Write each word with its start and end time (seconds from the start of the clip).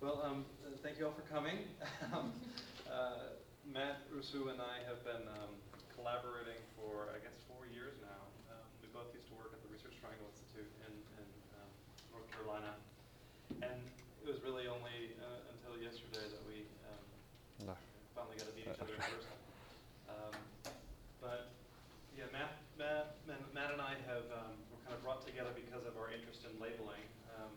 Well, 0.00 0.22
um, 0.22 0.46
thank 0.82 0.98
you 0.98 1.06
all 1.06 1.14
for 1.16 1.26
coming. 1.26 1.66
Um, 2.14 2.32
uh, 2.88 3.36
Matt 3.68 4.00
Rousu 4.08 4.48
and 4.48 4.64
I 4.64 4.80
have 4.88 5.04
been 5.04 5.28
um, 5.28 5.52
collaborating 5.92 6.56
for, 6.72 7.12
I 7.12 7.20
guess, 7.20 7.36
four 7.44 7.68
years 7.68 8.00
now. 8.00 8.24
Um, 8.48 8.64
we 8.80 8.88
both 8.96 9.12
used 9.12 9.28
to 9.28 9.36
work 9.36 9.52
at 9.52 9.60
the 9.60 9.68
Research 9.68 9.92
Triangle 10.00 10.24
Institute 10.32 10.72
in, 10.88 10.94
in 11.20 11.26
um, 11.60 11.68
North 12.16 12.24
Carolina. 12.32 12.80
And 13.60 13.84
it 14.24 14.26
was 14.26 14.40
really 14.40 14.72
only 14.72 15.12
uh, 15.20 15.52
until 15.52 15.76
yesterday 15.76 16.32
that 16.32 16.42
we 16.48 16.64
um, 16.88 17.04
No. 17.68 17.76
finally 18.16 18.40
got 18.40 18.48
to 18.48 18.54
meet 18.56 18.72
each 18.72 18.80
other 18.80 18.96
in 18.96 19.04
person. 19.04 19.36
Um, 20.08 20.34
but 21.20 21.52
yeah, 22.16 22.32
Matt, 22.32 22.56
Matt, 22.80 23.20
Matt 23.28 23.42
Matt 23.52 23.70
and 23.76 23.82
I 23.84 24.00
have 24.08 24.24
um, 24.32 24.56
were 24.72 24.80
kind 24.88 24.96
of 24.96 25.04
brought 25.04 25.20
together 25.28 25.52
because 25.52 25.84
of 25.84 25.92
our 26.00 26.08
interest 26.08 26.48
in 26.48 26.56
labeling 26.56 27.04
um, 27.36 27.52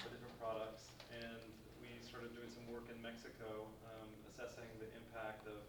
for 0.00 0.08
different 0.08 0.32
products, 0.40 0.88
and 1.12 1.44
we 1.84 1.92
started 2.00 2.32
doing 2.32 2.48
some 2.48 2.64
work 2.72 2.88
Mexico, 3.00 3.64
um, 3.88 4.08
assessing 4.28 4.68
the 4.76 4.88
impact 4.92 5.48
of 5.48 5.64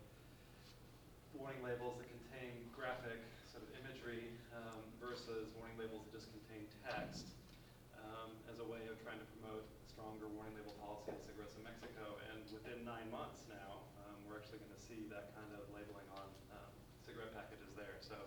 warning 1.32 1.64
labels 1.64 1.96
that 1.96 2.08
contain 2.12 2.68
graphic 2.76 3.24
sort 3.48 3.64
of 3.64 3.72
imagery 3.80 4.36
um, 4.52 4.84
versus 5.00 5.48
warning 5.56 5.76
labels 5.80 6.04
that 6.08 6.12
just 6.12 6.28
contain 6.36 6.68
text 6.84 7.32
um, 7.96 8.36
as 8.52 8.60
a 8.60 8.68
way 8.68 8.84
of 8.92 9.00
trying 9.00 9.20
to 9.20 9.28
promote 9.40 9.64
stronger 9.88 10.28
warning 10.36 10.52
label 10.60 10.76
policy 10.84 11.16
on 11.16 11.20
cigarettes 11.24 11.56
in 11.56 11.64
Mexico. 11.64 12.20
And 12.32 12.44
within 12.52 12.84
nine 12.84 13.08
months 13.08 13.48
now, 13.48 13.80
um, 14.04 14.20
we're 14.28 14.36
actually 14.36 14.60
going 14.68 14.76
to 14.76 14.84
see 14.84 15.08
that 15.08 15.32
kind 15.32 15.50
of 15.56 15.64
labeling 15.72 16.08
on 16.20 16.28
um, 16.52 16.72
cigarette 17.00 17.32
packages 17.32 17.72
there. 17.80 17.96
So 18.04 18.20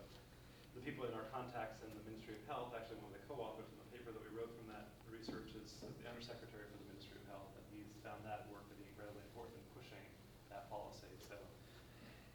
the 0.73 0.81
people 0.81 1.05
in 1.05 1.13
our 1.13 1.29
contacts 1.29 1.85
in 1.85 1.93
the 1.93 2.05
Ministry 2.09 2.41
of 2.41 2.45
Health, 2.49 2.73
actually 2.73 3.05
one 3.05 3.13
of 3.13 3.17
the 3.21 3.25
co-authors 3.29 3.69
in 3.69 3.79
the 3.85 3.89
paper 3.93 4.17
that 4.17 4.23
we 4.25 4.33
wrote 4.33 4.51
from 4.57 4.73
that 4.73 4.97
research 5.13 5.53
is 5.55 5.77
the 6.01 6.09
Undersecretary 6.09 6.67
for 6.73 6.77
the 6.81 6.89
Ministry 6.89 7.21
of 7.21 7.25
Health, 7.31 7.53
and 7.55 7.65
he's 7.71 7.93
found 8.03 8.25
that 8.27 8.49
work 8.51 8.67
to 8.69 8.77
be 8.77 8.85
incredibly 8.91 9.23
important 9.31 9.57
in 9.57 9.65
pushing 9.73 10.05
that 10.51 10.67
policy. 10.69 11.09
So 11.23 11.39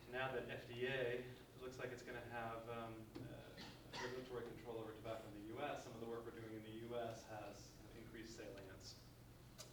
now 0.10 0.34
that 0.34 0.50
FDA 0.50 1.22
looks 1.62 1.78
like 1.78 1.94
it's 1.94 2.02
going 2.02 2.18
to 2.18 2.30
have 2.34 2.62
um, 2.66 2.94
uh, 3.30 4.02
regulatory 4.02 4.46
control 4.58 4.82
over 4.82 4.94
tobacco 4.98 5.22
in 5.30 5.36
the 5.46 5.48
U.S., 5.60 5.86
some 5.86 5.94
of 5.94 6.02
the 6.02 6.10
work 6.10 6.26
we're 6.26 6.34
doing 6.34 6.50
in 6.50 6.66
the 6.66 6.78
U.S. 6.94 7.30
has 7.30 7.70
increased 7.94 8.34
salience. 8.34 8.98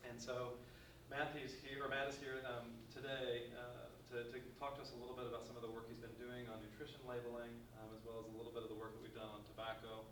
And 0.05 0.21
so 0.21 0.61
Matthew's 1.09 1.57
here, 1.65 1.81
or 1.85 1.89
Matt 1.89 2.13
is 2.13 2.21
here 2.21 2.45
um, 2.45 2.69
today 2.93 3.49
uh, 3.57 3.89
to, 4.13 4.29
to 4.29 4.37
talk 4.61 4.77
to 4.77 4.85
us 4.85 4.93
a 4.93 4.99
little 5.01 5.17
bit 5.17 5.25
about 5.25 5.49
some 5.49 5.57
of 5.57 5.65
the 5.65 5.73
work 5.73 5.89
he's 5.89 6.01
been 6.01 6.15
doing 6.21 6.45
on 6.53 6.61
nutrition 6.61 7.01
labeling, 7.09 7.53
um, 7.81 7.89
as 7.97 8.05
well 8.05 8.21
as 8.21 8.29
a 8.29 8.35
little 8.37 8.53
bit 8.53 8.61
of 8.61 8.71
the 8.71 8.79
work 8.79 8.93
that 8.93 9.01
we've 9.01 9.17
done 9.17 9.33
on 9.33 9.41
tobacco. 9.49 10.05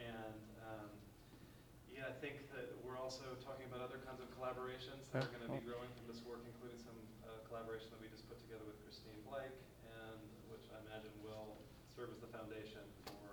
And 0.00 0.42
um, 0.64 0.90
yeah, 1.92 2.08
I 2.08 2.14
think 2.24 2.48
that 2.56 2.72
we're 2.82 2.96
also 2.98 3.36
talking 3.44 3.68
about 3.68 3.84
other 3.84 4.00
kinds 4.02 4.18
of 4.24 4.32
collaborations 4.32 5.12
that 5.12 5.28
are 5.28 5.32
going 5.34 5.44
to 5.44 5.52
be 5.52 5.62
growing 5.62 5.92
from 5.92 6.08
this 6.08 6.24
work, 6.24 6.40
including 6.48 6.80
some 6.80 6.96
uh, 7.28 7.36
collaboration 7.46 7.92
that 7.92 8.00
we 8.00 8.08
just 8.08 8.24
put 8.26 8.40
together 8.40 8.64
with 8.66 8.81
And 9.32 10.20
which 10.52 10.68
I 10.68 10.76
imagine 10.84 11.08
will 11.24 11.56
serve 11.96 12.12
as 12.12 12.20
the 12.20 12.28
foundation 12.28 12.84
for 13.08 13.32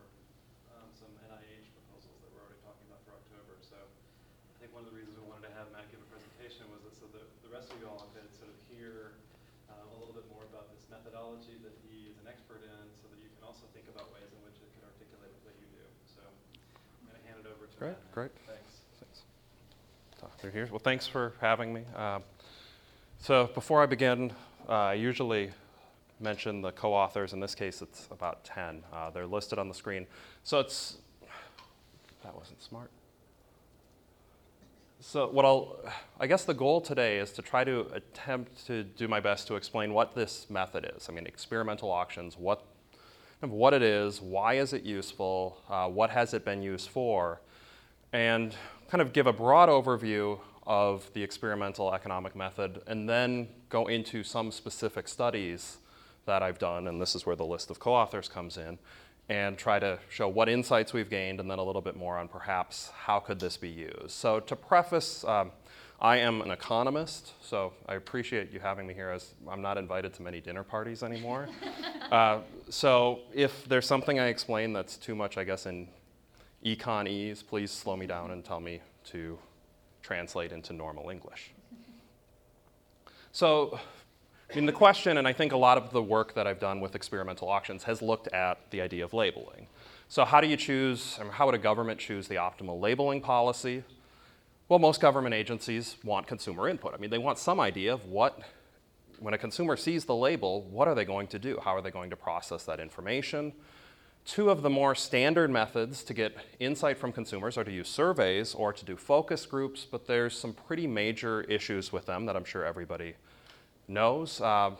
um, 0.72 0.88
some 0.96 1.12
NIH 1.28 1.68
proposals 1.76 2.16
that 2.24 2.32
we're 2.32 2.40
already 2.40 2.64
talking 2.64 2.88
about 2.88 3.04
for 3.04 3.20
October. 3.20 3.60
So 3.60 3.76
I 3.76 4.56
think 4.64 4.72
one 4.72 4.88
of 4.88 4.90
the 4.92 4.96
reasons 4.96 5.20
we 5.20 5.28
wanted 5.28 5.52
to 5.52 5.54
have 5.60 5.68
Matt 5.76 5.92
give 5.92 6.00
a 6.00 6.08
presentation 6.08 6.72
was 6.72 6.88
that 6.88 6.96
so 6.96 7.04
that 7.12 7.28
the 7.44 7.52
rest 7.52 7.68
of 7.68 7.84
you 7.84 7.92
all 7.92 8.08
could 8.16 8.32
sort 8.32 8.48
of 8.48 8.56
hear 8.72 9.20
uh, 9.68 9.76
a 9.76 9.98
little 10.00 10.16
bit 10.16 10.24
more 10.32 10.48
about 10.48 10.72
this 10.72 10.88
methodology 10.88 11.60
that 11.68 11.76
he 11.84 12.08
is 12.08 12.16
an 12.24 12.32
expert 12.32 12.64
in, 12.64 12.84
so 12.96 13.12
that 13.12 13.20
you 13.20 13.28
can 13.36 13.44
also 13.44 13.68
think 13.76 13.92
about 13.92 14.08
ways 14.16 14.32
in 14.32 14.40
which 14.48 14.56
it 14.64 14.72
can 14.80 14.88
articulate 14.88 15.36
what 15.44 15.52
you 15.60 15.68
do. 15.76 15.84
So 16.16 16.24
I'm 16.24 17.12
going 17.12 17.20
to 17.20 17.26
hand 17.28 17.44
it 17.44 17.48
over 17.52 17.68
to 17.68 17.76
Great, 17.76 18.00
Matt. 18.00 18.16
great. 18.16 18.32
Thanks. 18.48 18.88
Thanks. 19.04 19.28
They're 20.40 20.56
here. 20.56 20.72
Well, 20.72 20.80
thanks 20.80 21.12
for 21.12 21.36
having 21.44 21.76
me. 21.76 21.84
Um, 21.92 22.24
so 23.20 23.52
before 23.52 23.84
I 23.84 23.86
begin, 23.86 24.32
uh, 24.72 24.96
I 24.96 24.96
usually 24.96 25.52
mention 26.20 26.62
the 26.62 26.72
co-authors. 26.72 27.34
In 27.34 27.40
this 27.40 27.56
case, 27.56 27.82
it's 27.82 28.08
about 28.12 28.44
10. 28.44 28.84
Uh, 28.92 29.10
they're 29.10 29.28
listed 29.28 29.60
on 29.60 29.68
the 29.68 29.74
screen. 29.74 30.06
So 30.44 30.60
it's, 30.60 30.98
that 32.24 32.36
wasn't 32.36 32.62
smart. 32.62 32.92
So 35.02 35.30
what 35.30 35.46
I'll, 35.46 35.80
I 36.20 36.28
guess 36.28 36.44
the 36.44 36.54
goal 36.54 36.82
today 36.82 37.20
is 37.20 37.32
to 37.34 37.42
try 37.42 37.64
to 37.64 37.88
attempt 37.94 38.68
to 38.68 38.84
do 38.84 39.08
my 39.08 39.22
best 39.22 39.48
to 39.48 39.56
explain 39.56 39.94
what 39.94 40.14
this 40.14 40.50
method 40.50 40.92
is. 40.96 41.08
I 41.08 41.14
mean, 41.14 41.26
experimental 41.26 41.90
auctions, 41.90 42.38
what, 42.38 42.66
what 43.40 43.74
it 43.74 43.82
is, 43.82 44.22
why 44.22 44.56
is 44.56 44.74
it 44.74 44.84
useful, 44.84 45.62
uh, 45.70 45.88
what 45.88 46.10
has 46.10 46.34
it 46.34 46.44
been 46.44 46.62
used 46.62 46.90
for, 46.90 47.40
and 48.12 48.54
kind 48.90 49.02
of 49.02 49.14
give 49.14 49.26
a 49.26 49.32
broad 49.32 49.70
overview 49.70 50.38
of 50.68 51.10
the 51.14 51.24
experimental 51.24 51.94
economic 51.94 52.36
method, 52.36 52.82
and 52.86 53.08
then 53.08 53.48
go 53.70 53.88
into 53.88 54.22
some 54.22 54.52
specific 54.52 55.08
studies 55.08 55.78
that 56.30 56.44
I've 56.44 56.60
done, 56.60 56.88
and 56.88 57.02
this 57.02 57.16
is 57.16 57.26
where 57.26 57.36
the 57.36 57.46
list 57.46 57.72
of 57.72 57.80
co-authors 57.80 58.30
comes 58.30 58.56
in, 58.56 58.78
and 59.30 59.58
try 59.58 59.80
to 59.80 60.00
show 60.10 60.28
what 60.28 60.48
insights 60.48 60.94
we've 60.94 61.10
gained, 61.10 61.40
and 61.40 61.50
then 61.50 61.58
a 61.58 61.64
little 61.64 61.82
bit 61.82 61.98
more 61.98 62.18
on 62.18 62.28
perhaps 62.28 62.92
how 63.06 63.20
could 63.20 63.40
this 63.40 63.58
be 63.58 63.70
used. 63.70 64.12
So 64.12 64.40
to 64.40 64.56
preface, 64.56 65.24
um, 65.24 65.52
I 66.00 66.18
am 66.18 66.42
an 66.42 66.52
economist, 66.52 67.34
so 67.44 67.74
I 67.88 67.96
appreciate 67.96 68.54
you 68.54 68.60
having 68.60 68.86
me 68.86 68.94
here 68.94 69.10
as 69.10 69.34
I'm 69.50 69.62
not 69.62 69.78
invited 69.78 70.14
to 70.14 70.22
many 70.22 70.40
dinner 70.40 70.64
parties 70.64 71.02
anymore. 71.02 71.50
uh, 72.12 72.42
so 72.70 73.22
if 73.34 73.68
there's 73.68 73.88
something 73.88 74.20
I 74.20 74.28
explain 74.28 74.72
that's 74.72 74.98
too 74.98 75.16
much, 75.16 75.36
I 75.38 75.44
guess, 75.44 75.66
in 75.66 75.88
econ-ese, 76.64 77.42
please 77.44 77.72
slow 77.72 77.98
me 77.98 78.06
down 78.06 78.32
and 78.32 78.46
tell 78.46 78.60
me 78.60 78.82
to 79.06 79.38
translate 80.04 80.52
into 80.52 80.74
normal 80.74 81.10
English. 81.10 81.52
So, 83.32 83.80
I 84.52 84.56
mean, 84.56 84.66
the 84.66 84.72
question, 84.72 85.18
and 85.18 85.28
I 85.28 85.34
think 85.34 85.52
a 85.52 85.58
lot 85.58 85.78
of 85.78 85.92
the 85.92 86.02
work 86.02 86.34
that 86.34 86.48
I've 86.48 86.60
done 86.60 86.80
with 86.80 86.96
experimental 86.96 87.48
auctions 87.50 87.84
has 87.84 88.02
looked 88.02 88.28
at 88.30 88.72
the 88.72 88.82
idea 88.82 89.04
of 89.04 89.14
labeling. 89.14 89.68
So, 90.08 90.26
how 90.26 90.42
do 90.42 90.48
you 90.48 90.58
choose, 90.58 91.20
how 91.32 91.46
would 91.46 91.54
a 91.54 91.60
government 91.60 92.00
choose 92.00 92.28
the 92.28 92.36
optimal 92.36 92.82
labeling 92.82 93.22
policy? 93.22 93.84
Well, 94.68 94.80
most 94.80 95.02
government 95.02 95.36
agencies 95.36 95.98
want 96.04 96.26
consumer 96.26 96.68
input. 96.68 96.96
I 96.96 96.98
mean, 96.98 97.12
they 97.12 97.20
want 97.20 97.38
some 97.38 97.60
idea 97.60 97.94
of 97.94 98.06
what, 98.06 98.40
when 99.20 99.36
a 99.36 99.38
consumer 99.38 99.78
sees 99.78 100.06
the 100.06 100.16
label, 100.16 100.64
what 100.64 100.88
are 100.88 100.96
they 100.96 101.06
going 101.06 101.28
to 101.28 101.38
do? 101.38 101.60
How 101.64 101.76
are 101.76 101.82
they 101.82 101.92
going 101.92 102.10
to 102.10 102.16
process 102.16 102.64
that 102.64 102.80
information? 102.80 103.54
Two 104.26 104.50
of 104.50 104.64
the 104.64 104.70
more 104.70 104.96
standard 104.96 105.52
methods 105.52 106.04
to 106.06 106.14
get 106.16 106.36
insight 106.60 106.98
from 106.98 107.12
consumers 107.12 107.56
are 107.56 107.64
to 107.64 107.72
use 107.72 107.88
surveys 107.88 108.56
or 108.56 108.74
to 108.74 108.84
do 108.84 108.96
focus 108.96 109.46
groups, 109.46 109.86
but 109.86 110.08
there's 110.08 110.36
some 110.36 110.54
pretty 110.54 110.88
major 110.88 111.42
issues 111.42 111.92
with 111.92 112.08
them 112.08 112.26
that 112.26 112.36
I'm 112.36 112.46
sure 112.46 112.66
everybody 112.66 113.14
knows. 113.90 114.40
Uh, 114.40 114.72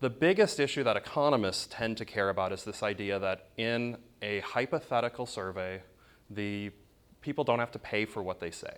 the 0.00 0.10
biggest 0.10 0.60
issue 0.60 0.84
that 0.84 0.96
economists 0.96 1.66
tend 1.70 1.96
to 1.96 2.04
care 2.04 2.28
about 2.28 2.52
is 2.52 2.64
this 2.64 2.82
idea 2.82 3.18
that 3.18 3.48
in 3.56 3.96
a 4.22 4.40
hypothetical 4.40 5.26
survey, 5.26 5.82
the 6.30 6.70
people 7.20 7.44
don't 7.44 7.58
have 7.58 7.72
to 7.72 7.78
pay 7.78 8.04
for 8.04 8.22
what 8.22 8.40
they 8.40 8.50
say. 8.50 8.76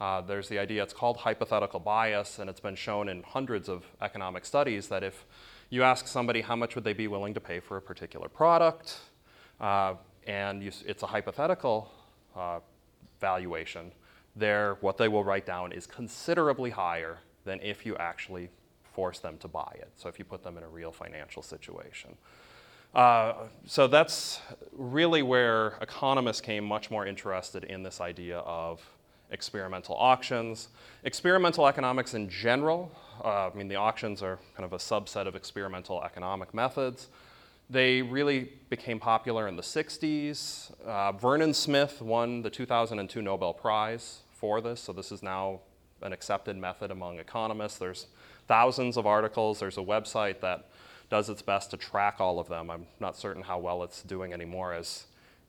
Uh, 0.00 0.20
there's 0.20 0.48
the 0.48 0.58
idea, 0.58 0.82
it's 0.82 0.92
called 0.92 1.18
hypothetical 1.18 1.78
bias, 1.78 2.38
and 2.38 2.50
it's 2.50 2.60
been 2.60 2.74
shown 2.74 3.08
in 3.08 3.22
hundreds 3.22 3.68
of 3.68 3.84
economic 4.00 4.44
studies 4.44 4.88
that 4.88 5.02
if 5.04 5.24
you 5.70 5.82
ask 5.82 6.06
somebody 6.06 6.40
how 6.40 6.56
much 6.56 6.74
would 6.74 6.84
they 6.84 6.92
be 6.92 7.06
willing 7.06 7.32
to 7.32 7.40
pay 7.40 7.60
for 7.60 7.76
a 7.76 7.80
particular 7.80 8.28
product, 8.28 8.98
uh, 9.60 9.94
and 10.26 10.62
you, 10.62 10.72
it's 10.86 11.02
a 11.02 11.06
hypothetical 11.06 11.90
uh, 12.36 12.58
valuation, 13.20 13.92
there, 14.34 14.76
what 14.80 14.96
they 14.96 15.08
will 15.08 15.24
write 15.24 15.46
down 15.46 15.72
is 15.72 15.86
considerably 15.86 16.70
higher 16.70 17.18
than 17.44 17.60
if 17.60 17.86
you 17.86 17.96
actually 17.96 18.48
force 18.92 19.18
them 19.18 19.38
to 19.38 19.48
buy 19.48 19.72
it. 19.76 19.90
So 19.96 20.08
if 20.08 20.18
you 20.18 20.24
put 20.24 20.42
them 20.42 20.56
in 20.58 20.64
a 20.64 20.68
real 20.68 20.92
financial 20.92 21.42
situation. 21.42 22.16
Uh, 22.94 23.34
so 23.66 23.86
that's 23.86 24.40
really 24.72 25.22
where 25.22 25.78
economists 25.80 26.42
came 26.42 26.64
much 26.64 26.90
more 26.90 27.06
interested 27.06 27.64
in 27.64 27.82
this 27.82 28.00
idea 28.00 28.38
of 28.40 28.82
experimental 29.30 29.96
auctions. 29.96 30.68
Experimental 31.04 31.66
economics 31.66 32.12
in 32.12 32.28
general, 32.28 32.92
uh, 33.24 33.48
I 33.48 33.54
mean, 33.54 33.68
the 33.68 33.76
auctions 33.76 34.22
are 34.22 34.38
kind 34.54 34.64
of 34.64 34.74
a 34.74 34.78
subset 34.78 35.26
of 35.26 35.34
experimental 35.34 36.02
economic 36.02 36.52
methods. 36.52 37.08
They 37.70 38.02
really 38.02 38.50
became 38.68 39.00
popular 39.00 39.48
in 39.48 39.56
the 39.56 39.62
60s. 39.62 40.70
Uh, 40.84 41.12
Vernon 41.12 41.54
Smith 41.54 42.02
won 42.02 42.42
the 42.42 42.50
2002 42.50 43.22
Nobel 43.22 43.54
Prize 43.54 44.20
for 44.32 44.60
this, 44.60 44.80
so 44.80 44.92
this 44.92 45.10
is 45.10 45.22
now 45.22 45.60
an 46.02 46.12
accepted 46.12 46.56
method 46.56 46.90
among 46.90 47.18
economists. 47.18 47.78
There's 47.78 48.08
thousands 48.52 48.98
of 48.98 49.06
articles. 49.06 49.60
There's 49.60 49.78
a 49.78 49.82
website 49.82 50.40
that 50.40 50.68
does 51.08 51.30
its 51.30 51.40
best 51.40 51.70
to 51.70 51.78
track 51.78 52.16
all 52.20 52.38
of 52.38 52.48
them. 52.48 52.70
I'm 52.70 52.86
not 53.00 53.16
certain 53.16 53.42
how 53.42 53.58
well 53.58 53.82
it's 53.82 54.02
doing 54.02 54.34
anymore 54.34 54.74
as 54.74 55.06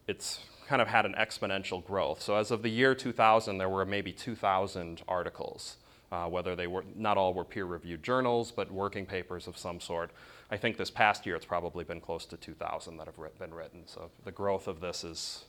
it's 0.07 0.39
kind 0.69 0.81
of 0.81 0.87
had 0.87 1.05
an 1.05 1.13
exponential 1.19 1.85
growth. 1.85 2.21
So 2.21 2.37
as 2.37 2.49
of 2.49 2.61
the 2.61 2.69
year 2.69 2.95
2000, 2.95 3.57
there 3.57 3.67
were 3.67 3.83
maybe 3.83 4.13
2,000 4.13 5.01
articles, 5.05 5.75
uh, 6.13 6.27
whether 6.29 6.55
they 6.55 6.65
were, 6.65 6.85
not 6.95 7.17
all 7.17 7.33
were 7.33 7.43
peer-reviewed 7.43 8.03
journals, 8.03 8.53
but 8.53 8.71
working 8.71 9.05
papers 9.05 9.47
of 9.47 9.57
some 9.57 9.81
sort. 9.81 10.11
I 10.49 10.55
think 10.55 10.77
this 10.77 10.89
past 10.89 11.25
year 11.25 11.35
it's 11.35 11.45
probably 11.45 11.83
been 11.83 11.99
close 11.99 12.25
to 12.27 12.37
2,000 12.37 12.95
that 12.95 13.07
have 13.07 13.19
writ- 13.19 13.37
been 13.37 13.53
written. 13.53 13.81
So 13.85 14.11
the 14.23 14.31
growth 14.31 14.69
of 14.69 14.79
this 14.79 15.01
has 15.01 15.43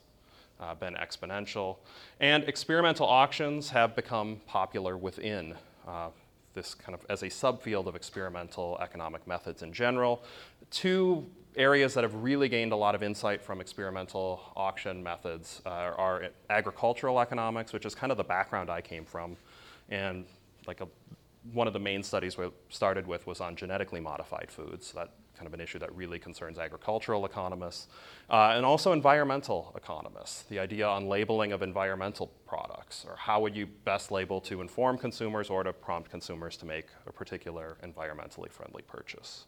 uh, 0.59 0.75
been 0.75 0.95
exponential. 0.95 1.77
And 2.19 2.43
experimental 2.49 3.07
auctions 3.07 3.71
have 3.71 3.95
become 3.95 4.41
popular 4.49 4.97
within 4.97 5.55
uh, 5.87 6.09
this 6.55 6.75
kind 6.75 6.95
of 6.95 7.05
as 7.09 7.23
a 7.23 7.27
subfield 7.27 7.87
of 7.87 7.97
experimental 7.97 8.79
economic 8.81 9.27
methods 9.27 9.63
in 9.63 9.73
general. 9.73 10.23
Two 10.71 11.27
areas 11.57 11.95
that 11.95 12.03
have 12.03 12.15
really 12.15 12.49
gained 12.49 12.73
a 12.73 12.77
lot 12.77 12.95
of 12.95 13.03
insight 13.03 13.41
from 13.41 13.61
experimental 13.61 14.41
auction 14.57 15.03
methods 15.03 15.63
uh, 15.67 15.69
are 15.69 16.29
agricultural 16.51 17.21
economics, 17.21 17.73
which 17.73 17.87
is 17.87 17.95
kind 17.95 18.11
of 18.11 18.19
the 18.19 18.25
background 18.25 18.71
I 18.71 18.81
came 18.81 19.05
from, 19.05 19.37
and 19.89 20.25
like 20.67 20.81
a, 20.81 20.89
one 21.53 21.67
of 21.67 21.73
the 21.73 21.79
main 21.79 22.03
studies 22.03 22.37
we 22.37 22.49
started 22.71 23.07
with 23.07 23.27
was 23.27 23.41
on 23.41 23.55
genetically 23.55 24.01
modified 24.01 24.51
foods. 24.51 24.93
That 24.93 25.11
kind 25.37 25.47
of 25.47 25.55
an 25.55 25.61
issue 25.61 25.79
that 25.79 25.95
really 25.95 26.19
concerns 26.19 26.59
agricultural 26.59 27.27
economists, 27.27 27.89
uh, 28.31 28.55
and 28.55 28.65
also 28.65 28.93
environmental 28.93 29.73
economists. 29.77 30.43
The 30.43 30.59
idea 30.59 30.87
on 30.87 31.09
labeling 31.09 31.53
of 31.53 31.63
environmental 31.63 32.31
products, 32.47 33.05
or 33.09 33.17
how 33.17 33.41
would 33.41 33.57
you 33.57 33.67
best 33.85 34.11
label 34.11 34.41
to 34.43 34.61
inform 34.61 34.99
consumers 34.99 35.51
or 35.51 35.63
to 35.63 35.73
prompt 35.73 36.11
consumers 36.11 36.57
to 36.59 36.67
make 36.67 36.87
a 37.07 37.13
particular 37.13 37.77
environmentally 37.83 38.51
friendly 38.51 38.83
purchase. 38.83 39.47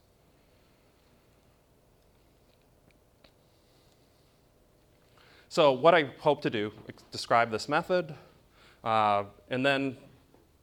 So 5.48 5.72
what 5.72 5.94
I 5.94 6.10
hope 6.18 6.42
to 6.42 6.50
do, 6.50 6.72
describe 7.12 7.50
this 7.50 7.68
method, 7.68 8.14
uh, 8.84 9.24
and 9.48 9.64
then 9.64 9.96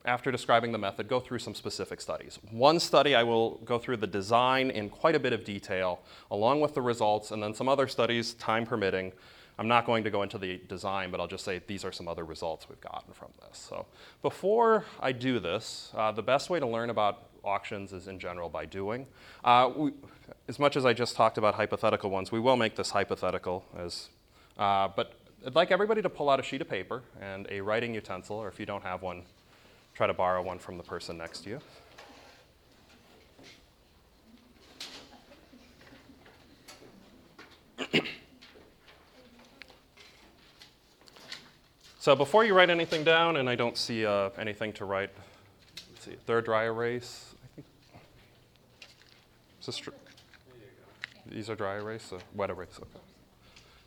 after 0.06 0.32
describing 0.32 0.72
the 0.72 0.78
method, 0.78 1.08
go 1.08 1.20
through 1.20 1.40
some 1.40 1.56
specific 1.56 2.02
studies. 2.02 2.40
One 2.52 2.80
study, 2.80 3.16
I 3.16 3.24
will 3.24 3.62
go 3.66 3.80
through 3.80 3.98
the 3.98 4.08
design 4.08 4.70
in 4.70 4.90
quite 4.90 5.16
a 5.16 5.20
bit 5.20 5.34
of 5.34 5.44
detail, 5.44 6.02
along 6.30 6.62
with 6.62 6.74
the 6.74 6.82
results, 6.82 7.32
and 7.32 7.42
then 7.42 7.54
some 7.54 7.70
other 7.70 7.88
studies, 7.88 8.34
time 8.36 8.66
permitting. 8.66 9.14
I'm 9.58 9.68
not 9.68 9.86
going 9.86 10.04
to 10.04 10.10
go 10.10 10.24
into 10.24 10.38
the 10.38 10.60
design, 10.68 11.12
but 11.12 11.20
I'll 11.20 11.28
just 11.28 11.46
say 11.46 11.62
these 11.68 11.86
are 11.86 11.92
some 11.92 12.08
other 12.08 12.26
results 12.26 12.68
we've 12.68 12.82
gotten 12.82 13.14
from 13.14 13.30
this. 13.42 13.58
So 13.58 13.86
before 14.22 14.86
I 15.00 15.12
do 15.12 15.40
this, 15.40 15.92
uh, 15.96 16.12
the 16.12 16.24
best 16.24 16.50
way 16.50 16.60
to 16.60 16.68
learn 16.68 16.90
about 16.90 17.30
auctions 17.44 17.94
is 17.94 18.08
in 18.08 18.20
general 18.20 18.50
by 18.50 18.66
doing. 18.66 19.06
Uh, 19.44 19.70
we, 19.76 19.92
as 20.48 20.60
much 20.60 20.76
as 20.76 20.86
I 20.86 20.94
just 20.94 21.16
talked 21.16 21.38
about 21.38 21.56
hypothetical 21.56 22.10
ones, 22.10 22.32
we 22.32 22.40
will 22.40 22.58
make 22.58 22.76
this 22.76 22.90
hypothetical 22.90 23.64
as 23.78 24.10
uh, 24.58 24.88
but 24.96 25.14
I'd 25.46 25.56
like 25.56 25.72
everybody 25.72 26.02
to 26.02 26.10
pull 26.10 26.30
out 26.30 26.40
a 26.40 26.44
sheet 26.44 26.62
of 26.62 26.70
paper 26.70 27.04
and 27.20 27.48
a 27.50 27.60
writing 27.62 27.94
utensil, 27.94 28.38
or 28.38 28.48
if 28.48 28.60
you 28.60 28.66
don't 28.66 28.84
have 28.84 29.02
one, 29.02 29.24
try 29.94 30.08
to 30.08 30.14
borrow 30.14 30.42
one 30.42 30.60
from 30.60 30.78
the 30.78 30.84
person 30.84 31.18
next 31.18 31.42
to 31.44 31.50
you. 31.50 31.60
so 42.00 42.16
before 42.16 42.46
you 42.46 42.54
write 42.54 42.70
anything 42.70 43.04
down, 43.04 43.38
and 43.38 43.50
I 43.50 43.56
don't 43.56 43.78
see 43.78 44.06
uh, 44.06 44.30
anything 44.38 44.74
to 44.74 44.86
write, 44.86 45.12
let's 45.92 46.06
see, 46.06 46.16
third 46.26 46.46
dry 46.46 46.66
erase. 46.66 47.34
I 47.44 47.62
think. 47.62 47.68
These 51.28 51.50
are 51.50 51.56
dry 51.56 51.76
erase, 51.76 52.04
so 52.04 52.20
wet 52.36 52.50
erase. 52.50 52.78
Okay. 52.78 53.00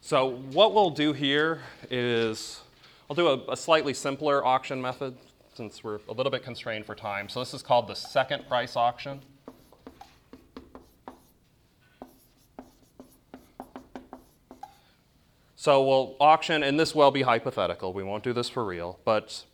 So 0.00 0.36
what 0.52 0.72
we'll 0.72 0.90
do 0.90 1.12
here 1.12 1.60
is, 1.90 2.60
I'll 3.10 3.16
do 3.16 3.28
a, 3.28 3.52
a, 3.52 3.56
slightly 3.56 3.92
simpler 3.92 4.44
auction 4.44 4.80
method 4.80 5.16
since 5.56 5.82
we're 5.82 6.00
a 6.08 6.12
little 6.12 6.30
bit 6.30 6.42
constrained 6.42 6.84
for 6.84 6.94
time. 6.94 7.28
So 7.28 7.40
this 7.40 7.54
is 7.54 7.62
called 7.62 7.88
the 7.88 7.94
second 7.94 8.46
price 8.46 8.76
auction. 8.76 9.22
So 15.54 15.82
we'll 15.84 16.14
auction, 16.20 16.62
and 16.62 16.78
this 16.78 16.94
will 16.94 17.10
be 17.10 17.22
hypothetical, 17.22 17.92
we 17.92 18.04
won't 18.04 18.22
do 18.22 18.32
this 18.32 18.48
for 18.48 18.64
real, 18.64 19.00
but 19.04 19.44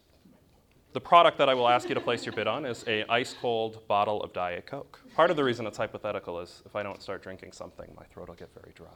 the 0.93 1.01
product 1.01 1.39
that 1.39 1.49
I 1.49 1.55
will 1.55 1.69
ask 1.69 1.89
you 1.89 1.95
to 1.95 2.03
place 2.03 2.27
your 2.27 2.35
bid 2.35 2.47
on 2.47 2.67
is 2.67 2.85
a 2.87 3.11
ice 3.11 3.35
cold 3.41 3.87
bottle 3.89 4.21
of 4.23 4.35
Diet 4.35 4.67
Coke. 4.67 5.01
Part 5.15 5.31
of 5.31 5.37
the 5.39 5.45
reason 5.45 5.67
it's 5.67 5.79
hypothetical 5.79 6.39
is 6.41 6.63
if 6.67 6.77
I 6.77 6.83
don't 6.83 7.01
start 7.01 7.23
drinking 7.23 7.53
something, 7.53 7.91
my 7.97 8.05
throat 8.07 8.29
will 8.29 8.35
get 8.35 8.51
very 8.53 8.73
dry. 8.75 8.89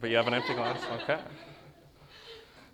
But 0.00 0.08
you 0.08 0.16
have 0.16 0.28
an 0.28 0.34
empty 0.34 0.54
glass? 0.54 0.80
Okay. 1.02 1.18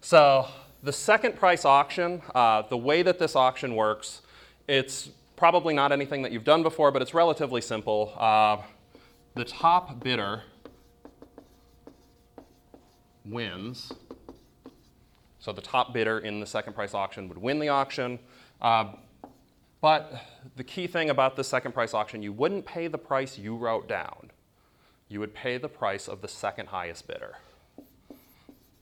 So, 0.01 0.47
the 0.85 0.93
second 0.93 1.35
price 1.37 1.65
auction, 1.65 2.23
uh, 2.35 2.63
the 2.63 2.77
way 2.77 3.03
that 3.03 3.19
this 3.19 3.35
auction 3.35 3.75
works, 3.75 4.23
it's 4.69 5.11
probably 5.37 5.75
not 5.75 5.91
anything 5.91 6.23
that 6.23 6.31
you've 6.31 6.45
done 6.45 6.63
before, 6.63 6.93
but 6.93 7.03
it's 7.03 7.15
relatively 7.15 7.61
simple. 7.61 8.13
Uh, 8.17 8.59
the 9.35 9.45
top 9.45 10.03
bidder 10.05 10.43
wins. 13.25 13.93
So, 15.41 15.53
the 15.53 15.61
top 15.61 15.93
bidder 15.93 16.21
in 16.21 16.41
the 16.41 16.47
second 16.47 16.75
price 16.75 16.95
auction 16.95 17.29
would 17.29 17.39
win 17.39 17.59
the 17.59 17.69
auction. 17.69 18.19
Uh, 18.63 18.93
but 19.81 20.15
the 20.57 20.65
key 20.65 20.87
thing 20.87 21.11
about 21.11 21.37
the 21.37 21.45
second 21.45 21.73
price 21.73 21.93
auction, 21.93 22.23
you 22.23 22.33
wouldn't 22.33 22.65
pay 22.65 22.87
the 22.87 22.97
price 22.97 23.37
you 23.37 23.57
wrote 23.57 23.89
down 23.89 24.31
you 25.09 25.21
would 25.21 25.35
pay 25.35 25.59
the 25.59 25.69
price 25.69 26.09
of 26.09 26.21
the 26.23 26.29
second 26.29 26.67
highest 26.67 27.07
bidder. 27.07 27.37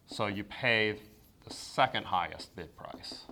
So 0.07 0.27
you 0.27 0.45
pay 0.45 0.99
the 1.45 1.53
second 1.53 2.07
highest 2.07 2.55
bid 2.57 2.77
price. 2.77 3.25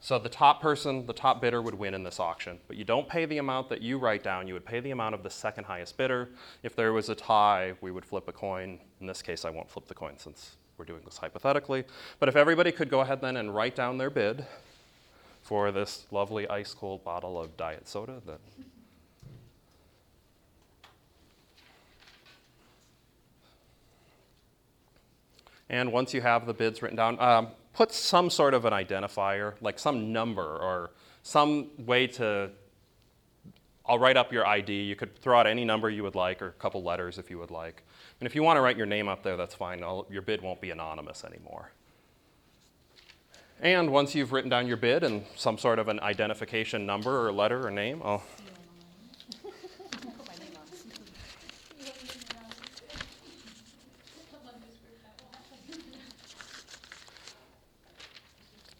So 0.00 0.18
the 0.18 0.28
top 0.28 0.60
person, 0.60 1.06
the 1.06 1.12
top 1.12 1.40
bidder 1.40 1.62
would 1.62 1.74
win 1.74 1.94
in 1.94 2.02
this 2.02 2.18
auction, 2.18 2.58
but 2.66 2.76
you 2.76 2.84
don't 2.84 3.08
pay 3.08 3.26
the 3.26 3.38
amount 3.38 3.68
that 3.68 3.80
you 3.80 3.96
write 3.96 4.24
down, 4.24 4.48
you 4.48 4.54
would 4.54 4.64
pay 4.64 4.80
the 4.80 4.90
amount 4.90 5.14
of 5.14 5.22
the 5.22 5.30
second 5.30 5.64
highest 5.64 5.96
bidder. 5.96 6.30
If 6.64 6.74
there 6.74 6.92
was 6.92 7.08
a 7.08 7.14
tie, 7.14 7.74
we 7.80 7.92
would 7.92 8.04
flip 8.04 8.26
a 8.26 8.32
coin. 8.32 8.80
In 9.00 9.06
this 9.06 9.22
case, 9.22 9.44
I 9.44 9.50
won't 9.50 9.70
flip 9.70 9.86
the 9.86 9.94
coin 9.94 10.14
since 10.16 10.56
we're 10.78 10.84
doing 10.84 11.02
this 11.04 11.18
hypothetically. 11.18 11.84
But 12.18 12.28
if 12.28 12.34
everybody 12.34 12.72
could 12.72 12.90
go 12.90 13.00
ahead 13.00 13.20
then 13.20 13.36
and 13.36 13.54
write 13.54 13.76
down 13.76 13.98
their 13.98 14.10
bid, 14.10 14.46
for 15.42 15.72
this 15.72 16.06
lovely 16.10 16.48
ice 16.48 16.74
cold 16.74 17.04
bottle 17.04 17.40
of 17.40 17.56
diet 17.56 17.88
soda 17.88 18.20
that 18.26 18.40
And 25.70 25.92
once 25.92 26.12
you 26.12 26.20
have 26.20 26.46
the 26.46 26.52
bids 26.52 26.82
written 26.82 26.96
down, 26.96 27.18
um, 27.20 27.48
put 27.72 27.92
some 27.92 28.28
sort 28.28 28.54
of 28.54 28.64
an 28.64 28.72
identifier, 28.72 29.54
like 29.60 29.78
some 29.78 30.12
number 30.12 30.42
or 30.42 30.90
some 31.22 31.68
way 31.78 32.08
to. 32.08 32.50
I'll 33.86 33.98
write 33.98 34.16
up 34.16 34.32
your 34.32 34.46
ID. 34.46 34.82
You 34.82 34.96
could 34.96 35.16
throw 35.16 35.38
out 35.38 35.46
any 35.46 35.64
number 35.64 35.88
you 35.88 36.02
would 36.02 36.16
like 36.16 36.42
or 36.42 36.48
a 36.48 36.52
couple 36.52 36.82
letters 36.82 37.18
if 37.18 37.30
you 37.30 37.38
would 37.38 37.50
like. 37.50 37.82
And 38.20 38.26
if 38.26 38.34
you 38.34 38.42
want 38.42 38.56
to 38.56 38.60
write 38.60 38.76
your 38.76 38.86
name 38.86 39.08
up 39.08 39.22
there, 39.22 39.36
that's 39.36 39.54
fine. 39.54 39.82
I'll, 39.82 40.06
your 40.10 40.22
bid 40.22 40.42
won't 40.42 40.60
be 40.60 40.70
anonymous 40.70 41.24
anymore. 41.24 41.70
And 43.62 43.90
once 43.90 44.14
you've 44.14 44.32
written 44.32 44.50
down 44.50 44.66
your 44.66 44.76
bid 44.76 45.04
and 45.04 45.24
some 45.36 45.56
sort 45.56 45.78
of 45.78 45.88
an 45.88 46.00
identification 46.00 46.84
number 46.84 47.26
or 47.26 47.32
letter 47.32 47.66
or 47.66 47.70
name, 47.70 48.00
I'll. 48.04 48.22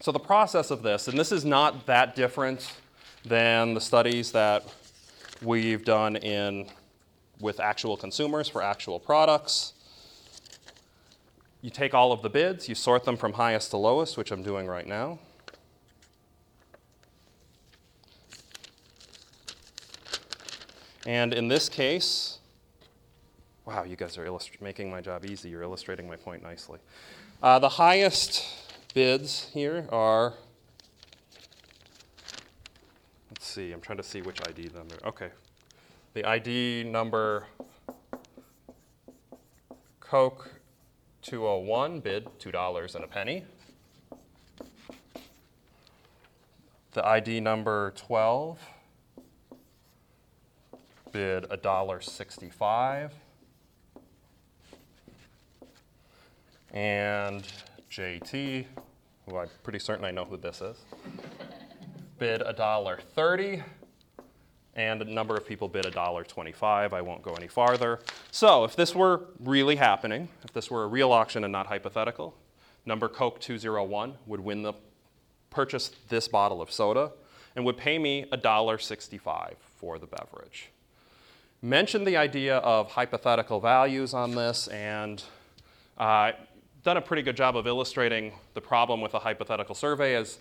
So, 0.03 0.13
the 0.13 0.19
process 0.19 0.71
of 0.71 0.83
this, 0.83 1.09
and 1.09 1.19
this 1.19 1.31
is 1.31 1.45
not 1.45 1.85
that 1.85 2.17
different 2.17 2.73
than 3.23 3.75
the 3.75 3.83
studies 3.83 4.33
that 4.33 4.65
we've 5.43 5.85
done 5.85 6.17
in, 6.17 6.71
with 7.39 7.61
actual 7.61 7.99
consumers 7.99 8.49
for 8.49 8.63
actual 8.63 8.99
products. 8.99 9.75
You 11.61 11.69
take 11.69 11.93
all 11.93 12.13
of 12.13 12.23
the 12.23 12.31
bids, 12.31 12.67
you 12.67 12.75
sort 12.75 13.05
them 13.05 13.19
from 13.19 13.35
highest 13.35 13.73
to 13.73 13.77
lowest, 13.77 14.17
which 14.17 14.31
I'm 14.31 14.43
doing 14.43 14.67
right 14.67 14.87
now. 14.87 15.19
And 21.05 21.35
in 21.35 21.49
this 21.49 21.69
case, 21.69 22.39
wow, 23.67 23.85
you 23.85 23.97
guys 23.97 24.17
are 24.17 24.25
illust- 24.25 24.63
making 24.63 24.91
my 24.91 25.03
job 25.03 25.27
easy. 25.27 25.51
You're 25.51 25.63
illustrating 25.63 26.09
my 26.09 26.17
point 26.17 26.43
nicely. 26.43 26.79
Uh, 27.43 27.59
the 27.59 27.69
highest 27.69 28.47
bids 28.93 29.51
here 29.53 29.87
are, 29.91 30.35
let's 33.31 33.47
see, 33.47 33.73
I'm 33.73 33.81
trying 33.81 33.99
to 33.99 34.05
see 34.05 34.23
which 34.23 34.41
ID 34.49 34.71
number. 34.75 34.97
Okay. 35.05 35.31
The 36.15 36.25
ID 36.25 36.85
number 36.85 37.47
Coke 40.01 40.51
201 41.23 42.01
bid 42.01 42.27
$2 42.41 42.95
and 42.95 43.05
a 43.05 43.07
penny. 43.07 43.45
The 46.93 47.07
ID 47.07 47.41
number 47.41 47.93
12 47.97 48.59
bid 51.13 51.45
$1.65. 51.45 53.11
And 56.73 57.45
JT, 57.91 58.67
who 59.27 59.37
I'm 59.37 59.49
pretty 59.65 59.81
certain 59.81 60.05
I 60.05 60.13
know 60.13 60.25
who 60.25 60.37
this 60.37 60.61
is, 60.61 60.77
bid 62.19 62.41
$1.30. 62.41 63.65
and 64.77 65.03
a 65.03 65.05
number 65.05 65.37
of 65.37 65.45
people 65.45 65.69
bid 65.69 65.85
$1.25. 65.85 66.93
I 66.93 67.01
won't 67.01 67.23
go 67.23 67.35
any 67.35 67.49
farther. 67.49 67.99
So 68.31 68.63
if 68.63 68.77
this 68.77 68.95
were 68.95 69.27
really 69.41 69.75
happening, 69.75 70.29
if 70.45 70.53
this 70.53 70.71
were 70.71 70.85
a 70.85 70.87
real 70.87 71.11
auction 71.11 71.43
and 71.43 71.51
not 71.51 71.67
hypothetical, 71.67 72.37
number 72.87 73.09
Coke 73.09 73.41
201 73.41 74.15
would 74.27 74.41
win 74.41 74.63
the 74.63 74.75
purchase 75.51 75.91
this 76.09 76.29
bottle 76.29 76.63
of 76.63 76.71
soda 76.71 77.11
and 77.57 77.65
would 77.65 77.77
pay 77.77 77.99
me 77.99 78.25
$1.65 78.33 79.55
for 79.59 79.99
the 79.99 80.07
beverage. 80.07 80.71
Mentioned 81.61 82.07
the 82.07 82.17
idea 82.17 82.59
of 82.59 82.93
hypothetical 82.93 83.59
values 83.59 84.15
on 84.15 84.37
this 84.37 84.69
and 84.69 85.25
uh, 85.99 86.33
done 86.83 86.97
a 86.97 87.01
pretty 87.01 87.23
good 87.23 87.37
job 87.37 87.57
of 87.57 87.67
illustrating 87.67 88.33
the 88.55 88.61
problem 88.61 89.01
with 89.01 89.15
a 89.15 89.19
hypothetical 89.19 89.75
survey 89.75 90.15
as 90.15 90.39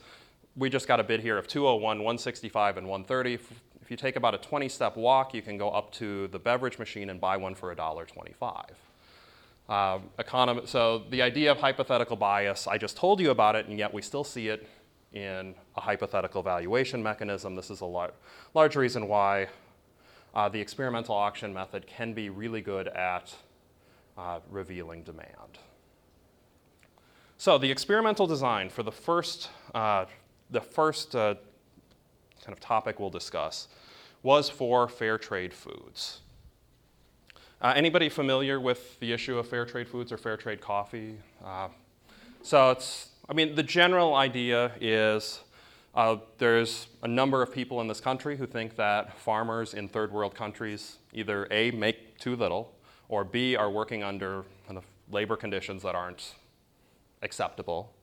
we 0.55 0.69
just 0.69 0.87
got 0.87 0.99
a 0.99 1.03
bid 1.03 1.19
here 1.19 1.37
of 1.37 1.47
201, 1.47 1.97
165, 1.97 2.77
and 2.77 2.87
130. 2.87 3.33
If 3.81 3.91
you 3.91 3.97
take 3.97 4.15
about 4.15 4.33
a 4.33 4.37
20 4.37 4.69
step 4.69 4.95
walk, 4.95 5.33
you 5.33 5.41
can 5.41 5.57
go 5.57 5.69
up 5.69 5.91
to 5.93 6.27
the 6.27 6.39
beverage 6.39 6.79
machine 6.79 7.09
and 7.09 7.19
buy 7.19 7.37
one 7.37 7.55
for 7.55 7.73
$1.25. 7.75 8.65
Uh, 9.67 9.99
econom- 10.17 10.67
so 10.67 11.03
the 11.09 11.21
idea 11.21 11.51
of 11.51 11.59
hypothetical 11.59 12.15
bias, 12.15 12.67
I 12.67 12.77
just 12.77 12.95
told 12.97 13.19
you 13.19 13.31
about 13.31 13.55
it, 13.55 13.67
and 13.67 13.77
yet 13.77 13.93
we 13.93 14.01
still 14.01 14.23
see 14.23 14.47
it 14.47 14.67
in 15.13 15.55
a 15.75 15.81
hypothetical 15.81 16.41
valuation 16.41 17.03
mechanism. 17.03 17.55
This 17.55 17.69
is 17.69 17.81
a 17.81 17.85
lar- 17.85 18.13
large 18.53 18.75
reason 18.75 19.07
why 19.07 19.47
uh, 20.33 20.49
the 20.49 20.59
experimental 20.59 21.15
auction 21.15 21.53
method 21.53 21.85
can 21.85 22.13
be 22.13 22.29
really 22.29 22.61
good 22.61 22.87
at 22.87 23.33
uh, 24.17 24.39
revealing 24.49 25.03
demand. 25.03 25.59
So 27.39 27.57
the 27.57 27.71
experimental 27.71 28.27
design 28.27 28.67
for 28.67 28.83
the 28.83 28.91
first, 28.91 29.49
uh, 29.73 30.07
the 30.51 30.59
first 30.59 31.15
uh, 31.15 31.35
kind 32.43 32.51
of 32.51 32.59
topic 32.59 32.99
we'll 32.99 33.09
discuss 33.09 33.69
was 34.23 34.49
for 34.49 34.89
fair 34.89 35.17
trade 35.17 35.53
foods. 35.53 36.19
Uh, 37.61 37.71
anybody 37.77 38.09
familiar 38.09 38.59
with 38.59 38.99
the 38.99 39.13
issue 39.13 39.37
of 39.37 39.47
fair 39.47 39.65
trade 39.65 39.87
foods 39.87 40.11
or 40.11 40.17
fair 40.17 40.35
trade 40.35 40.59
coffee? 40.59 41.15
Uh, 41.41 41.69
so 42.43 42.71
it's, 42.71 43.11
I 43.29 43.33
mean, 43.33 43.55
the 43.55 43.63
general 43.63 44.15
idea 44.15 44.73
is 44.81 45.39
uh, 45.95 46.17
there's 46.39 46.87
a 47.03 47.07
number 47.07 47.41
of 47.41 47.53
people 47.53 47.79
in 47.79 47.87
this 47.87 48.01
country 48.01 48.35
who 48.35 48.47
think 48.47 48.75
that 48.75 49.17
farmers 49.17 49.73
in 49.73 49.87
third 49.87 50.11
world 50.11 50.35
countries 50.35 50.97
either 51.13 51.47
A, 51.51 51.71
make 51.71 52.19
too 52.19 52.35
little, 52.35 52.73
or 53.07 53.23
B, 53.23 53.55
are 53.55 53.71
working 53.71 54.03
under 54.03 54.43
kind 54.67 54.77
of 54.77 54.83
labor 55.09 55.37
conditions 55.37 55.83
that 55.83 55.95
aren't 55.95 56.33
acceptable. 57.21 57.93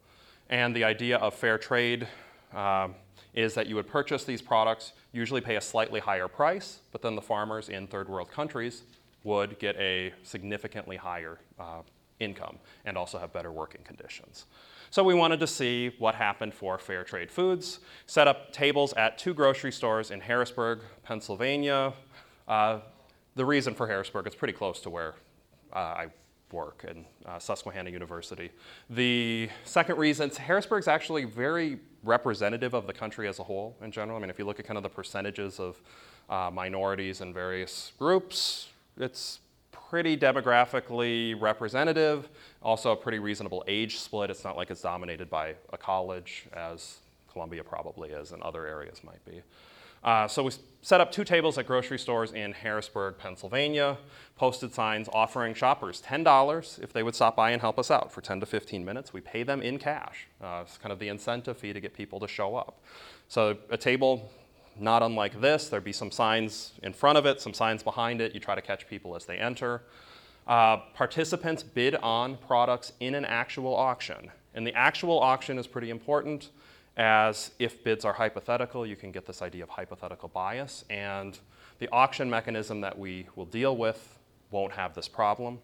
And 0.48 0.74
the 0.74 0.84
idea 0.84 1.16
of 1.18 1.34
fair 1.34 1.58
trade 1.58 2.06
um, 2.54 2.94
is 3.34 3.54
that 3.54 3.66
you 3.66 3.74
would 3.74 3.88
purchase 3.88 4.24
these 4.24 4.40
products, 4.40 4.92
usually 5.12 5.40
pay 5.40 5.56
a 5.56 5.60
slightly 5.60 6.00
higher 6.00 6.28
price, 6.28 6.80
but 6.92 7.02
then 7.02 7.14
the 7.14 7.22
farmers 7.22 7.68
in 7.68 7.86
third 7.86 8.08
world 8.08 8.30
countries 8.30 8.82
would 9.24 9.58
get 9.58 9.76
a 9.76 10.12
significantly 10.22 10.96
higher 10.96 11.38
uh, 11.58 11.82
income 12.20 12.58
and 12.84 12.96
also 12.96 13.18
have 13.18 13.32
better 13.32 13.52
working 13.52 13.82
conditions. 13.82 14.46
So 14.90 15.02
we 15.02 15.14
wanted 15.14 15.40
to 15.40 15.46
see 15.46 15.94
what 15.98 16.14
happened 16.14 16.54
for 16.54 16.78
fair 16.78 17.04
trade 17.04 17.30
foods, 17.30 17.80
set 18.06 18.28
up 18.28 18.52
tables 18.52 18.92
at 18.94 19.18
two 19.18 19.34
grocery 19.34 19.72
stores 19.72 20.10
in 20.10 20.20
Harrisburg, 20.20 20.80
Pennsylvania. 21.02 21.92
Uh, 22.46 22.78
the 23.34 23.44
reason 23.44 23.74
for 23.74 23.86
Harrisburg, 23.86 24.26
is 24.26 24.34
pretty 24.34 24.54
close 24.54 24.80
to 24.80 24.90
where 24.90 25.14
uh, 25.72 25.78
I 25.78 26.06
work 26.52 26.84
in 26.88 27.04
uh, 27.24 27.38
Susquehanna 27.38 27.90
University. 27.90 28.50
The 28.90 29.48
second 29.64 29.98
reason, 29.98 30.30
Harrisburg's 30.30 30.88
actually 30.88 31.24
very 31.24 31.78
representative 32.02 32.74
of 32.74 32.86
the 32.86 32.92
country 32.92 33.28
as 33.28 33.38
a 33.38 33.42
whole 33.42 33.76
in 33.82 33.90
general. 33.90 34.16
I 34.16 34.20
mean, 34.20 34.30
if 34.30 34.38
you 34.38 34.44
look 34.44 34.60
at 34.60 34.66
kind 34.66 34.76
of 34.76 34.82
the 34.82 34.88
percentages 34.88 35.58
of 35.58 35.80
uh, 36.30 36.50
minorities 36.52 37.20
in 37.20 37.32
various 37.32 37.92
groups, 37.98 38.68
it's 38.98 39.40
pretty 39.72 40.16
demographically 40.16 41.40
representative, 41.40 42.28
also 42.62 42.92
a 42.92 42.96
pretty 42.96 43.18
reasonable 43.18 43.64
age 43.68 43.98
split. 43.98 44.30
It's 44.30 44.44
not 44.44 44.56
like 44.56 44.70
it's 44.70 44.82
dominated 44.82 45.30
by 45.30 45.54
a 45.72 45.76
college, 45.76 46.46
as 46.52 46.98
Columbia 47.30 47.62
probably 47.62 48.10
is, 48.10 48.32
and 48.32 48.42
other 48.42 48.66
areas 48.66 49.02
might 49.04 49.24
be. 49.24 49.42
Uh, 50.06 50.28
so 50.28 50.44
we 50.44 50.52
set 50.82 51.00
up 51.00 51.10
two 51.10 51.24
tables 51.24 51.58
at 51.58 51.66
grocery 51.66 51.98
stores 51.98 52.30
in 52.32 52.52
Harrisburg, 52.52 53.18
Pennsylvania, 53.18 53.98
posted 54.36 54.72
signs 54.72 55.08
offering 55.12 55.52
shoppers 55.52 56.00
$10 56.00 56.82
if 56.82 56.92
they 56.92 57.02
would 57.02 57.16
stop 57.16 57.34
by 57.34 57.50
and 57.50 57.60
help 57.60 57.76
us 57.76 57.90
out 57.90 58.12
for 58.12 58.20
10 58.20 58.38
to 58.38 58.46
15 58.46 58.84
minutes. 58.84 59.12
We 59.12 59.20
pay 59.20 59.42
them 59.42 59.60
in 59.60 59.78
cash. 59.78 60.28
Uh, 60.40 60.62
it's 60.62 60.78
kind 60.78 60.92
of 60.92 61.00
the 61.00 61.08
incentive 61.08 61.58
fee 61.58 61.72
to 61.72 61.80
get 61.80 61.92
people 61.92 62.20
to 62.20 62.28
show 62.28 62.54
up. 62.54 62.80
So 63.26 63.58
a 63.68 63.76
table 63.76 64.30
not 64.78 65.02
unlike 65.02 65.40
this. 65.40 65.68
There'd 65.68 65.82
be 65.82 65.92
some 65.92 66.12
signs 66.12 66.72
in 66.84 66.92
front 66.92 67.18
of 67.18 67.26
it, 67.26 67.40
some 67.40 67.52
signs 67.52 67.82
behind 67.82 68.20
it. 68.20 68.32
You 68.32 68.40
try 68.40 68.54
to 68.54 68.62
catch 68.62 68.86
people 68.86 69.16
as 69.16 69.24
they 69.24 69.38
enter. 69.38 69.82
Uh, 70.46 70.76
participants 70.94 71.64
bid 71.64 71.96
on 71.96 72.36
products 72.36 72.92
in 73.00 73.16
an 73.16 73.24
actual 73.24 73.74
auction. 73.74 74.30
And 74.54 74.64
the 74.64 74.74
actual 74.74 75.18
auction 75.18 75.58
is 75.58 75.66
pretty 75.66 75.90
important, 75.90 76.50
as 76.96 77.50
if 77.58 77.84
bids 77.84 78.04
are 78.04 78.12
hypothetical, 78.12 78.86
you 78.86 78.96
can 78.96 79.12
get 79.12 79.26
this 79.26 79.42
idea 79.42 79.62
of 79.62 79.68
hypothetical 79.68 80.28
bias. 80.28 80.84
And 80.88 81.38
the 81.78 81.88
auction 81.90 82.30
mechanism 82.30 82.80
that 82.80 82.98
we 82.98 83.26
will 83.36 83.44
deal 83.44 83.76
with 83.76 84.18
won't 84.50 84.72
have 84.72 84.94
this 84.94 85.08
problem. 85.08 85.58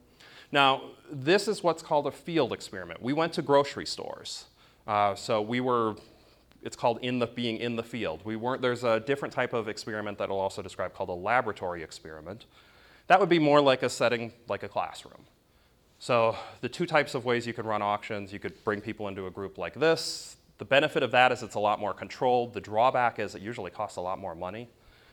Now, 0.50 0.82
this 1.10 1.48
is 1.48 1.62
what's 1.62 1.82
called 1.82 2.06
a 2.06 2.10
field 2.10 2.52
experiment. 2.52 3.00
We 3.00 3.14
went 3.14 3.32
to 3.34 3.42
grocery 3.42 3.86
stores. 3.86 4.46
Uh, 4.86 5.14
so 5.14 5.40
we 5.40 5.60
were 5.60 5.96
it's 6.62 6.76
called 6.76 6.98
in 7.02 7.18
the 7.18 7.26
being 7.26 7.58
in 7.58 7.76
the 7.76 7.82
field. 7.82 8.20
We 8.24 8.36
weren't, 8.36 8.62
there's 8.62 8.84
a 8.84 9.00
different 9.00 9.34
type 9.34 9.52
of 9.52 9.68
experiment 9.68 10.18
that 10.18 10.30
I'll 10.30 10.36
also 10.36 10.62
describe 10.62 10.94
called 10.94 11.08
a 11.08 11.14
laboratory 11.14 11.82
experiment. 11.82 12.46
That 13.08 13.18
would 13.18 13.28
be 13.28 13.40
more 13.40 13.60
like 13.60 13.82
a 13.82 13.88
setting 13.88 14.32
like 14.48 14.62
a 14.62 14.68
classroom. 14.68 15.24
So 15.98 16.36
the 16.60 16.68
two 16.68 16.86
types 16.86 17.14
of 17.14 17.24
ways 17.24 17.46
you 17.46 17.52
could 17.52 17.66
run 17.66 17.82
auctions, 17.82 18.32
you 18.32 18.38
could 18.38 18.62
bring 18.64 18.80
people 18.80 19.08
into 19.08 19.26
a 19.26 19.30
group 19.30 19.58
like 19.58 19.74
this. 19.74 20.36
The 20.62 20.66
benefit 20.66 21.02
of 21.02 21.10
that 21.10 21.32
is 21.32 21.42
it's 21.42 21.56
a 21.56 21.58
lot 21.58 21.80
more 21.80 21.92
controlled. 21.92 22.54
The 22.54 22.60
drawback 22.60 23.18
is 23.18 23.34
it 23.34 23.42
usually 23.42 23.72
costs 23.72 23.96
a 23.96 24.00
lot 24.00 24.20
more 24.20 24.36
money 24.36 24.68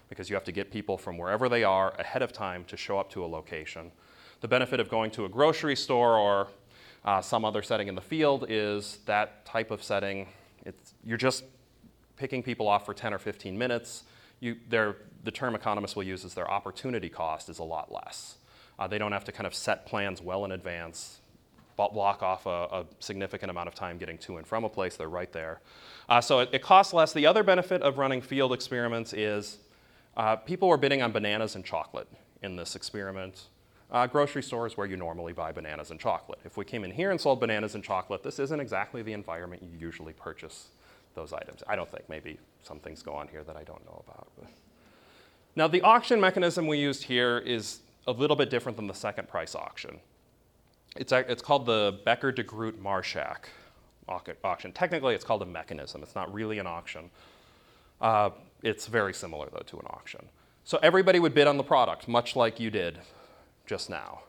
because 0.07 0.29
you 0.29 0.35
have 0.35 0.43
to 0.43 0.51
get 0.51 0.69
people 0.69 0.95
from 0.95 1.17
wherever 1.17 1.49
they 1.49 1.63
are 1.63 1.91
ahead 1.97 2.21
of 2.21 2.31
time 2.31 2.65
to 2.65 2.77
show 2.77 2.99
up 2.99 3.09
to 3.13 3.25
a 3.25 3.27
location. 3.27 3.91
The 4.41 4.47
benefit 4.47 4.79
of 4.79 4.89
going 4.89 5.09
to 5.09 5.25
a 5.25 5.29
grocery 5.29 5.75
store 5.75 6.19
or 6.19 6.49
uh, 7.03 7.21
some 7.21 7.45
other 7.45 7.63
setting 7.63 7.87
in 7.87 7.95
the 7.95 8.01
field 8.01 8.45
is 8.47 8.99
that 9.07 9.43
type 9.43 9.71
of 9.71 9.81
setting 9.81 10.27
you're 11.03 11.17
just 11.17 11.45
picking 12.15 12.43
people 12.43 12.67
off 12.67 12.85
for 12.85 12.93
10 12.93 13.11
or 13.11 13.17
15 13.17 13.57
minutes. 13.57 14.03
You, 14.41 14.55
the 14.69 15.31
term 15.33 15.55
economists 15.55 15.95
will 15.95 16.03
use 16.03 16.25
is 16.25 16.35
their 16.35 16.51
opportunity 16.51 17.09
cost 17.09 17.49
is 17.49 17.57
a 17.57 17.63
lot 17.63 17.91
less. 17.91 18.35
Uh, 18.77 18.85
they 18.85 18.99
don't 18.99 19.13
have 19.13 19.23
to 19.23 19.31
kind 19.31 19.47
of 19.47 19.55
set 19.55 19.87
plans 19.87 20.21
well 20.21 20.45
in 20.45 20.51
advance, 20.51 21.18
block 21.87 22.21
off 22.21 22.45
a, 22.45 22.49
a, 22.49 22.85
significant 22.99 23.49
amount 23.49 23.69
of 23.69 23.73
time 23.73 23.97
getting 23.97 24.17
to 24.17 24.37
and 24.37 24.45
from 24.45 24.65
a 24.65 24.69
place. 24.69 24.97
They're 24.97 25.07
right 25.07 25.31
there. 25.31 25.61
Uh, 26.09 26.19
so 26.19 26.39
it, 26.39 26.49
it, 26.51 26.61
costs 26.61 26.93
less. 26.93 27.13
The 27.13 27.25
other 27.25 27.41
benefit 27.41 27.81
of 27.81 27.97
running 27.97 28.21
field 28.21 28.51
experiments 28.51 29.13
is 29.13 29.59
uh, 30.17 30.35
people 30.35 30.67
were 30.67 30.77
bidding 30.77 31.01
on 31.01 31.11
bananas 31.11 31.55
and 31.55 31.63
chocolate 31.63 32.09
in 32.41 32.57
this 32.57 32.75
experiment. 32.75 33.43
Uh, 33.91 34.05
grocery 34.05 34.43
stores 34.43 34.77
where 34.77 34.85
you 34.85 34.97
normally 34.97 35.33
buy 35.33 35.51
bananas 35.51 35.89
and 35.89 35.99
chocolate. 35.99 36.39
If 36.43 36.57
we 36.57 36.65
came 36.65 36.83
in 36.83 36.91
here 36.91 37.11
and 37.11 37.19
sold 37.19 37.39
bananas 37.39 37.73
and 37.75 37.83
chocolate, 37.83 38.21
this 38.21 38.37
isn't 38.37 38.59
exactly 38.59 39.01
the 39.01 39.13
environment 39.13 39.63
you 39.63 39.71
usually 39.79 40.13
purchase 40.13 40.67
those 41.15 41.33
items. 41.33 41.63
I 41.65 41.75
don't 41.75 41.89
think. 41.89 42.07
Maybe 42.09 42.37
some 42.61 42.79
things 42.79 43.01
go 43.01 43.13
on 43.13 43.29
here 43.29 43.43
that 43.43 43.55
I 43.55 43.63
don't 43.63 43.83
know 43.85 44.03
about. 44.07 44.27
Now, 45.55 45.67
the 45.67 45.81
auction 45.81 46.21
mechanism 46.21 46.67
we 46.67 46.77
used 46.77 47.03
here 47.03 47.39
is 47.39 47.79
a 48.07 48.11
little 48.11 48.35
bit 48.35 48.49
different 48.49 48.75
than 48.75 48.87
the 48.87 48.93
second 48.93 49.27
price 49.27 49.55
auction. 49.55 49.99
It's, 50.95 51.11
it's 51.11 51.41
called 51.41 51.65
the 51.65 51.99
Becker 52.03 52.31
de 52.31 52.43
Groot 52.43 52.81
Marschak 52.81 53.45
auction. 54.43 54.71
Technically, 54.71 55.13
it's 55.13 55.23
called 55.23 55.41
a 55.41 55.45
mechanism. 55.45 56.01
It's 56.01 56.15
not 56.15 56.33
really 56.33 56.59
an 56.59 56.67
auction. 56.67 57.09
Uh, 58.01 58.31
it's 58.63 58.87
very 58.87 59.13
similar, 59.13 59.47
though, 59.51 59.63
to 59.67 59.77
an 59.77 59.85
auction. 59.89 60.25
So 60.63 60.79
everybody 60.81 61.19
would 61.19 61.33
bid 61.33 61.47
on 61.47 61.57
the 61.57 61.63
product, 61.63 62.07
much 62.07 62.35
like 62.35 62.59
you 62.59 62.69
did 62.69 62.99
just 63.65 63.89
now. 63.89 64.21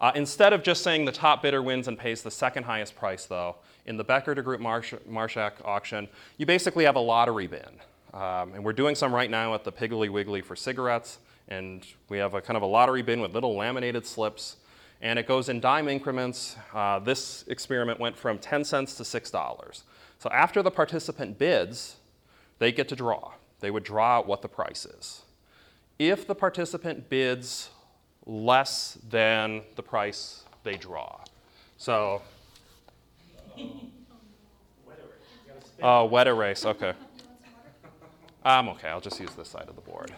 Uh, 0.00 0.12
instead 0.14 0.52
of 0.52 0.62
just 0.62 0.82
saying 0.82 1.04
the 1.04 1.12
top 1.12 1.42
bidder 1.42 1.62
wins 1.62 1.88
and 1.88 1.98
pays 1.98 2.22
the 2.22 2.30
second 2.30 2.64
highest 2.64 2.94
price, 2.94 3.24
though, 3.24 3.56
in 3.86 3.96
the 3.96 4.04
Becker 4.04 4.34
de 4.34 4.42
Groot 4.42 4.60
Marschak 4.60 5.52
auction, 5.64 6.08
you 6.36 6.46
basically 6.46 6.84
have 6.84 6.96
a 6.96 7.00
lottery 7.00 7.46
bin. 7.46 7.80
Um, 8.12 8.54
and 8.54 8.64
we're 8.64 8.72
doing 8.72 8.94
some 8.94 9.14
right 9.14 9.30
now 9.30 9.54
at 9.54 9.64
the 9.64 9.72
Piggly 9.72 10.10
Wiggly 10.10 10.40
for 10.40 10.56
cigarettes. 10.56 11.18
And 11.48 11.86
we 12.08 12.18
have 12.18 12.34
a 12.34 12.40
kind 12.40 12.56
of 12.56 12.62
a 12.62 12.66
lottery 12.66 13.02
bin 13.02 13.20
with 13.20 13.32
little 13.32 13.56
laminated 13.56 14.06
slips. 14.06 14.56
And 15.02 15.18
it 15.18 15.26
goes 15.26 15.48
in 15.48 15.60
dime 15.60 15.88
increments. 15.88 16.56
Uh, 16.72 16.98
this 16.98 17.44
experiment 17.48 18.00
went 18.00 18.16
from 18.16 18.38
10 18.38 18.64
cents 18.64 18.96
to 18.96 19.02
$6. 19.02 19.82
So 20.18 20.30
after 20.30 20.62
the 20.62 20.70
participant 20.70 21.38
bids, 21.38 21.96
they 22.58 22.72
get 22.72 22.88
to 22.88 22.96
draw. 22.96 23.32
They 23.60 23.70
would 23.70 23.84
draw 23.84 24.18
out 24.18 24.26
what 24.26 24.42
the 24.42 24.48
price 24.48 24.86
is. 24.86 25.22
If 25.98 26.26
the 26.26 26.34
participant 26.34 27.08
bids 27.08 27.70
less 28.26 28.98
than 29.08 29.62
the 29.76 29.82
price 29.82 30.44
they 30.64 30.76
draw. 30.76 31.20
So, 31.78 32.22
oh, 35.82 36.04
wet 36.06 36.26
erase, 36.26 36.66
okay. 36.66 36.92
I'm 38.44 38.68
okay, 38.70 38.88
I'll 38.88 39.00
just 39.00 39.20
use 39.20 39.30
this 39.34 39.48
side 39.48 39.68
of 39.68 39.76
the 39.76 39.82
board. 39.82 40.12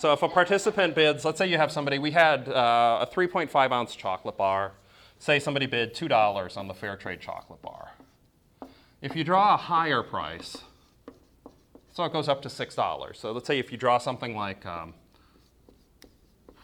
So 0.00 0.12
if 0.14 0.22
a 0.22 0.28
participant 0.30 0.94
bids, 0.94 1.26
let's 1.26 1.36
say 1.36 1.46
you 1.46 1.58
have 1.58 1.70
somebody, 1.70 1.98
we 1.98 2.12
had 2.12 2.48
uh, 2.48 3.06
a 3.06 3.14
3.5 3.14 3.70
ounce 3.70 3.94
chocolate 3.94 4.38
bar. 4.38 4.72
Say 5.18 5.38
somebody 5.38 5.66
bid 5.66 5.94
$2 5.94 6.56
on 6.56 6.68
the 6.68 6.72
fair 6.72 6.96
trade 6.96 7.20
chocolate 7.20 7.60
bar. 7.60 7.90
If 9.02 9.14
you 9.14 9.24
draw 9.24 9.52
a 9.52 9.58
higher 9.58 10.02
price, 10.02 10.56
so 11.92 12.02
it 12.04 12.14
goes 12.14 12.30
up 12.30 12.40
to 12.40 12.48
$6. 12.48 13.14
So 13.14 13.32
let's 13.32 13.46
say 13.46 13.58
if 13.58 13.70
you 13.70 13.76
draw 13.76 13.98
something 13.98 14.34
like 14.34 14.64
um, 14.64 14.94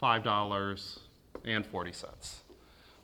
$5.40. 0.03 2.35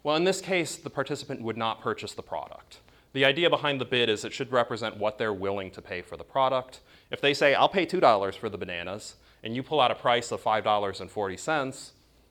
Well, 0.02 0.16
in 0.16 0.24
this 0.24 0.40
case, 0.40 0.76
the 0.76 0.88
participant 0.88 1.42
would 1.42 1.58
not 1.58 1.82
purchase 1.82 2.14
the 2.14 2.22
product. 2.22 2.78
The 3.12 3.26
idea 3.26 3.50
behind 3.50 3.82
the 3.82 3.84
bid 3.84 4.08
is 4.08 4.24
it 4.24 4.32
should 4.32 4.50
represent 4.50 4.96
what 4.96 5.18
they're 5.18 5.34
willing 5.34 5.70
to 5.72 5.82
pay 5.82 6.00
for 6.00 6.16
the 6.16 6.24
product. 6.24 6.80
If 7.10 7.20
they 7.20 7.34
say, 7.34 7.52
I'll 7.52 7.68
pay 7.68 7.84
$2 7.84 8.34
for 8.34 8.48
the 8.48 8.56
bananas, 8.56 9.16
and 9.42 9.56
you 9.56 9.62
pull 9.62 9.80
out 9.80 9.90
a 9.90 9.94
price 9.94 10.30
of 10.32 10.42
$5.40, 10.42 11.90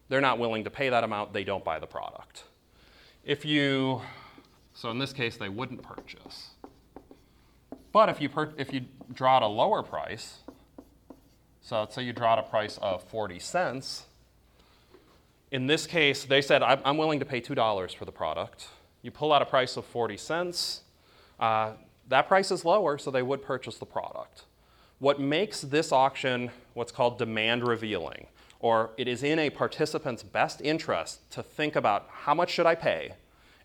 they're 0.09 0.21
not 0.21 0.39
willing 0.39 0.63
to 0.63 0.69
pay 0.69 0.89
that 0.89 1.03
amount, 1.03 1.33
they 1.33 1.43
don't 1.43 1.63
buy 1.63 1.79
the 1.79 1.87
product. 1.87 2.43
If 3.23 3.45
you, 3.45 4.01
so 4.73 4.89
in 4.89 4.99
this 4.99 5.13
case, 5.13 5.37
they 5.37 5.49
wouldn't 5.49 5.83
purchase. 5.83 6.51
But 7.91 8.09
if 8.09 8.21
you, 8.21 8.29
per, 8.29 8.53
if 8.57 8.73
you 8.73 8.85
draw 9.13 9.37
at 9.37 9.43
a 9.43 9.47
lower 9.47 9.83
price, 9.83 10.39
so 11.61 11.79
let's 11.79 11.93
say 11.93 12.03
you 12.03 12.13
draw 12.13 12.33
at 12.33 12.39
a 12.39 12.43
price 12.43 12.77
of 12.81 13.03
40 13.03 13.39
cents, 13.39 14.05
in 15.51 15.67
this 15.67 15.85
case, 15.85 16.23
they 16.23 16.41
said, 16.41 16.63
I'm, 16.63 16.97
willing 16.97 17.19
to 17.19 17.25
pay 17.25 17.41
$2 17.41 17.95
for 17.95 18.05
the 18.05 18.11
product. 18.11 18.69
You 19.01 19.11
pull 19.11 19.33
out 19.33 19.41
a 19.41 19.45
price 19.45 19.75
of 19.75 19.85
40 19.85 20.15
cents, 20.15 20.81
uh, 21.39 21.73
that 22.07 22.27
price 22.27 22.51
is 22.51 22.63
lower, 22.63 22.97
so 22.97 23.11
they 23.11 23.21
would 23.21 23.41
purchase 23.41 23.77
the 23.77 23.85
product. 23.85 24.43
What 25.01 25.19
makes 25.19 25.61
this 25.61 25.91
auction 25.91 26.51
what's 26.75 26.91
called 26.91 27.17
demand 27.17 27.67
revealing, 27.67 28.27
or 28.59 28.91
it 28.97 29.07
is 29.07 29.23
in 29.23 29.39
a 29.39 29.49
participant's 29.49 30.21
best 30.21 30.61
interest 30.61 31.27
to 31.31 31.41
think 31.41 31.75
about 31.75 32.07
how 32.11 32.35
much 32.35 32.51
should 32.51 32.67
I 32.67 32.75
pay 32.75 33.13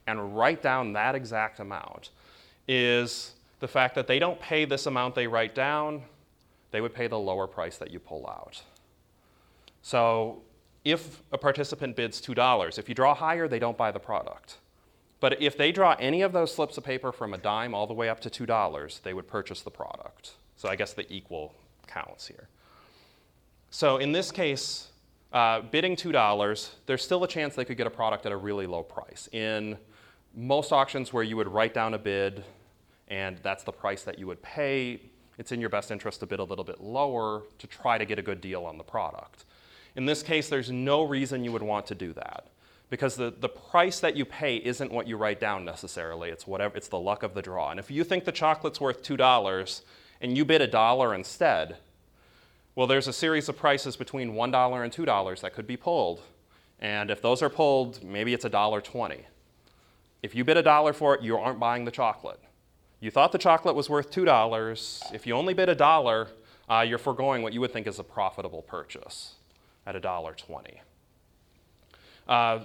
and 0.06 0.34
write 0.34 0.62
down 0.62 0.94
that 0.94 1.14
exact 1.14 1.60
amount, 1.60 2.08
is 2.66 3.34
the 3.60 3.68
fact 3.68 3.94
that 3.96 4.06
they 4.06 4.18
don't 4.18 4.40
pay 4.40 4.64
this 4.64 4.86
amount 4.86 5.14
they 5.14 5.26
write 5.26 5.54
down, 5.54 6.04
they 6.70 6.80
would 6.80 6.94
pay 6.94 7.06
the 7.06 7.18
lower 7.18 7.46
price 7.46 7.76
that 7.76 7.90
you 7.90 7.98
pull 7.98 8.26
out. 8.26 8.62
So 9.82 10.40
if 10.86 11.20
a 11.32 11.36
participant 11.36 11.96
bids 11.96 12.18
$2, 12.18 12.78
if 12.78 12.88
you 12.88 12.94
draw 12.94 13.14
higher, 13.14 13.46
they 13.46 13.58
don't 13.58 13.76
buy 13.76 13.90
the 13.90 14.00
product. 14.00 14.56
But 15.20 15.42
if 15.42 15.58
they 15.58 15.70
draw 15.70 15.96
any 16.00 16.22
of 16.22 16.32
those 16.32 16.54
slips 16.54 16.78
of 16.78 16.84
paper 16.84 17.12
from 17.12 17.34
a 17.34 17.38
dime 17.38 17.74
all 17.74 17.86
the 17.86 17.92
way 17.92 18.08
up 18.08 18.20
to 18.20 18.30
$2, 18.30 19.02
they 19.02 19.12
would 19.12 19.28
purchase 19.28 19.60
the 19.60 19.70
product. 19.70 20.30
So 20.56 20.68
I 20.68 20.76
guess 20.76 20.92
the 20.92 21.10
equal 21.12 21.54
counts 21.86 22.26
here. 22.26 22.48
So 23.70 23.98
in 23.98 24.12
this 24.12 24.30
case, 24.30 24.88
uh, 25.32 25.60
bidding 25.60 25.96
$2, 25.96 26.70
there's 26.86 27.04
still 27.04 27.24
a 27.24 27.28
chance 27.28 27.54
they 27.54 27.64
could 27.64 27.76
get 27.76 27.86
a 27.86 27.90
product 27.90 28.26
at 28.26 28.32
a 28.32 28.36
really 28.36 28.66
low 28.66 28.82
price. 28.82 29.28
In 29.32 29.76
most 30.34 30.72
auctions 30.72 31.12
where 31.12 31.22
you 31.22 31.36
would 31.36 31.48
write 31.48 31.74
down 31.74 31.94
a 31.94 31.98
bid 31.98 32.44
and 33.08 33.38
that's 33.42 33.64
the 33.64 33.72
price 33.72 34.02
that 34.04 34.18
you 34.18 34.26
would 34.26 34.42
pay, 34.42 35.00
it's 35.38 35.52
in 35.52 35.60
your 35.60 35.68
best 35.68 35.90
interest 35.90 36.20
to 36.20 36.26
bid 36.26 36.38
a 36.38 36.44
little 36.44 36.64
bit 36.64 36.80
lower 36.80 37.42
to 37.58 37.66
try 37.66 37.98
to 37.98 38.04
get 38.04 38.18
a 38.18 38.22
good 38.22 38.40
deal 38.40 38.64
on 38.64 38.78
the 38.78 38.84
product. 38.84 39.44
In 39.94 40.06
this 40.06 40.22
case, 40.22 40.48
there's 40.48 40.70
no 40.70 41.02
reason 41.02 41.44
you 41.44 41.52
would 41.52 41.62
want 41.62 41.86
to 41.86 41.94
do 41.94 42.12
that 42.14 42.48
because 42.90 43.16
the, 43.16 43.34
the 43.38 43.48
price 43.48 44.00
that 44.00 44.16
you 44.16 44.24
pay 44.24 44.56
isn't 44.56 44.92
what 44.92 45.06
you 45.06 45.16
write 45.16 45.40
down 45.40 45.64
necessarily. 45.64 46.30
It's 46.30 46.46
whatever 46.46 46.76
it's 46.76 46.88
the 46.88 46.98
luck 46.98 47.22
of 47.22 47.34
the 47.34 47.42
draw. 47.42 47.70
And 47.70 47.80
if 47.80 47.90
you 47.90 48.04
think 48.04 48.24
the 48.24 48.32
chocolate's 48.32 48.80
worth 48.80 49.02
two 49.02 49.16
dollars 49.16 49.82
and 50.20 50.36
you 50.36 50.44
bid 50.44 50.60
a 50.62 50.66
dollar 50.66 51.14
instead, 51.14 51.76
well, 52.74 52.86
there's 52.86 53.08
a 53.08 53.12
series 53.12 53.48
of 53.48 53.56
prices 53.56 53.96
between 53.96 54.34
one 54.34 54.50
dollar 54.50 54.84
and 54.84 54.92
two 54.92 55.04
dollars 55.04 55.40
that 55.40 55.54
could 55.54 55.66
be 55.66 55.76
pulled. 55.76 56.22
And 56.78 57.10
if 57.10 57.22
those 57.22 57.42
are 57.42 57.48
pulled, 57.48 58.04
maybe 58.04 58.34
it's 58.34 58.44
a 58.44 58.50
dollar 58.50 58.80
twenty. 58.80 59.24
If 60.22 60.34
you 60.34 60.44
bid 60.44 60.56
a 60.56 60.62
dollar 60.62 60.92
for 60.92 61.14
it, 61.14 61.22
you 61.22 61.36
aren't 61.36 61.58
buying 61.58 61.84
the 61.84 61.90
chocolate. 61.90 62.40
You 63.00 63.10
thought 63.10 63.32
the 63.32 63.38
chocolate 63.38 63.76
was 63.76 63.88
worth 63.88 64.10
two 64.10 64.24
dollars. 64.24 65.02
If 65.12 65.26
you 65.26 65.34
only 65.34 65.54
bid 65.54 65.68
a 65.68 65.74
dollar, 65.74 66.28
uh, 66.68 66.84
you're 66.86 66.98
foregoing 66.98 67.42
what 67.42 67.52
you 67.52 67.60
would 67.60 67.72
think 67.72 67.86
is 67.86 67.98
a 67.98 68.04
profitable 68.04 68.62
purchase 68.62 69.34
at 69.86 69.96
a 69.96 70.00
dollar 70.00 70.34
twenty. 70.34 70.80
Uh, 72.28 72.60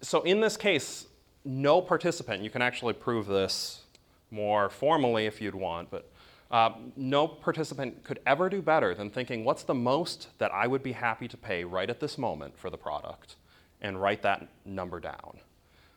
so 0.00 0.22
in 0.22 0.40
this 0.40 0.56
case, 0.56 1.06
no 1.44 1.80
participant, 1.80 2.42
you 2.42 2.50
can 2.50 2.60
actually 2.60 2.92
prove 2.92 3.26
this 3.26 3.82
more 4.30 4.68
formally 4.68 5.24
if 5.24 5.40
you'd 5.40 5.54
want, 5.54 5.90
but 5.90 6.10
uh, 6.50 6.70
no 6.96 7.28
participant 7.28 8.04
could 8.04 8.20
ever 8.26 8.48
do 8.48 8.62
better 8.62 8.94
than 8.94 9.10
thinking, 9.10 9.44
what's 9.44 9.62
the 9.64 9.74
most 9.74 10.28
that 10.38 10.52
I 10.52 10.66
would 10.66 10.82
be 10.82 10.92
happy 10.92 11.28
to 11.28 11.36
pay 11.36 11.64
right 11.64 11.90
at 11.90 12.00
this 12.00 12.16
moment 12.18 12.58
for 12.58 12.70
the 12.70 12.78
product, 12.78 13.36
and 13.80 14.00
write 14.00 14.22
that 14.22 14.48
number 14.64 14.98
down. 15.00 15.38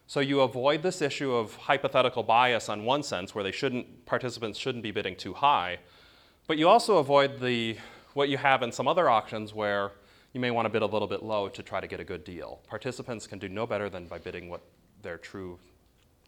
So 0.07 0.19
you 0.19 0.41
avoid 0.41 0.83
this 0.83 1.01
issue 1.01 1.33
of 1.33 1.55
hypothetical 1.55 2.21
bias 2.23 2.67
on 2.67 2.83
one 2.83 3.01
sense, 3.01 3.33
where 3.33 3.43
they 3.43 3.51
shouldn't, 3.51 4.05
participants 4.05 4.59
shouldn't 4.59 4.83
be 4.83 4.91
bidding 4.91 5.15
too 5.15 5.33
high, 5.33 5.79
but 6.47 6.57
you 6.57 6.67
also 6.67 6.97
avoid 6.97 7.39
the, 7.39 7.77
what 8.13 8.27
you 8.27 8.37
have 8.37 8.61
in 8.61 8.71
some 8.71 8.87
other 8.87 9.09
auctions 9.09 9.53
where 9.53 9.93
you 10.33 10.41
may 10.41 10.51
want 10.51 10.65
to 10.65 10.69
bid 10.69 10.81
a 10.81 10.85
little 10.85 11.07
bit 11.07 11.23
low 11.23 11.47
to 11.49 11.63
try 11.63 11.79
to 11.79 11.87
get 11.87 11.99
a 11.99 12.03
good 12.03 12.23
deal. 12.23 12.59
Participants 12.67 13.25
can 13.25 13.39
do 13.39 13.47
no 13.47 13.65
better 13.65 13.89
than 13.89 14.05
by 14.05 14.17
bidding 14.17 14.49
what 14.49 14.61
they 15.01 15.15
true 15.21 15.57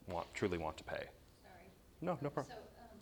want, 0.07 0.27
truly 0.33 0.57
want 0.57 0.77
to 0.77 0.83
pay. 0.83 1.03
Sorry. 1.43 1.67
No, 2.01 2.17
no 2.21 2.29
problem. 2.29 2.55
So, 2.55 2.61
um, 2.83 2.99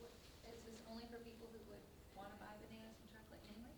wh- 0.00 0.48
is 0.48 0.60
this 0.64 0.80
only 0.90 1.04
for 1.08 1.18
people 1.24 1.48
who 1.52 1.60
would 1.72 1.84
want 2.16 2.28
to 2.32 2.36
buy 2.36 2.52
bananas 2.60 2.96
and 3.00 3.08
chocolate 3.12 3.40
anyway? 3.48 3.72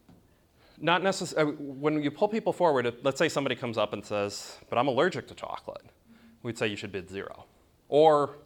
Not 0.81 1.03
necessarily. 1.03 1.55
When 1.55 2.03
you 2.03 2.11
pull 2.11 2.29
people 2.29 2.53
forward, 2.53 2.95
let's 3.03 3.19
say 3.19 3.29
somebody 3.29 3.57
comes 3.57 3.77
up 3.79 3.93
and 3.93 4.05
says, 4.05 4.59
"But 4.69 4.79
I'm 4.79 4.89
allergic 4.89 5.27
to 5.29 5.35
chocolate," 5.35 5.85
we'd 6.43 6.57
say 6.59 6.69
you 6.69 6.77
should 6.77 6.93
bid 6.93 7.11
zero. 7.11 7.47
Or, 7.89 8.37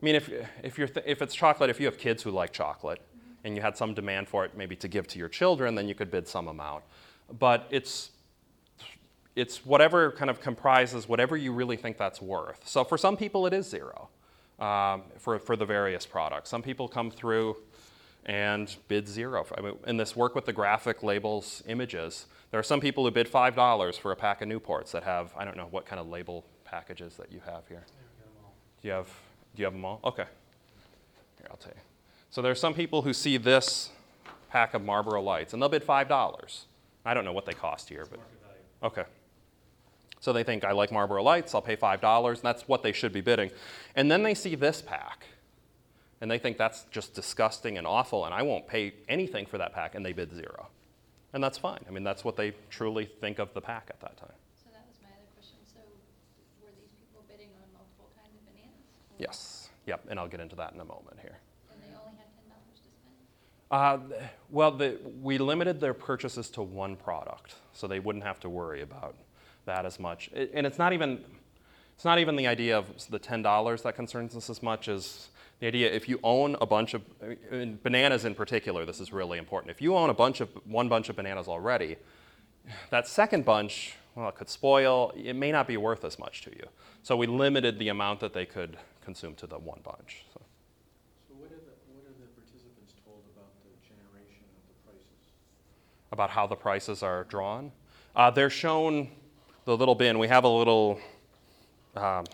I 0.00 0.04
mean, 0.04 0.14
if 0.14 0.28
if 0.62 0.78
you're 0.78 0.88
th- 0.88 1.06
if 1.06 1.22
it's 1.22 1.34
chocolate, 1.34 1.70
if 1.70 1.78
you 1.78 1.86
have 1.86 1.98
kids 1.98 2.22
who 2.22 2.30
like 2.30 2.52
chocolate, 2.52 3.00
and 3.44 3.54
you 3.56 3.62
had 3.62 3.76
some 3.76 3.94
demand 3.94 4.28
for 4.28 4.44
it, 4.44 4.56
maybe 4.56 4.76
to 4.76 4.88
give 4.88 5.06
to 5.08 5.18
your 5.18 5.28
children, 5.28 5.74
then 5.74 5.88
you 5.88 5.94
could 5.94 6.10
bid 6.10 6.26
some 6.26 6.48
amount. 6.48 6.84
But 7.38 7.66
it's 7.70 8.10
it's 9.36 9.64
whatever 9.64 10.10
kind 10.10 10.30
of 10.30 10.40
comprises 10.40 11.08
whatever 11.08 11.36
you 11.36 11.52
really 11.52 11.76
think 11.76 11.96
that's 11.96 12.20
worth. 12.20 12.66
So 12.66 12.82
for 12.82 12.98
some 12.98 13.16
people, 13.16 13.46
it 13.46 13.52
is 13.52 13.68
zero 13.68 14.08
um, 14.58 15.04
for, 15.16 15.38
for 15.38 15.54
the 15.54 15.64
various 15.64 16.04
products. 16.04 16.50
Some 16.50 16.60
people 16.60 16.88
come 16.88 17.08
through 17.08 17.56
and 18.28 18.76
bid 18.88 19.08
zero. 19.08 19.44
I 19.56 19.62
mean, 19.62 19.74
in 19.86 19.96
this 19.96 20.14
work 20.14 20.34
with 20.34 20.44
the 20.44 20.52
graphic 20.52 21.02
labels 21.02 21.64
images, 21.66 22.26
there 22.50 22.60
are 22.60 22.64
some 22.64 22.78
people 22.78 23.04
who 23.04 23.10
bid 23.10 23.30
$5 23.30 23.98
for 23.98 24.12
a 24.12 24.16
pack 24.16 24.42
of 24.42 24.48
Newports 24.48 24.92
that 24.92 25.02
have, 25.02 25.32
I 25.36 25.44
don't 25.44 25.56
know 25.56 25.68
what 25.70 25.86
kind 25.86 25.98
of 25.98 26.08
label 26.08 26.44
packages 26.64 27.16
that 27.16 27.32
you 27.32 27.40
have 27.46 27.66
here. 27.68 27.84
Do 28.82 28.88
you 28.88 28.94
have, 28.94 29.06
do 29.06 29.62
you 29.62 29.64
have 29.64 29.72
them 29.72 29.84
all? 29.84 30.00
Okay. 30.04 30.26
Here, 31.38 31.48
I'll 31.50 31.56
tell 31.56 31.72
you. 31.74 31.80
So 32.30 32.42
there 32.42 32.52
are 32.52 32.54
some 32.54 32.74
people 32.74 33.02
who 33.02 33.14
see 33.14 33.38
this 33.38 33.90
pack 34.50 34.74
of 34.74 34.84
Marlboro 34.84 35.22
Lights 35.22 35.54
and 35.54 35.62
they'll 35.62 35.70
bid 35.70 35.86
$5. 35.86 36.64
I 37.04 37.14
don't 37.14 37.24
know 37.24 37.32
what 37.32 37.46
they 37.46 37.54
cost 37.54 37.88
here, 37.88 38.06
but 38.10 38.20
value. 38.20 38.58
Okay. 38.82 39.04
So 40.20 40.34
they 40.34 40.42
think, 40.42 40.64
I 40.64 40.72
like 40.72 40.92
Marlboro 40.92 41.22
Lights, 41.22 41.54
I'll 41.54 41.62
pay 41.62 41.76
$5, 41.76 42.28
and 42.28 42.42
that's 42.42 42.68
what 42.68 42.82
they 42.82 42.92
should 42.92 43.12
be 43.12 43.22
bidding. 43.22 43.50
And 43.94 44.10
then 44.10 44.22
they 44.22 44.34
see 44.34 44.54
this 44.54 44.82
pack, 44.82 45.24
and 46.20 46.30
they 46.30 46.38
think 46.38 46.58
that's 46.58 46.84
just 46.90 47.14
disgusting 47.14 47.78
and 47.78 47.86
awful, 47.86 48.24
and 48.24 48.34
I 48.34 48.42
won't 48.42 48.66
pay 48.66 48.94
anything 49.08 49.46
for 49.46 49.58
that 49.58 49.72
pack, 49.72 49.94
and 49.94 50.04
they 50.04 50.12
bid 50.12 50.34
zero. 50.34 50.68
And 51.32 51.44
that's 51.44 51.58
fine. 51.58 51.84
I 51.86 51.90
mean, 51.90 52.04
that's 52.04 52.24
what 52.24 52.36
they 52.36 52.52
truly 52.70 53.04
think 53.04 53.38
of 53.38 53.52
the 53.54 53.60
pack 53.60 53.88
at 53.90 54.00
that 54.00 54.16
time. 54.16 54.32
So 54.56 54.70
that 54.72 54.86
was 54.88 54.96
my 55.02 55.10
other 55.10 55.28
question. 55.34 55.58
So 55.64 55.78
were 56.62 56.70
these 56.80 56.90
people 56.98 57.22
bidding 57.28 57.50
on 57.62 57.68
multiple 57.74 58.10
kinds 58.16 58.34
of 58.34 58.44
bananas? 58.46 58.72
Yes. 59.18 59.68
Yep, 59.86 60.06
and 60.10 60.18
I'll 60.18 60.28
get 60.28 60.40
into 60.40 60.56
that 60.56 60.72
in 60.72 60.80
a 60.80 60.84
moment 60.84 61.18
here. 61.20 61.38
And 61.72 61.82
they 61.82 61.96
only 61.98 62.16
had 62.18 62.28
ten 62.34 62.48
dollars 62.48 62.80
to 62.80 62.90
spend? 62.90 64.12
Uh, 64.12 64.26
well, 64.50 64.70
the, 64.70 64.98
we 65.22 65.38
limited 65.38 65.80
their 65.80 65.94
purchases 65.94 66.50
to 66.50 66.62
one 66.62 66.96
product, 66.96 67.54
so 67.72 67.86
they 67.86 68.00
wouldn't 68.00 68.24
have 68.24 68.40
to 68.40 68.48
worry 68.48 68.82
about 68.82 69.14
that 69.66 69.86
as 69.86 70.00
much. 70.00 70.30
It, 70.34 70.50
and 70.54 70.66
it's 70.66 70.78
not 70.78 70.92
even 70.92 71.24
it's 71.94 72.04
not 72.04 72.18
even 72.18 72.36
the 72.36 72.46
idea 72.46 72.78
of 72.78 72.86
the 73.10 73.18
ten 73.18 73.42
dollars 73.42 73.82
that 73.82 73.96
concerns 73.96 74.36
us 74.36 74.48
as 74.48 74.62
much 74.62 74.88
as 74.88 75.28
the 75.60 75.66
idea 75.66 75.90
if 75.92 76.08
you 76.08 76.20
own 76.22 76.56
a 76.60 76.66
bunch 76.66 76.94
of 76.94 77.02
in 77.50 77.78
bananas 77.82 78.24
in 78.24 78.34
particular. 78.34 78.84
This 78.84 79.00
is 79.00 79.12
really 79.12 79.38
important. 79.38 79.70
If 79.70 79.82
you 79.82 79.96
own 79.96 80.10
a 80.10 80.14
bunch 80.14 80.40
of 80.40 80.48
one 80.64 80.88
bunch 80.88 81.08
of 81.08 81.16
bananas 81.16 81.48
already, 81.48 81.96
that 82.90 83.08
second 83.08 83.44
bunch, 83.44 83.94
well, 84.14 84.28
it 84.28 84.36
could 84.36 84.48
spoil. 84.48 85.12
It 85.16 85.34
may 85.34 85.50
not 85.50 85.66
be 85.66 85.76
worth 85.76 86.04
as 86.04 86.18
much 86.18 86.42
to 86.42 86.50
you. 86.50 86.68
So 87.02 87.16
we 87.16 87.26
limited 87.26 87.78
the 87.78 87.88
amount 87.88 88.20
that 88.20 88.32
they 88.32 88.46
could 88.46 88.76
consume 89.04 89.34
to 89.36 89.46
the 89.46 89.58
one 89.58 89.80
bunch. 89.82 90.24
So. 90.32 90.40
So 91.28 91.34
what 91.34 91.46
are 91.46 91.56
the, 91.56 91.74
what 91.90 92.04
are 92.04 92.14
the 92.20 92.28
participants 92.36 92.94
told 93.04 93.22
about 93.34 93.50
the 93.64 93.72
generation 93.86 94.44
of 94.54 94.62
the 94.68 94.90
prices? 94.90 95.32
about 96.12 96.30
how 96.30 96.46
the 96.46 96.56
prices 96.56 97.02
are 97.02 97.24
drawn. 97.24 97.72
Uh, 98.14 98.30
they're 98.30 98.50
shown 98.50 99.08
the 99.64 99.76
little 99.76 99.94
bin. 99.94 100.18
We 100.18 100.28
have 100.28 100.44
a 100.44 100.48
little, 100.48 100.98
um, 101.96 102.24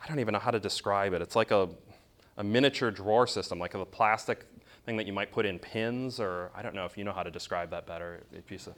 I 0.00 0.08
don't 0.08 0.18
even 0.20 0.32
know 0.32 0.38
how 0.38 0.50
to 0.50 0.60
describe 0.60 1.12
it. 1.14 1.22
It's 1.22 1.36
like 1.36 1.50
a, 1.50 1.68
a 2.36 2.44
miniature 2.44 2.90
drawer 2.90 3.26
system, 3.26 3.58
like 3.58 3.74
a 3.74 3.84
plastic 3.84 4.46
thing 4.84 4.96
that 4.96 5.06
you 5.06 5.12
might 5.12 5.32
put 5.32 5.46
in 5.46 5.58
pins, 5.58 6.20
or 6.20 6.50
I 6.54 6.62
don't 6.62 6.74
know 6.74 6.84
if 6.84 6.98
you 6.98 7.04
know 7.04 7.12
how 7.12 7.22
to 7.22 7.30
describe 7.30 7.70
that 7.70 7.86
better. 7.86 8.22
A 8.36 8.42
piece 8.42 8.66
of, 8.66 8.74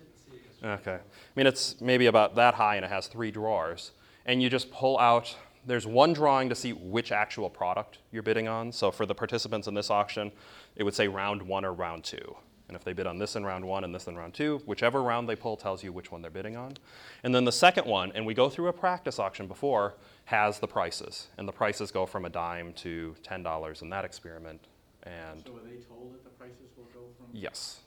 okay. 0.63 0.95
I 0.95 1.01
mean, 1.35 1.47
it's 1.47 1.81
maybe 1.81 2.07
about 2.07 2.35
that 2.37 2.55
high 2.55 2.77
and 2.77 2.85
it 2.85 2.91
has 2.91 3.07
three 3.07 3.31
drawers. 3.31 3.93
And 4.25 4.43
you 4.43 4.51
just 4.51 4.71
pull 4.71 4.99
out, 4.99 5.35
there's 5.67 5.87
one 5.87 6.13
drawing 6.13 6.49
to 6.49 6.55
see 6.55 6.73
which 6.73 7.13
actual 7.13 7.51
product 7.51 7.99
you're 8.13 8.23
bidding 8.23 8.49
on. 8.49 8.73
So 8.73 8.91
for 8.91 9.07
the 9.07 9.15
participants 9.15 9.67
in 9.67 9.75
this 9.75 9.91
auction, 9.91 10.33
it 10.77 10.85
would 10.85 10.95
say 10.95 11.09
round 11.09 11.43
one 11.43 11.65
or 11.65 11.73
round 11.73 12.05
two. 12.05 12.37
And 12.69 12.77
if 12.77 12.83
they 12.83 12.93
bid 12.93 13.07
on 13.07 13.19
this 13.19 13.37
in 13.37 13.45
round 13.45 13.65
one 13.65 13.85
and 13.85 13.95
this 13.95 14.09
in 14.09 14.17
round 14.17 14.35
two, 14.35 14.61
whichever 14.67 15.03
round 15.03 15.29
they 15.29 15.37
pull 15.37 15.57
tells 15.57 15.85
you 15.85 15.93
which 15.93 16.11
one 16.11 16.21
they're 16.21 16.33
bidding 16.33 16.57
on. 16.57 16.77
And 17.23 17.33
then 17.33 17.45
the 17.45 17.53
second 17.53 17.87
one, 17.87 18.11
and 18.13 18.27
we 18.27 18.35
go 18.35 18.49
through 18.49 18.67
a 18.69 18.73
practice 18.73 19.21
auction 19.21 19.47
before, 19.47 19.95
has 20.27 20.59
the 20.59 20.67
prices. 20.69 21.29
And 21.39 21.47
the 21.49 21.53
prices 21.53 21.91
go 21.91 22.05
from 22.07 22.25
a 22.25 22.29
dime 22.29 22.73
to 22.75 23.15
$10 23.23 23.83
in 23.83 23.91
that 23.91 24.05
experiment. 24.05 24.61
And 25.05 25.43
So 25.47 25.53
are 25.57 25.61
they 25.65 25.77
told 25.83 26.15
that 26.15 26.25
the 26.25 26.31
prices 26.31 26.71
will 26.77 26.85
go 26.93 27.01
from? 27.17 27.27
yes. 27.33 27.81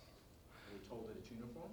Are 0.54 0.72
they 0.72 0.88
told 0.90 1.08
that 1.10 1.18
it's 1.20 1.30
uniform? 1.32 1.70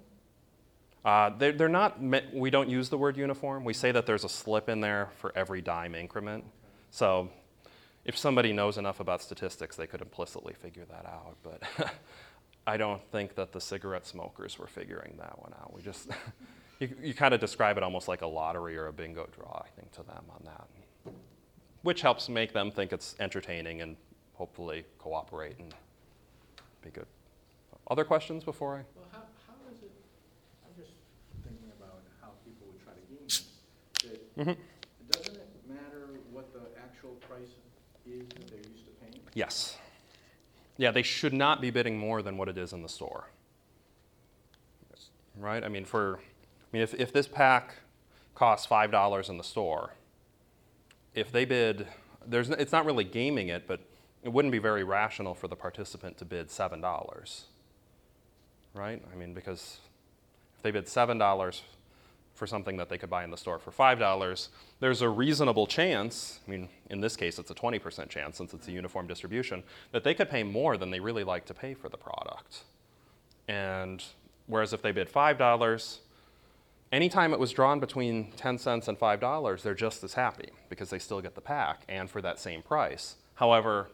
Uh, 1.05 1.31
they're, 1.38 1.52
they're 1.52 1.68
not, 1.68 2.02
me- 2.02 2.24
we 2.33 2.50
don't 2.50 2.68
use 2.68 2.88
the 2.88 2.98
word 2.98 3.16
uniform. 3.16 3.64
We 3.64 3.74
say 3.74 3.92
that 3.92 4.07
there's 4.07 4.24
a 4.24 4.29
slip 4.29 4.68
in 4.68 4.81
there 4.81 5.11
for 5.18 5.33
every 5.37 5.62
dime 5.62 5.94
increment. 5.94 6.44
So 6.90 7.29
if 8.05 8.18
somebody 8.18 8.52
knows 8.52 8.76
enough 8.76 8.98
about 8.98 9.22
statistics, 9.22 9.76
they 9.76 9.87
could 9.87 10.00
implicitly 10.00 10.55
figure 10.55 10.85
that 10.87 11.07
out. 11.07 11.37
But 11.44 11.62
I 12.66 12.76
don't 12.76 13.02
think 13.12 13.37
that 13.37 13.52
the 13.52 13.61
cigarette 13.61 14.05
smokers 14.07 14.59
were 14.59 14.66
figuring 14.66 15.14
that 15.18 15.40
one 15.40 15.52
out. 15.61 15.72
We 15.72 15.81
just, 15.83 16.09
you, 16.80 16.94
you 17.02 17.14
kind 17.14 17.32
of 17.34 17.40
describe 17.40 17.76
it 17.76 17.82
almost 17.82 18.08
like 18.08 18.22
a 18.22 18.26
lottery 18.26 18.76
or 18.76 18.86
a 18.88 18.92
bingo 18.92 19.28
draw, 19.36 19.62
I 19.64 19.68
think, 19.78 19.92
to 19.92 20.02
them 20.02 20.24
on 20.30 20.42
that. 20.44 20.66
Which 21.82 22.02
helps 22.02 22.28
make 22.28 22.52
them 22.52 22.70
think 22.70 22.92
it's 22.92 23.14
entertaining 23.20 23.80
and 23.80 23.96
hopefully 24.34 24.84
cooperate 24.98 25.58
and 25.58 25.74
be 26.82 26.90
good. 26.90 27.06
Other 27.88 28.04
questions 28.04 28.42
before 28.44 28.74
I? 28.74 28.82
Well, 28.96 29.06
how, 29.12 29.18
how 29.46 29.54
is 29.72 29.80
it, 29.82 29.92
I'm 30.64 30.74
just 30.82 30.92
thinking 31.44 31.70
about 31.80 32.00
how 32.20 32.30
people 32.44 32.66
would 32.72 32.82
try 32.82 32.92
to 32.92 33.00
game 33.08 33.18
this. 33.24 33.44
That, 34.02 34.36
Mhm. 34.36 34.56
doesn't 35.10 35.36
it 35.36 35.48
matter 35.68 36.08
what 36.32 36.52
the 36.52 36.62
actual 36.82 37.12
price 37.28 37.54
is 38.04 38.28
that 38.28 38.48
they're 38.48 38.58
used 38.72 38.86
to 38.86 38.90
paying? 39.00 39.22
Yes. 39.34 39.78
Yeah, 40.78 40.90
they 40.90 41.02
should 41.02 41.32
not 41.32 41.60
be 41.60 41.70
bidding 41.70 41.96
more 41.96 42.20
than 42.22 42.36
what 42.36 42.48
it 42.48 42.58
is 42.58 42.72
in 42.72 42.82
the 42.82 42.88
store. 42.88 43.28
Right? 45.38 45.62
I 45.62 45.68
mean, 45.68 45.84
for, 45.84 46.20
I 46.72 46.76
mean, 46.76 46.83
if, 46.83 46.94
if 46.94 47.12
this 47.12 47.29
pack 47.29 47.76
costs 48.35 48.66
five 48.66 48.90
dollars 48.90 49.29
in 49.29 49.38
the 49.38 49.44
store, 49.44 49.94
if 51.14 51.33
they 51.33 51.44
bid, 51.44 51.87
there's, 52.26 52.50
it's 52.50 52.72
not 52.72 52.85
really 52.85 53.05
gaming 53.05 53.48
it, 53.48 53.66
but 53.66 53.81
it 54.22 54.33
wouldn't 54.33 54.52
be 54.52 54.59
very 54.59 54.85
rational 54.85 55.35
for 55.35 55.48
the 55.48 55.57
participant 55.57 56.18
to 56.18 56.24
bid 56.24 56.50
seven 56.50 56.81
dollars. 56.81 57.44
Right? 58.74 59.02
I 59.12 59.16
mean, 59.16 59.33
because 59.33 59.79
if 60.57 60.62
they 60.62 60.70
bid 60.70 60.88
seven 60.88 61.18
dollars 61.18 61.62
for 62.35 62.46
something 62.46 62.76
that 62.76 62.90
they 62.90 62.98
could 62.98 63.09
buy 63.09 63.24
in 63.24 63.31
the 63.31 63.37
store 63.37 63.59
for 63.59 63.70
five 63.70 63.98
dollars, 63.98 64.50
there's 64.81 65.00
a 65.00 65.09
reasonable 65.09 65.66
chance. 65.66 66.40
I 66.46 66.50
mean, 66.50 66.68
in 66.90 67.00
this 67.00 67.16
case, 67.16 67.38
it's 67.38 67.50
a 67.50 67.55
20% 67.55 68.11
chance 68.11 68.37
since 68.37 68.52
it's 68.52 68.68
a 68.68 68.72
uniform 68.72 69.07
distribution 69.07 69.62
that 69.92 70.05
they 70.05 70.12
could 70.12 70.29
pay 70.29 70.42
more 70.42 70.76
than 70.76 70.90
they 70.90 71.00
really 71.00 71.24
like 71.24 71.46
to 71.46 71.55
pay 71.55 71.72
for 71.72 71.88
the 71.88 71.96
product. 71.96 72.64
And 73.48 74.05
whereas 74.46 74.74
if 74.74 74.83
they 74.83 74.92
bid 74.92 75.09
five 75.09 75.38
dollars, 75.38 76.00
anytime 76.92 77.33
it 77.33 77.38
was 77.38 77.53
drawn 77.53 77.81
between 77.81 78.33
10 78.33 78.59
cents 78.59 78.88
and 78.88 78.99
five 78.99 79.20
dollars, 79.20 79.62
they're 79.62 79.75
just 79.75 80.05
as 80.05 80.14
happy 80.14 80.51
because 80.68 80.90
they 80.90 80.99
still 80.99 81.20
get 81.20 81.35
the 81.35 81.40
pack 81.40 81.83
and 81.88 82.09
for 82.11 82.20
that 82.22 82.38
same 82.38 82.62
price. 82.62 83.16
However, 83.35 83.88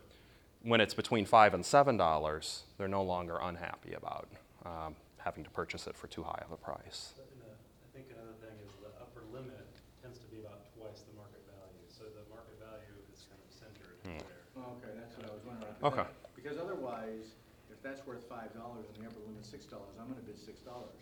when 0.62 0.81
it's 0.81 0.94
between 0.94 1.24
five 1.26 1.55
and 1.55 1.64
seven 1.64 1.96
dollars, 1.96 2.62
they're 2.78 2.88
no 2.88 3.02
longer 3.02 3.38
unhappy 3.42 3.94
about 3.94 4.28
um, 4.64 4.94
having 5.18 5.42
to 5.44 5.50
purchase 5.50 5.87
it 5.87 5.96
for 5.96 6.07
too 6.07 6.22
high 6.22 6.42
of 6.44 6.52
a 6.52 6.57
price. 6.57 7.14
But 7.16 7.26
a- 7.26 7.50
I 7.50 7.88
think 7.94 8.07
another 8.14 8.37
thing 8.38 8.55
is 8.62 8.70
the 8.78 8.90
upper 9.02 9.22
limit 9.33 9.66
tends 10.02 10.18
to 10.20 10.26
be 10.31 10.38
about 10.38 10.62
twice 10.78 11.02
the 11.02 11.14
market 11.18 11.42
value. 11.50 11.83
So 11.90 12.05
the 12.14 12.22
market 12.31 12.55
value 12.62 12.94
is 13.11 13.26
kind 13.26 13.42
of 13.42 13.50
centered 13.50 13.98
Hmm. 14.07 14.18
there. 14.22 14.62
Oh, 14.62 14.78
okay, 14.78 14.94
that's 14.94 15.14
what 15.18 15.26
I 15.26 15.33
was 15.35 15.42
wondering. 15.42 15.74
Okay. 15.83 16.07
Because 16.38 16.59
otherwise, 16.59 17.35
if 17.70 17.83
that's 17.83 18.07
worth 18.07 18.22
five 18.31 18.55
dollars 18.55 18.87
and 18.94 19.02
the 19.02 19.11
upper 19.11 19.18
limit's 19.26 19.50
six 19.50 19.66
dollars, 19.66 19.98
I'm 19.98 20.07
gonna 20.07 20.22
bid 20.22 20.38
six 20.38 20.62
dollars. 20.62 20.94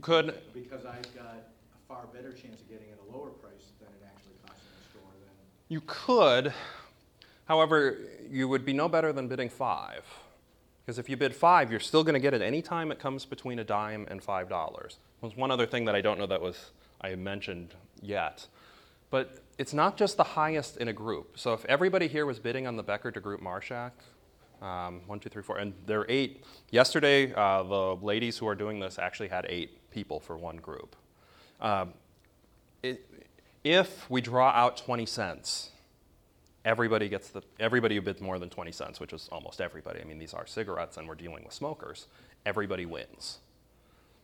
could, 0.00 0.40
Because 0.54 0.86
I've 0.86 1.14
got 1.14 1.34
a 1.74 1.88
far 1.88 2.06
better 2.12 2.32
chance 2.32 2.60
of 2.60 2.68
getting 2.68 2.88
it 2.88 2.98
at 2.98 3.12
a 3.12 3.16
lower 3.16 3.30
price 3.30 3.72
than 3.78 3.88
it 3.88 4.06
actually 4.06 4.34
costs 4.46 4.62
in 4.64 4.82
the 4.82 4.88
store 4.90 5.10
than. 5.20 5.30
you 5.68 5.82
could, 5.86 6.52
however, 7.46 7.98
you 8.30 8.48
would 8.48 8.64
be 8.64 8.72
no 8.72 8.88
better 8.88 9.12
than 9.12 9.28
bidding 9.28 9.50
five. 9.50 10.04
Because 10.84 10.98
if 10.98 11.08
you 11.08 11.16
bid 11.16 11.34
five, 11.34 11.70
you're 11.70 11.78
still 11.80 12.02
going 12.02 12.14
to 12.14 12.20
get 12.20 12.34
it 12.34 12.42
any 12.42 12.60
time 12.60 12.90
it 12.90 12.98
comes 12.98 13.24
between 13.24 13.58
a 13.60 13.64
dime 13.64 14.06
and 14.10 14.22
five 14.22 14.48
dollars. 14.48 14.98
There's 15.20 15.36
one 15.36 15.50
other 15.52 15.66
thing 15.66 15.84
that 15.84 15.94
I 15.94 16.00
don't 16.00 16.18
know 16.18 16.26
that 16.26 16.40
was 16.40 16.70
I 17.00 17.14
mentioned 17.14 17.74
yet, 18.00 18.46
but 19.10 19.38
it's 19.58 19.72
not 19.72 19.96
just 19.96 20.16
the 20.16 20.24
highest 20.24 20.78
in 20.78 20.88
a 20.88 20.92
group. 20.92 21.38
So 21.38 21.52
if 21.52 21.64
everybody 21.66 22.08
here 22.08 22.26
was 22.26 22.40
bidding 22.40 22.66
on 22.66 22.76
the 22.76 22.82
Becker 22.82 23.12
de 23.12 23.20
Groot 23.20 23.40
Marschak, 23.40 23.92
um, 24.60 25.02
one, 25.06 25.20
two, 25.20 25.28
three, 25.28 25.42
four, 25.42 25.58
and 25.58 25.72
there 25.86 26.00
are 26.00 26.06
eight. 26.08 26.44
Yesterday, 26.70 27.32
uh, 27.34 27.62
the 27.62 27.96
ladies 27.96 28.38
who 28.38 28.48
are 28.48 28.54
doing 28.54 28.80
this 28.80 28.98
actually 28.98 29.28
had 29.28 29.46
eight 29.48 29.78
people 29.92 30.18
for 30.18 30.36
one 30.36 30.56
group. 30.56 30.96
Um, 31.60 31.94
it, 32.82 33.06
if 33.62 34.10
we 34.10 34.20
draw 34.20 34.48
out 34.50 34.76
20 34.76 35.06
cents, 35.06 35.70
everybody 36.64 37.08
gets 37.08 37.28
the 37.28 37.42
everybody 37.58 37.96
who 37.96 38.00
bids 38.00 38.20
more 38.20 38.38
than 38.38 38.48
20 38.48 38.70
cents 38.72 39.00
which 39.00 39.12
is 39.12 39.28
almost 39.32 39.60
everybody 39.60 40.00
i 40.00 40.04
mean 40.04 40.18
these 40.18 40.32
are 40.32 40.46
cigarettes 40.46 40.96
and 40.96 41.08
we're 41.08 41.14
dealing 41.14 41.42
with 41.44 41.52
smokers 41.52 42.06
everybody 42.46 42.86
wins 42.86 43.38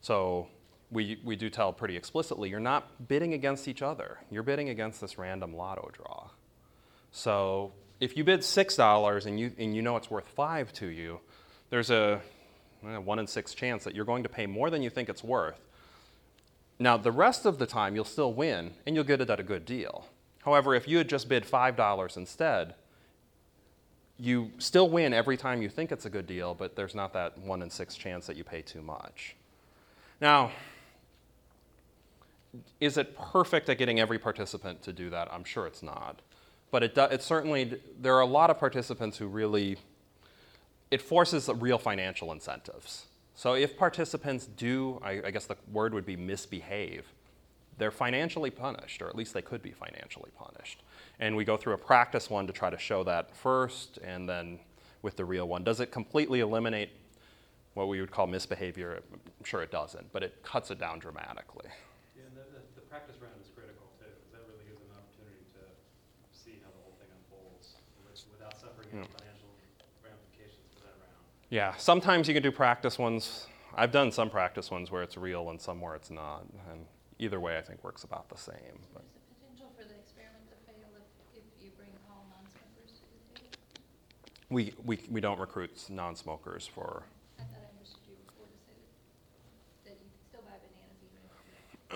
so 0.00 0.46
we, 0.90 1.20
we 1.24 1.36
do 1.36 1.50
tell 1.50 1.72
pretty 1.72 1.96
explicitly 1.96 2.48
you're 2.48 2.60
not 2.60 3.08
bidding 3.08 3.34
against 3.34 3.66
each 3.66 3.82
other 3.82 4.18
you're 4.30 4.42
bidding 4.42 4.68
against 4.68 5.00
this 5.00 5.18
random 5.18 5.54
lotto 5.54 5.90
draw 5.92 6.28
so 7.10 7.72
if 8.00 8.16
you 8.16 8.22
bid 8.22 8.40
$6 8.40 9.26
and 9.26 9.40
you, 9.40 9.50
and 9.58 9.74
you 9.74 9.82
know 9.82 9.96
it's 9.96 10.10
worth 10.10 10.28
5 10.28 10.72
to 10.74 10.86
you 10.86 11.20
there's 11.70 11.90
a 11.90 12.20
eh, 12.86 12.96
1 12.96 13.18
in 13.18 13.26
6 13.26 13.54
chance 13.54 13.84
that 13.84 13.94
you're 13.94 14.04
going 14.04 14.22
to 14.22 14.28
pay 14.28 14.46
more 14.46 14.70
than 14.70 14.82
you 14.82 14.90
think 14.90 15.08
it's 15.08 15.24
worth 15.24 15.60
now, 16.78 16.96
the 16.96 17.12
rest 17.12 17.44
of 17.44 17.58
the 17.58 17.66
time, 17.66 17.94
you'll 17.94 18.04
still 18.04 18.32
win 18.32 18.72
and 18.86 18.94
you'll 18.94 19.04
get 19.04 19.20
it 19.20 19.30
at 19.30 19.40
a 19.40 19.42
good 19.42 19.64
deal. 19.64 20.06
However, 20.44 20.74
if 20.74 20.86
you 20.86 20.98
had 20.98 21.08
just 21.08 21.28
bid 21.28 21.44
$5 21.44 22.16
instead, 22.16 22.74
you 24.16 24.52
still 24.58 24.88
win 24.88 25.12
every 25.12 25.36
time 25.36 25.60
you 25.60 25.68
think 25.68 25.92
it's 25.92 26.04
a 26.04 26.10
good 26.10 26.26
deal, 26.26 26.54
but 26.54 26.76
there's 26.76 26.94
not 26.94 27.12
that 27.12 27.38
one 27.38 27.62
in 27.62 27.70
six 27.70 27.96
chance 27.96 28.26
that 28.26 28.36
you 28.36 28.44
pay 28.44 28.62
too 28.62 28.80
much. 28.80 29.34
Now, 30.20 30.52
is 32.80 32.96
it 32.96 33.16
perfect 33.16 33.68
at 33.68 33.78
getting 33.78 34.00
every 34.00 34.18
participant 34.18 34.82
to 34.82 34.92
do 34.92 35.10
that? 35.10 35.32
I'm 35.32 35.44
sure 35.44 35.66
it's 35.66 35.82
not. 35.82 36.20
But 36.70 36.82
it, 36.82 36.94
do, 36.94 37.02
it 37.02 37.22
certainly, 37.22 37.80
there 38.00 38.14
are 38.14 38.20
a 38.20 38.26
lot 38.26 38.50
of 38.50 38.58
participants 38.58 39.18
who 39.18 39.26
really, 39.26 39.78
it 40.90 41.02
forces 41.02 41.48
real 41.48 41.78
financial 41.78 42.32
incentives. 42.32 43.06
So 43.34 43.54
if 43.54 43.76
participants 43.76 44.46
do, 44.46 45.00
I, 45.02 45.22
I 45.26 45.30
guess 45.30 45.46
the 45.46 45.56
word 45.70 45.94
would 45.94 46.06
be 46.06 46.16
misbehave, 46.16 47.04
they're 47.78 47.92
financially 47.92 48.50
punished, 48.50 49.02
or 49.02 49.08
at 49.08 49.14
least 49.14 49.32
they 49.34 49.42
could 49.42 49.62
be 49.62 49.70
financially 49.70 50.30
punished. 50.36 50.82
And 51.20 51.36
we 51.36 51.44
go 51.44 51.56
through 51.56 51.74
a 51.74 51.78
practice 51.78 52.28
one 52.28 52.46
to 52.48 52.52
try 52.52 52.70
to 52.70 52.78
show 52.78 53.04
that 53.04 53.36
first, 53.36 53.98
and 53.98 54.28
then 54.28 54.58
with 55.02 55.16
the 55.16 55.24
real 55.24 55.46
one. 55.46 55.62
Does 55.62 55.78
it 55.78 55.92
completely 55.92 56.40
eliminate 56.40 56.90
what 57.74 57.86
we 57.86 58.00
would 58.00 58.10
call 58.10 58.26
misbehavior? 58.26 58.98
I'm 59.14 59.44
sure 59.44 59.62
it 59.62 59.70
doesn't, 59.70 60.12
but 60.12 60.24
it 60.24 60.42
cuts 60.42 60.72
it 60.72 60.80
down 60.80 60.98
dramatically. 60.98 61.70
Yeah, 62.18 62.26
and 62.26 62.34
the, 62.34 62.42
the, 62.50 62.82
the 62.82 62.86
practice 62.90 63.14
round 63.22 63.38
is 63.38 63.46
critical 63.54 63.86
too, 64.02 64.10
because 64.10 64.34
that 64.34 64.42
really 64.50 64.66
gives 64.66 64.82
an 64.82 64.98
opportunity 64.98 65.46
to 65.54 65.62
see 66.34 66.58
how 66.66 66.74
the 66.74 66.82
whole 66.82 66.98
thing 66.98 67.06
unfolds 67.14 67.78
without 68.34 68.58
suffering 68.58 68.90
hmm. 68.90 69.06
any 69.06 69.06
Yeah. 69.06 69.18
financial 69.22 69.50
ramifications 70.02 70.66
for 70.74 70.82
that 70.82 70.98
round. 70.98 71.22
Yeah, 71.50 71.74
sometimes 71.76 72.28
you 72.28 72.34
can 72.34 72.42
do 72.42 72.52
practice 72.52 72.98
ones. 72.98 73.46
I've 73.74 73.90
done 73.90 74.12
some 74.12 74.28
practice 74.28 74.70
ones 74.70 74.90
where 74.90 75.02
it's 75.02 75.16
real 75.16 75.48
and 75.48 75.60
some 75.60 75.80
where 75.80 75.94
it's 75.94 76.10
not. 76.10 76.44
And 76.70 76.84
either 77.18 77.40
way, 77.40 77.56
I 77.56 77.62
think 77.62 77.82
works 77.82 78.04
about 78.04 78.28
the 78.28 78.36
same. 78.36 78.54
But 78.92 79.02
There's 79.02 79.50
a 79.50 79.64
potential 79.64 79.72
for 79.78 79.84
the 79.84 79.94
experiment 79.98 80.44
to 80.50 80.56
fail 80.66 80.88
if, 81.32 81.38
if 81.38 81.64
you 81.64 81.70
bring 81.78 81.88
all 82.10 82.26
non-smokers 82.28 83.00
to 83.00 83.02
the 83.34 83.40
table. 83.40 83.56
we, 84.50 84.74
we, 84.84 85.00
we 85.10 85.20
don't 85.22 85.40
recruit 85.40 85.70
non 85.88 86.14
smokers 86.16 86.66
for. 86.66 87.04
I 87.38 87.42
thought 87.44 87.62
I 87.64 87.76
understood 87.78 88.02
you 88.08 88.16
before 88.26 88.44
to 88.44 88.58
say 88.66 88.76
that, 89.84 89.90
that 89.90 89.98
you 90.04 90.10
could 90.12 90.28
still 90.28 90.42
buy 90.44 90.58
bananas 90.60 91.00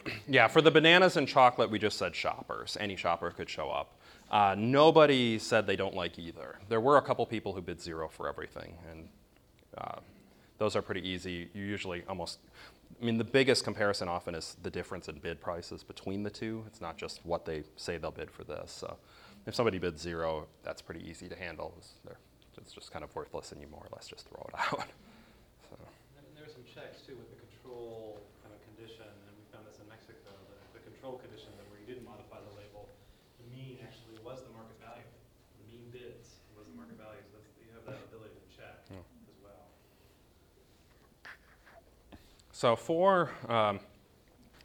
even. 0.06 0.22
Yeah, 0.34 0.48
for 0.48 0.62
the 0.62 0.70
bananas 0.70 1.18
and 1.18 1.28
chocolate, 1.28 1.68
we 1.70 1.78
just 1.78 1.98
said 1.98 2.16
shoppers. 2.16 2.78
Any 2.80 2.96
shopper 2.96 3.30
could 3.30 3.50
show 3.50 3.68
up. 3.70 3.98
Uh, 4.30 4.54
nobody 4.56 5.38
said 5.38 5.66
they 5.66 5.76
don't 5.76 5.94
like 5.94 6.18
either. 6.18 6.58
There 6.70 6.80
were 6.80 6.96
a 6.96 7.02
couple 7.02 7.26
people 7.26 7.52
who 7.52 7.60
bid 7.60 7.82
zero 7.82 8.08
for 8.08 8.30
everything, 8.30 8.78
and 8.90 9.10
uh, 9.78 10.00
those 10.58 10.76
are 10.76 10.82
pretty 10.82 11.06
easy. 11.06 11.48
You 11.54 11.64
usually 11.64 12.04
almost, 12.08 12.38
I 13.00 13.04
mean, 13.04 13.18
the 13.18 13.24
biggest 13.24 13.64
comparison 13.64 14.08
often 14.08 14.34
is 14.34 14.56
the 14.62 14.70
difference 14.70 15.08
in 15.08 15.16
bid 15.18 15.40
prices 15.40 15.82
between 15.82 16.22
the 16.22 16.30
two. 16.30 16.64
It's 16.66 16.80
not 16.80 16.96
just 16.96 17.20
what 17.24 17.44
they 17.46 17.64
say 17.76 17.96
they'll 17.98 18.10
bid 18.10 18.30
for 18.30 18.44
this. 18.44 18.70
So 18.70 18.96
if 19.46 19.54
somebody 19.54 19.78
bids 19.78 20.00
zero, 20.00 20.46
that's 20.62 20.82
pretty 20.82 21.08
easy 21.08 21.28
to 21.28 21.36
handle. 21.36 21.74
They're 22.04 22.18
it's 22.58 22.72
just 22.72 22.92
kind 22.92 23.02
of 23.02 23.08
worthless 23.16 23.50
and 23.50 23.60
you 23.60 23.66
more 23.72 23.80
or 23.80 23.88
less 23.96 24.06
just 24.06 24.28
throw 24.28 24.44
it 24.46 24.54
out. 24.60 24.86
So, 25.66 25.74
And 26.20 26.24
there 26.36 26.44
were 26.44 26.52
some 26.52 26.62
checks 26.68 27.00
too 27.00 27.16
with 27.16 27.32
the 27.32 27.40
control 27.42 28.20
kind 28.44 28.52
of 28.52 28.60
condition, 28.70 29.08
and 29.08 29.32
we 29.34 29.42
found 29.50 29.64
this 29.64 29.80
in 29.80 29.88
Mexico, 29.88 30.30
that 30.30 30.60
the 30.76 30.84
control 30.84 31.16
condition 31.16 31.48
that 31.56 31.64
where 31.72 31.80
you 31.80 31.88
didn't 31.88 32.04
modify 32.04 32.38
the 32.44 32.52
label, 32.54 32.86
the 33.40 33.48
mean 33.50 33.80
actually 33.82 34.20
was 34.20 34.44
the 34.44 34.52
market 34.52 34.76
value. 34.84 35.08
The 35.58 35.64
mean 35.74 35.88
bids 35.90 36.44
was 36.54 36.68
the 36.68 36.76
market 36.76 37.00
value, 37.00 37.24
so 37.24 37.40
that's, 37.40 37.48
you 37.56 37.72
have 37.72 37.88
that 37.88 37.98
ability 38.12 38.36
to 38.36 38.48
check 38.52 38.76
Yeah. 38.92 39.00
as 39.00 39.38
well. 39.40 39.64
So 42.62 42.76
for, 42.76 43.32
um, 43.48 43.80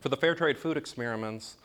for 0.02 0.10
the 0.10 0.18
fair 0.18 0.36
trade 0.36 0.60
food 0.60 0.78
experiments, 0.78 1.58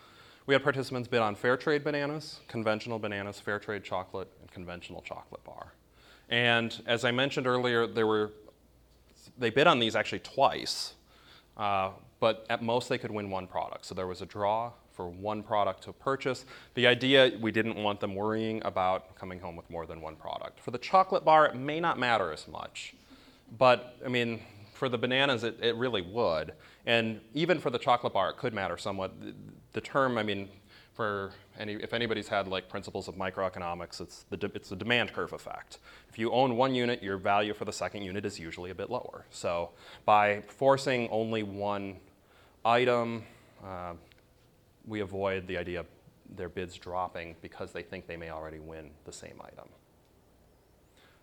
we 0.47 0.55
had 0.55 0.63
participants 0.63 1.07
bid 1.07 1.21
on 1.21 1.35
fair 1.35 1.59
trade 1.59 1.85
bananas, 1.85 2.41
conventional 2.49 2.99
bananas, 2.99 3.39
fair 3.39 3.59
trade 3.59 3.85
chocolate, 3.85 4.29
and 4.41 4.51
conventional 4.51 5.03
chocolate 5.03 5.45
bar. 5.45 5.75
And 6.31 6.83
as 6.87 7.05
I 7.05 7.11
mentioned 7.11 7.47
earlier, 7.47 7.87
there 7.87 8.07
were, 8.07 8.33
they 9.37 9.51
bid 9.51 9.67
on 9.67 9.79
these 9.79 9.95
actually 9.95 10.21
twice, 10.21 10.95
uh, 11.59 11.91
but 12.19 12.47
at 12.49 12.63
most 12.63 12.89
they 12.89 12.97
could 12.97 13.11
win 13.11 13.29
one 13.29 13.47
product. 13.47 13.85
So 13.85 13.95
there 13.95 14.07
was 14.07 14.23
a 14.23 14.27
draw 14.27 14.73
for 14.91 15.11
one 15.11 15.43
product 15.43 15.83
to 15.83 15.93
purchase. 15.93 16.47
The 16.73 16.87
idea, 16.87 17.33
we 17.43 17.53
didn't 17.53 17.77
want 17.77 18.01
them 18.01 18.15
worrying 18.15 18.63
about 18.65 19.15
coming 19.17 19.39
home 19.39 19.55
with 19.55 19.69
more 19.69 19.85
than 19.85 20.01
one 20.01 20.17
product. 20.17 20.61
For 20.61 20.71
the 20.71 20.79
chocolate 20.79 21.27
bar, 21.27 21.45
it 21.49 21.57
may 21.57 21.79
not 21.79 21.99
matter 21.99 22.33
as 22.33 22.49
much. 22.49 22.95
But 23.59 23.99
I 24.03 24.09
mean, 24.09 24.41
for 24.83 24.89
the 24.89 24.99
bananas, 24.99 25.45
it, 25.45 25.57
it 25.63 25.77
really 25.77 26.03
would. 26.03 26.55
And 26.87 27.21
even 27.35 27.61
for 27.61 27.71
the 27.71 27.79
chocolate 27.79 28.13
bar, 28.13 28.31
it 28.31 28.37
could 28.37 28.53
matter 28.53 28.77
somewhat. 28.77 29.13
The, 29.21 29.33
the 29.75 29.81
term, 29.81 30.19
I 30.19 30.25
mean, 30.25 30.49
for 30.93 31.31
any, 31.57 31.75
if 31.75 31.95
anybody's 31.95 32.27
had 32.27 32.49
like 32.49 32.69
principles 32.69 33.07
of 33.07 33.15
microeconomics, 33.15 34.01
it's 34.01 34.25
the, 34.29 34.37
de- 34.37 34.51
it's 34.57 34.71
the 34.71 34.75
demand 34.75 35.13
curve 35.13 35.35
effect. 35.35 35.79
If 36.09 36.19
you 36.19 36.33
own 36.33 36.57
one 36.57 36.75
unit, 36.75 37.01
your 37.01 37.17
value 37.17 37.55
for 37.55 37.65
the 37.65 37.73
second 37.73 38.03
unit 38.03 38.25
is 38.25 38.41
usually 38.41 38.73
a 38.73 38.75
bit 38.75 38.91
lower. 38.91 39.25
So 39.31 39.71
by 40.05 40.43
forcing 40.49 41.09
only 41.11 41.45
one 41.45 41.99
item, 42.65 43.23
uh, 43.65 43.93
we 44.85 44.99
avoid 44.99 45.47
the 45.47 45.59
idea 45.59 45.79
of 45.79 45.87
their 46.35 46.49
bids 46.49 46.75
dropping 46.77 47.37
because 47.41 47.71
they 47.71 47.85
think 47.85 48.09
they 48.09 48.17
may 48.17 48.31
already 48.31 48.59
win 48.59 48.91
the 49.05 49.13
same 49.13 49.41
item. 49.45 49.69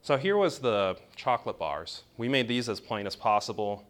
So 0.01 0.17
here 0.17 0.37
was 0.37 0.59
the 0.59 0.97
chocolate 1.15 1.59
bars. 1.59 2.03
We 2.17 2.29
made 2.29 2.47
these 2.47 2.69
as 2.69 2.79
plain 2.79 3.05
as 3.05 3.15
possible. 3.15 3.85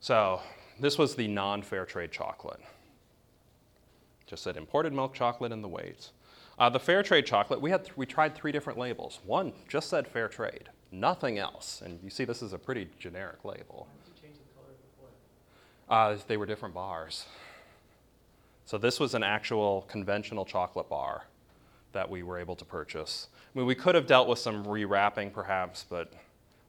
So 0.00 0.40
this 0.78 0.98
was 0.98 1.14
the 1.14 1.26
non-fair 1.26 1.86
trade 1.86 2.12
chocolate. 2.12 2.60
Just 4.26 4.42
said 4.42 4.56
imported 4.56 4.92
milk 4.92 5.14
chocolate 5.14 5.52
and 5.52 5.64
the 5.64 5.68
weight. 5.68 6.10
Uh, 6.58 6.70
the 6.70 6.78
fair 6.78 7.02
trade 7.02 7.26
chocolate, 7.26 7.60
we, 7.60 7.70
had 7.70 7.84
th- 7.84 7.96
we 7.96 8.06
tried 8.06 8.34
three 8.34 8.52
different 8.52 8.78
labels. 8.78 9.20
One 9.24 9.52
just 9.68 9.88
said 9.88 10.06
fair 10.06 10.28
trade, 10.28 10.68
nothing 10.92 11.38
else. 11.38 11.82
And 11.84 11.98
you 12.02 12.10
see 12.10 12.24
this 12.24 12.42
is 12.42 12.52
a 12.52 12.58
pretty 12.58 12.88
generic 12.98 13.44
label. 13.44 13.88
Uh, 15.88 16.16
they 16.28 16.36
were 16.36 16.46
different 16.46 16.74
bars. 16.74 17.26
So 18.66 18.78
this 18.78 18.98
was 18.98 19.14
an 19.14 19.22
actual 19.22 19.82
conventional 19.88 20.44
chocolate 20.44 20.88
bar 20.88 21.24
that 21.92 22.08
we 22.08 22.22
were 22.22 22.38
able 22.38 22.56
to 22.56 22.64
purchase. 22.64 23.28
I 23.54 23.58
mean, 23.58 23.66
we 23.66 23.74
could 23.74 23.94
have 23.94 24.06
dealt 24.06 24.28
with 24.28 24.38
some 24.38 24.64
rewrapping 24.64 25.32
perhaps, 25.32 25.84
but 25.88 26.12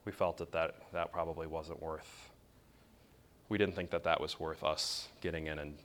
we 0.05 0.11
felt 0.11 0.37
that 0.37 0.51
that, 0.51 0.75
that 0.93 1.11
probably 1.11 1.47
wasn't 1.47 1.81
worth, 1.81 2.29
we 3.49 3.57
didn't 3.57 3.75
think 3.75 3.89
that 3.89 4.03
that 4.03 4.21
was 4.21 4.39
worth 4.39 4.63
us 4.63 5.07
getting 5.19 5.47
in 5.47 5.57
and 5.57 5.75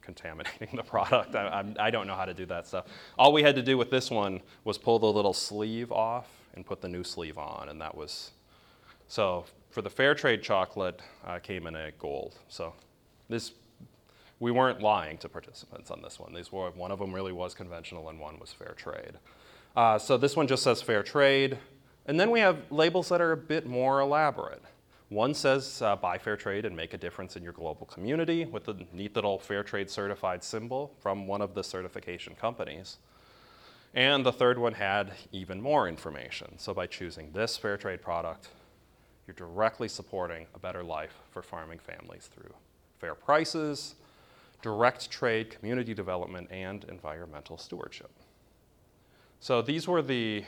contaminating 0.00 0.68
the 0.74 0.84
product. 0.84 1.34
I, 1.34 1.48
I'm, 1.48 1.76
I 1.80 1.90
don't 1.90 2.06
know 2.06 2.14
how 2.14 2.24
to 2.24 2.34
do 2.34 2.46
that 2.46 2.68
stuff. 2.68 2.86
All 3.18 3.32
we 3.32 3.42
had 3.42 3.56
to 3.56 3.62
do 3.62 3.76
with 3.76 3.90
this 3.90 4.10
one 4.10 4.40
was 4.64 4.78
pull 4.78 5.00
the 5.00 5.10
little 5.10 5.32
sleeve 5.32 5.90
off 5.90 6.28
and 6.54 6.64
put 6.64 6.80
the 6.80 6.88
new 6.88 7.02
sleeve 7.02 7.36
on, 7.36 7.68
and 7.68 7.80
that 7.80 7.96
was, 7.96 8.30
so 9.08 9.44
for 9.70 9.82
the 9.82 9.90
fair 9.90 10.14
trade 10.14 10.40
chocolate, 10.40 11.00
uh, 11.26 11.40
came 11.40 11.66
in 11.66 11.74
a 11.74 11.90
gold. 11.98 12.36
So 12.48 12.72
this 13.28 13.52
we 14.38 14.50
weren't 14.50 14.82
lying 14.82 15.16
to 15.18 15.28
participants 15.28 15.90
on 15.90 16.02
this 16.02 16.20
one. 16.20 16.34
These 16.34 16.52
were, 16.52 16.70
one 16.70 16.90
of 16.90 16.98
them 16.98 17.12
really 17.12 17.32
was 17.32 17.54
conventional 17.54 18.10
and 18.10 18.20
one 18.20 18.38
was 18.38 18.52
fair 18.52 18.74
trade. 18.76 19.12
Uh, 19.76 19.98
so 19.98 20.16
this 20.16 20.34
one 20.34 20.46
just 20.46 20.62
says 20.62 20.80
fair 20.80 21.02
trade. 21.02 21.58
And 22.06 22.18
then 22.18 22.30
we 22.30 22.40
have 22.40 22.58
labels 22.70 23.10
that 23.10 23.20
are 23.20 23.32
a 23.32 23.36
bit 23.36 23.66
more 23.66 24.00
elaborate. 24.00 24.62
One 25.10 25.34
says 25.34 25.82
uh, 25.82 25.94
buy 25.96 26.18
fair 26.18 26.36
trade 26.36 26.64
and 26.64 26.74
make 26.74 26.94
a 26.94 26.98
difference 26.98 27.36
in 27.36 27.42
your 27.42 27.52
global 27.52 27.86
community 27.86 28.44
with 28.44 28.66
a 28.68 28.76
neat 28.92 29.14
little 29.14 29.38
fair 29.38 29.62
trade 29.62 29.90
certified 29.90 30.42
symbol 30.42 30.92
from 31.00 31.26
one 31.26 31.42
of 31.42 31.54
the 31.54 31.62
certification 31.62 32.34
companies. 32.34 32.98
And 33.94 34.24
the 34.24 34.32
third 34.32 34.58
one 34.58 34.72
had 34.72 35.12
even 35.30 35.60
more 35.60 35.88
information. 35.88 36.58
So 36.58 36.72
by 36.74 36.86
choosing 36.86 37.32
this 37.32 37.56
fair 37.56 37.76
trade 37.76 38.02
product, 38.02 38.48
you're 39.26 39.34
directly 39.34 39.88
supporting 39.88 40.46
a 40.54 40.58
better 40.58 40.82
life 40.82 41.14
for 41.30 41.42
farming 41.42 41.80
families 41.80 42.28
through 42.34 42.54
fair 42.98 43.14
prices, 43.14 43.94
direct 44.62 45.10
trade, 45.10 45.50
community 45.50 45.92
development, 45.92 46.48
and 46.50 46.84
environmental 46.84 47.58
stewardship. 47.58 48.10
So 49.46 49.62
these 49.62 49.86
were 49.86 50.02
the 50.02 50.42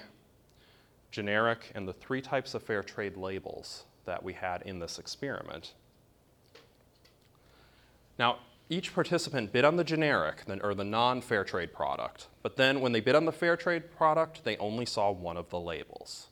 generic 1.13 1.71
and 1.77 1.87
the 1.87 1.93
three 1.93 2.21
types 2.21 2.55
of 2.55 2.65
fair 2.65 2.83
trade 2.83 3.17
labels 3.17 3.85
that 4.07 4.25
we 4.25 4.33
had 4.33 4.63
in 4.63 4.81
this 4.81 4.99
experiment. 4.99 5.75
Now, 8.19 8.39
each 8.69 8.93
participant 8.93 9.53
bid 9.53 9.65
on 9.65 9.77
the 9.77 9.85
generic 9.85 10.43
or 10.65 10.75
the 10.75 10.83
non 10.83 11.21
fair 11.21 11.45
trade 11.45 11.73
product, 11.73 12.27
but 12.43 12.57
then 12.57 12.81
when 12.81 12.91
they 12.91 12.99
bid 12.99 13.15
on 13.15 13.25
the 13.25 13.31
fair 13.31 13.57
trade 13.57 13.95
product, 13.97 14.43
they 14.43 14.57
only 14.57 14.85
saw 14.85 15.13
one 15.13 15.37
of 15.37 15.49
the 15.51 15.61
labels. 15.61 16.27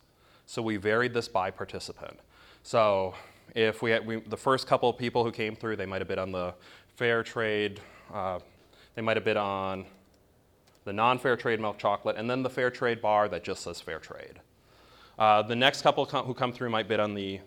So 0.45 0.61
we 0.61 0.77
varied 0.77 1.15
this 1.15 1.29
by 1.29 1.53
participant. 1.53 2.19
So 2.65 3.15
if 3.55 3.81
we 3.81 3.93
had 3.93 4.05
we, 4.05 4.17
the 4.17 4.37
first 4.37 4.67
couple 4.67 4.91
of 4.91 4.99
people 4.99 5.23
who 5.23 5.31
came 5.31 5.55
through, 5.55 5.77
they 5.77 5.87
might 5.87 6.01
have 6.01 6.09
bid 6.09 6.19
on 6.19 6.33
the 6.33 6.53
fair 6.97 7.23
trade, 7.23 7.79
uh, 8.13 8.41
they 8.97 9.03
might 9.03 9.17
have 9.17 9.25
bid 9.25 9.37
on 9.37 9.87
the 10.87 10.93
non 10.93 11.19
fair 11.19 11.37
trade 11.37 11.61
milk 11.61 11.77
chocolate, 11.79 12.17
and 12.17 12.31
then 12.31 12.43
the 12.43 12.49
fair 12.49 12.71
trade 12.71 13.03
bar 13.03 13.29
that 13.29 13.45
just 13.45 13.65
says 13.65 13.81
fair 13.81 13.99
trade. 13.99 14.41
Uh, 15.19 15.43
the 15.43 15.57
next 15.57 15.83
couple 15.83 16.07
who 16.07 16.33
come 16.33 16.53
through 16.53 16.71
might 16.71 16.89
bid 16.89 17.01
on 17.01 17.13
the 17.13 17.41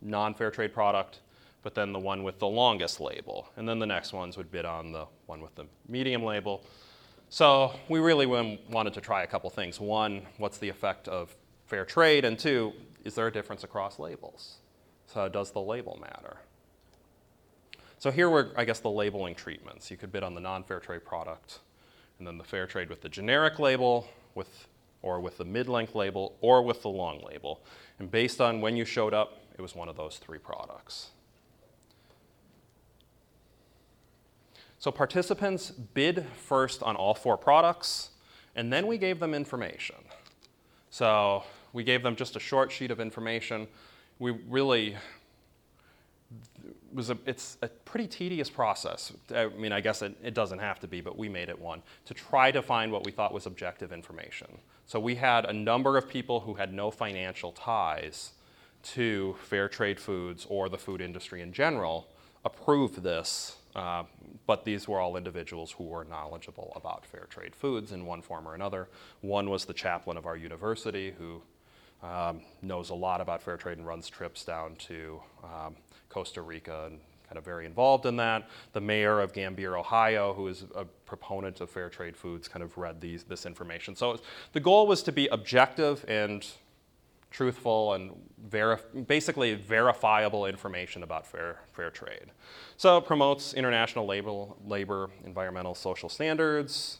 non 0.00 0.32
fair 0.34 0.52
trade 0.52 0.72
product, 0.72 1.18
but 1.62 1.74
then 1.74 1.92
the 1.92 1.98
one 1.98 2.22
with 2.22 2.38
the 2.38 2.46
longest 2.46 3.00
label. 3.00 3.48
And 3.56 3.68
then 3.68 3.80
the 3.80 3.86
next 3.86 4.12
ones 4.12 4.36
would 4.36 4.50
bid 4.52 4.64
on 4.64 4.92
the 4.92 5.06
one 5.26 5.42
with 5.42 5.54
the 5.56 5.66
medium 5.88 6.22
label. 6.22 6.64
So 7.28 7.72
we 7.88 7.98
really 7.98 8.26
wanted 8.26 8.94
to 8.94 9.00
try 9.00 9.24
a 9.24 9.26
couple 9.26 9.50
things. 9.50 9.80
One, 9.80 10.22
what's 10.38 10.58
the 10.58 10.68
effect 10.68 11.08
of 11.08 11.36
fair 11.66 11.84
trade? 11.84 12.24
And 12.24 12.38
two, 12.38 12.72
is 13.04 13.14
there 13.16 13.26
a 13.26 13.32
difference 13.32 13.64
across 13.64 13.98
labels? 13.98 14.58
So 15.06 15.28
does 15.28 15.50
the 15.50 15.60
label 15.60 15.98
matter? 16.00 16.36
So 17.98 18.12
here 18.12 18.30
were, 18.30 18.52
I 18.56 18.64
guess, 18.64 18.78
the 18.78 18.90
labeling 18.90 19.34
treatments. 19.34 19.90
You 19.90 19.96
could 19.96 20.12
bid 20.12 20.22
on 20.22 20.34
the 20.34 20.40
non-fair 20.40 20.80
trade 20.80 21.04
product, 21.04 21.58
and 22.20 22.26
then 22.28 22.38
the 22.38 22.44
fair 22.44 22.66
trade 22.66 22.88
with 22.88 23.00
the 23.00 23.08
generic 23.08 23.58
label, 23.58 24.06
with, 24.34 24.68
or 25.02 25.20
with 25.20 25.38
the 25.38 25.44
mid-length 25.44 25.94
label, 25.94 26.36
or 26.40 26.62
with 26.62 26.82
the 26.82 26.88
long 26.88 27.20
label. 27.24 27.62
And 27.98 28.10
based 28.10 28.40
on 28.40 28.60
when 28.60 28.76
you 28.76 28.84
showed 28.84 29.14
up, 29.14 29.40
it 29.58 29.62
was 29.62 29.74
one 29.74 29.88
of 29.88 29.96
those 29.96 30.18
three 30.18 30.38
products. 30.38 31.08
So 34.78 34.90
participants 34.90 35.70
bid 35.70 36.26
first 36.36 36.82
on 36.82 36.94
all 36.94 37.14
four 37.14 37.36
products, 37.36 38.10
and 38.54 38.72
then 38.72 38.86
we 38.86 38.98
gave 38.98 39.18
them 39.18 39.34
information. 39.34 39.96
So 40.90 41.42
we 41.72 41.84
gave 41.84 42.02
them 42.02 42.16
just 42.16 42.36
a 42.36 42.40
short 42.40 42.70
sheet 42.70 42.90
of 42.90 43.00
information. 43.00 43.66
We 44.18 44.32
really 44.48 44.96
was 46.92 47.10
a, 47.10 47.18
it's 47.26 47.56
a 47.62 47.68
pretty 47.68 48.06
tedious 48.06 48.50
process. 48.50 49.12
I 49.34 49.46
mean, 49.48 49.72
I 49.72 49.80
guess 49.80 50.02
it, 50.02 50.16
it 50.22 50.34
doesn't 50.34 50.58
have 50.58 50.80
to 50.80 50.88
be, 50.88 51.00
but 51.00 51.16
we 51.16 51.28
made 51.28 51.48
it 51.48 51.58
one 51.58 51.82
to 52.06 52.14
try 52.14 52.50
to 52.50 52.62
find 52.62 52.92
what 52.92 53.04
we 53.04 53.12
thought 53.12 53.32
was 53.32 53.46
objective 53.46 53.92
information. 53.92 54.58
So 54.86 54.98
we 54.98 55.14
had 55.14 55.44
a 55.44 55.52
number 55.52 55.96
of 55.96 56.08
people 56.08 56.40
who 56.40 56.54
had 56.54 56.72
no 56.72 56.90
financial 56.90 57.52
ties 57.52 58.32
to 58.82 59.36
fair 59.44 59.68
trade 59.68 60.00
foods 60.00 60.46
or 60.48 60.68
the 60.68 60.78
food 60.78 61.00
industry 61.00 61.42
in 61.42 61.52
general 61.52 62.08
approve 62.44 63.02
this, 63.02 63.56
uh, 63.76 64.04
but 64.46 64.64
these 64.64 64.88
were 64.88 64.98
all 64.98 65.16
individuals 65.16 65.72
who 65.72 65.84
were 65.84 66.04
knowledgeable 66.04 66.72
about 66.74 67.04
fair 67.04 67.26
trade 67.28 67.54
foods 67.54 67.92
in 67.92 68.06
one 68.06 68.22
form 68.22 68.48
or 68.48 68.54
another. 68.54 68.88
One 69.20 69.50
was 69.50 69.64
the 69.64 69.74
chaplain 69.74 70.16
of 70.16 70.26
our 70.26 70.36
university 70.36 71.14
who 71.18 71.42
um, 72.02 72.40
knows 72.62 72.90
a 72.90 72.94
lot 72.94 73.20
about 73.20 73.42
fair 73.42 73.58
trade 73.58 73.78
and 73.78 73.86
runs 73.86 74.08
trips 74.08 74.44
down 74.44 74.76
to 74.76 75.20
um, 75.44 75.76
Costa 76.10 76.42
Rica 76.42 76.84
and 76.86 77.00
kind 77.26 77.38
of 77.38 77.44
very 77.44 77.64
involved 77.64 78.04
in 78.06 78.16
that. 78.16 78.48
The 78.72 78.80
mayor 78.80 79.20
of 79.20 79.32
Gambier, 79.32 79.78
Ohio, 79.78 80.34
who 80.34 80.48
is 80.48 80.64
a 80.74 80.84
proponent 80.84 81.60
of 81.60 81.70
fair 81.70 81.88
trade 81.88 82.16
foods, 82.16 82.48
kind 82.48 82.62
of 82.62 82.76
read 82.76 83.00
these, 83.00 83.22
this 83.24 83.46
information. 83.46 83.96
So 83.96 84.18
the 84.52 84.60
goal 84.60 84.86
was 84.86 85.02
to 85.04 85.12
be 85.12 85.28
objective 85.28 86.04
and 86.08 86.46
truthful 87.30 87.92
and 87.94 88.10
verif- 88.50 89.06
basically 89.06 89.54
verifiable 89.54 90.46
information 90.46 91.04
about 91.04 91.24
fair, 91.24 91.60
fair 91.72 91.88
trade. 91.90 92.26
So 92.76 92.98
it 92.98 93.06
promotes 93.06 93.54
international 93.54 94.04
labor, 94.06 94.46
labor, 94.66 95.10
environmental, 95.24 95.74
social 95.74 96.08
standards, 96.08 96.98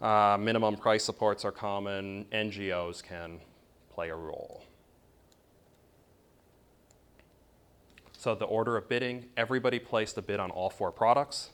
Uh, 0.00 0.36
minimum 0.38 0.76
price 0.76 1.02
supports 1.04 1.44
are 1.44 1.50
common. 1.50 2.24
NGOs 2.30 3.02
can 3.02 3.40
play 3.92 4.10
a 4.10 4.14
role. 4.14 4.62
So 8.18 8.34
the 8.34 8.46
order 8.46 8.76
of 8.76 8.88
bidding, 8.88 9.26
everybody 9.36 9.78
placed 9.78 10.18
a 10.18 10.22
bid 10.22 10.40
on 10.40 10.50
all 10.50 10.70
four 10.70 10.90
products. 10.90 11.50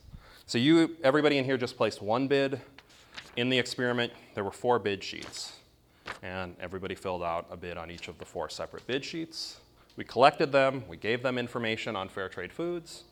So 0.46 0.56
you, 0.56 0.96
everybody 1.04 1.36
in 1.36 1.44
here 1.44 1.58
just 1.58 1.76
placed 1.76 2.00
one 2.00 2.26
bid. 2.26 2.58
In 3.36 3.50
the 3.50 3.58
experiment, 3.58 4.14
there 4.34 4.44
were 4.44 4.50
four 4.50 4.78
bid 4.78 5.04
sheets, 5.04 5.52
and 6.22 6.56
everybody 6.58 6.94
filled 6.94 7.22
out 7.22 7.46
a 7.50 7.56
bid 7.58 7.76
on 7.76 7.90
each 7.90 8.08
of 8.08 8.16
the 8.16 8.24
four 8.24 8.48
separate 8.48 8.86
bid 8.86 9.04
sheets. 9.04 9.60
We 9.96 10.04
collected 10.04 10.52
them, 10.52 10.84
we 10.88 10.96
gave 10.96 11.22
them 11.22 11.36
information 11.36 11.96
on 11.96 12.08
fair 12.08 12.30
trade 12.30 12.50
foods, 12.50 13.04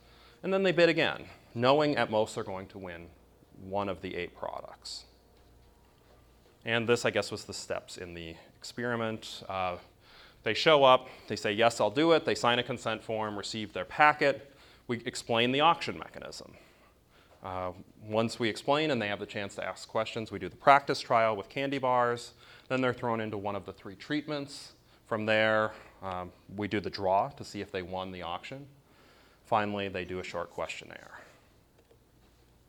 and 0.43 0.51
then 0.51 0.63
they 0.63 0.73
bid 0.73 0.89
again, 0.89 1.27
knowing 1.55 1.97
at 1.97 2.11
most 2.11 2.35
they're 2.35 2.45
going 2.45 2.69
to 2.69 2.79
win 2.79 3.09
one 3.69 3.91
of 3.91 4.01
the 4.01 4.17
eight 4.17 4.35
products. 4.35 5.05
And 6.65 6.89
this, 6.89 7.05
I 7.05 7.11
guess, 7.11 7.31
was 7.31 7.45
the 7.45 7.53
steps 7.53 7.99
in 7.99 8.15
the 8.15 8.35
experiment. 8.57 9.43
Uh, 9.47 9.77
they 10.43 10.55
show 10.55 10.85
up, 10.85 11.09
they 11.29 11.37
say, 11.37 11.53
Yes, 11.53 11.81
I'll 11.81 11.91
do 11.91 12.13
it. 12.13 12.25
They 12.25 12.35
sign 12.35 12.59
a 12.59 12.63
consent 12.63 13.03
form, 13.03 13.37
receive 13.37 13.73
their 13.73 13.85
packet. 13.85 14.55
We 14.89 15.03
explain 15.07 15.53
the 15.53 15.61
auction 15.61 15.99
mechanism. 15.99 16.53
Uh, 17.43 17.73
once 18.07 18.39
we 18.39 18.49
explain 18.49 18.91
and 18.91 19.01
they 19.01 19.09
have 19.09 19.19
the 19.19 19.27
chance 19.27 19.55
to 19.57 19.65
ask 19.65 19.89
questions, 19.89 20.31
we 20.31 20.39
do 20.39 20.49
the 20.49 20.57
practice 20.57 21.01
trial 21.01 21.37
with 21.37 21.49
candy 21.49 21.79
bars. 21.79 22.33
Then 22.69 22.81
they're 22.81 22.93
thrown 22.93 23.21
into 23.21 23.37
one 23.37 23.57
of 23.57 23.65
the 23.65 23.73
three 23.73 23.95
treatments. 23.97 24.73
From 25.07 25.27
there, 25.27 25.73
um, 26.03 26.33
we 26.57 26.69
do 26.69 26.81
the 26.81 26.91
draw 26.91 27.29
to 27.31 27.45
see 27.45 27.61
if 27.61 27.71
they 27.71 27.83
won 27.83 28.13
the 28.13 28.23
auction. 28.23 28.67
Finally, 29.45 29.89
they 29.89 30.05
do 30.05 30.19
a 30.21 30.25
short 30.25 30.51
questionnaire. 30.51 31.21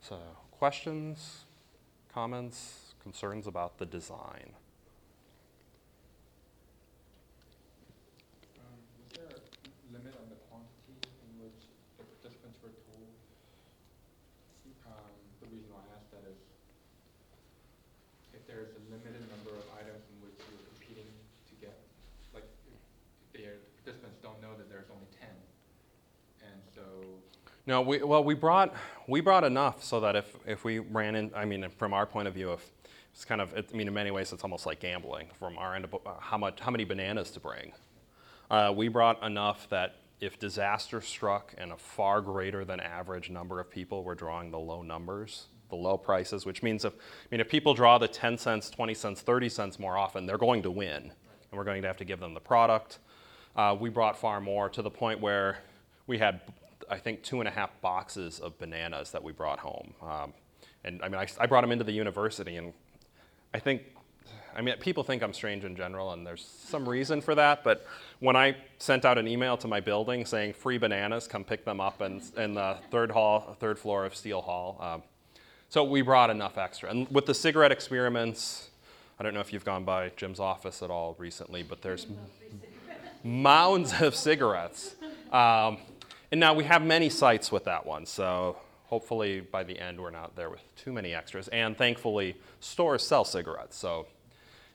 So, 0.01 0.19
questions, 0.51 1.45
comments, 2.13 2.93
concerns 3.01 3.47
about 3.47 3.77
the 3.77 3.85
design? 3.85 4.51
Um, 8.59 8.79
Was 8.99 9.11
there 9.15 9.31
a 9.31 9.39
limit 9.93 10.13
on 10.19 10.27
the 10.27 10.39
quantity 10.51 10.99
in 11.03 11.31
which 11.39 11.67
the 11.99 12.03
participants 12.03 12.59
were 12.61 12.75
told? 12.87 13.07
Um, 14.87 15.13
The 15.39 15.47
reason 15.55 15.71
why 15.71 15.83
I 15.87 15.99
ask 15.99 16.07
that 16.11 16.27
is 16.27 16.39
if 18.35 18.43
there's 18.47 18.75
a 18.75 18.81
limited 18.91 19.23
number 19.31 19.55
of 19.55 19.63
items 19.79 20.03
in 20.11 20.17
which 20.19 20.35
you're 20.43 20.67
competing 20.75 21.07
to 21.47 21.53
get, 21.63 21.79
like, 22.35 22.47
if 23.33 23.55
the 23.63 23.71
participants 23.83 24.19
don't 24.19 24.39
know 24.43 24.51
that 24.59 24.67
there's 24.67 24.91
only 24.91 25.07
ten, 25.15 25.35
and 26.43 26.59
so, 26.75 26.83
No, 27.65 27.81
we, 27.81 28.03
well, 28.03 28.23
we 28.23 28.33
brought, 28.33 28.73
we 29.07 29.21
brought 29.21 29.45
enough 29.45 29.83
so 29.83 30.01
that 30.01 30.17
if, 30.17 30.35
if 30.45 30.65
we 30.65 30.79
ran 30.79 31.15
in, 31.15 31.31
I 31.33 31.45
mean, 31.45 31.65
from 31.77 31.93
our 31.93 32.05
point 32.05 32.27
of 32.27 32.33
view, 32.33 32.51
if 32.51 32.71
it's 33.13 33.23
kind 33.23 33.39
of, 33.39 33.53
it, 33.55 33.69
I 33.73 33.77
mean, 33.77 33.87
in 33.87 33.93
many 33.93 34.11
ways, 34.11 34.33
it's 34.33 34.43
almost 34.43 34.65
like 34.65 34.81
gambling 34.81 35.29
from 35.39 35.57
our 35.57 35.73
end 35.73 35.85
of 35.85 35.93
uh, 35.93 36.11
how 36.19 36.37
much, 36.37 36.59
how 36.59 36.71
many 36.71 36.83
bananas 36.83 37.31
to 37.31 37.39
bring. 37.39 37.71
Uh, 38.51 38.73
we 38.75 38.89
brought 38.89 39.23
enough 39.23 39.69
that 39.69 39.95
if 40.19 40.39
disaster 40.39 40.99
struck 40.99 41.53
and 41.57 41.71
a 41.71 41.77
far 41.77 42.21
greater 42.21 42.65
than 42.65 42.79
average 42.81 43.29
number 43.29 43.59
of 43.59 43.69
people 43.69 44.03
were 44.03 44.15
drawing 44.15 44.51
the 44.51 44.59
low 44.59 44.81
numbers, 44.81 45.47
the 45.69 45.75
low 45.75 45.97
prices, 45.97 46.45
which 46.45 46.63
means 46.63 46.83
if, 46.83 46.93
I 46.93 46.97
mean, 47.31 47.39
if 47.39 47.47
people 47.47 47.73
draw 47.73 47.97
the 47.97 48.07
10 48.07 48.37
cents, 48.37 48.69
20 48.69 48.93
cents, 48.93 49.21
30 49.21 49.49
cents 49.49 49.79
more 49.79 49.97
often, 49.97 50.25
they're 50.25 50.37
going 50.37 50.63
to 50.63 50.71
win, 50.71 51.03
and 51.03 51.11
we're 51.51 51.63
going 51.63 51.81
to 51.81 51.87
have 51.87 51.97
to 51.97 52.05
give 52.05 52.19
them 52.19 52.33
the 52.33 52.39
product. 52.41 52.99
Uh, 53.55 53.75
we 53.79 53.89
brought 53.89 54.17
far 54.17 54.41
more 54.41 54.69
to 54.69 54.81
the 54.81 54.89
point 54.89 55.21
where 55.21 55.59
we 56.07 56.17
had, 56.17 56.41
I 56.89 56.97
think, 56.97 57.23
two 57.23 57.39
and 57.39 57.47
a 57.47 57.51
half 57.51 57.69
boxes 57.81 58.39
of 58.39 58.57
bananas 58.57 59.11
that 59.11 59.23
we 59.23 59.31
brought 59.31 59.59
home. 59.59 59.93
Um, 60.01 60.33
and 60.83 61.01
I 61.01 61.09
mean, 61.09 61.19
I, 61.19 61.27
I 61.39 61.45
brought 61.45 61.61
them 61.61 61.71
into 61.71 61.83
the 61.83 61.91
university, 61.91 62.57
and 62.57 62.73
I 63.53 63.59
think, 63.59 63.83
I 64.55 64.61
mean, 64.61 64.75
people 64.77 65.03
think 65.03 65.23
I'm 65.23 65.33
strange 65.33 65.63
in 65.63 65.75
general, 65.75 66.11
and 66.13 66.25
there's 66.25 66.45
some 66.45 66.87
reason 66.87 67.21
for 67.21 67.35
that. 67.35 67.63
But 67.63 67.85
when 68.19 68.35
I 68.35 68.55
sent 68.77 69.05
out 69.05 69.17
an 69.17 69.27
email 69.27 69.57
to 69.57 69.67
my 69.67 69.79
building 69.79 70.25
saying 70.25 70.53
free 70.53 70.77
bananas, 70.77 71.27
come 71.27 71.43
pick 71.43 71.65
them 71.65 71.79
up 71.79 72.01
in, 72.01 72.21
in 72.37 72.53
the 72.53 72.77
third 72.91 73.11
hall, 73.11 73.55
third 73.59 73.79
floor 73.79 74.05
of 74.05 74.15
Steele 74.15 74.41
Hall. 74.41 74.77
Um, 74.79 75.03
so 75.69 75.83
we 75.83 76.01
brought 76.01 76.29
enough 76.29 76.57
extra. 76.57 76.89
And 76.89 77.09
with 77.09 77.25
the 77.25 77.33
cigarette 77.33 77.71
experiments, 77.71 78.69
I 79.19 79.23
don't 79.23 79.33
know 79.33 79.39
if 79.39 79.51
you've 79.51 79.65
gone 79.65 79.85
by 79.85 80.09
Jim's 80.17 80.39
office 80.39 80.83
at 80.83 80.91
all 80.91 81.15
recently, 81.17 81.63
but 81.63 81.81
there's 81.81 82.05
mounds 83.23 84.01
of 84.01 84.15
cigarettes. 84.15 84.95
Um, 85.31 85.77
and 86.33 86.39
now 86.39 86.51
we 86.51 86.63
have 86.63 86.81
many 86.81 87.09
sites 87.09 87.51
with 87.51 87.65
that 87.65 87.85
one, 87.85 88.07
so 88.07 88.57
hopefully 88.85 89.39
by 89.39 89.61
the 89.61 89.79
end 89.79 90.01
we're 90.01 90.09
not 90.09 90.35
there 90.35 90.49
with 90.49 90.61
too 90.75 90.91
many 90.91 91.13
extras. 91.13 91.47
And 91.49 91.77
thankfully, 91.77 92.35
stores 92.59 93.05
sell 93.05 93.23
cigarettes, 93.23 93.77
so 93.77 94.07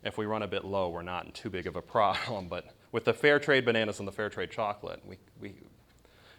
if 0.04 0.16
we 0.16 0.24
run 0.24 0.42
a 0.42 0.46
bit 0.46 0.64
low, 0.64 0.88
we're 0.88 1.02
not 1.02 1.26
in 1.26 1.32
too 1.32 1.50
big 1.50 1.66
of 1.66 1.74
a 1.74 1.82
problem. 1.96 2.46
But 2.46 2.66
with 2.92 3.04
the 3.06 3.12
fair 3.12 3.40
trade 3.40 3.64
bananas 3.64 3.98
and 3.98 4.06
the 4.06 4.12
fair 4.12 4.28
trade 4.28 4.52
chocolate, 4.52 5.02
we. 5.04 5.18
we 5.40 5.54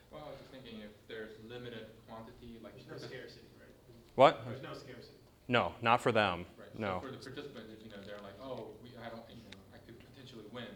well, 0.09 0.23
I 0.25 0.29
was 0.29 0.39
just 0.39 0.51
thinking 0.51 0.79
if 0.79 0.95
there's 1.09 1.31
limited 1.49 1.87
quantity, 2.07 2.55
like. 2.63 2.75
There's 2.87 2.87
no 2.87 3.07
scarcity, 3.07 3.43
right? 3.59 3.75
What? 4.15 4.45
There's 4.47 4.63
no 4.63 4.71
scarcity. 4.71 5.19
No, 5.49 5.73
not 5.81 5.99
for 5.99 6.13
them. 6.13 6.45
Right, 6.57 6.69
so 6.71 6.79
No. 6.79 6.99
for 7.01 7.11
the 7.11 7.17
participants, 7.17 7.75
you 7.83 7.91
know, 7.91 7.99
they're 8.05 8.23
like, 8.23 8.39
oh, 8.41 8.71
we, 8.83 8.95
I 9.03 9.09
don't, 9.09 9.27
you 9.27 9.43
know, 9.51 9.59
I 9.75 9.83
could 9.83 9.99
potentially 9.99 10.45
win, 10.53 10.71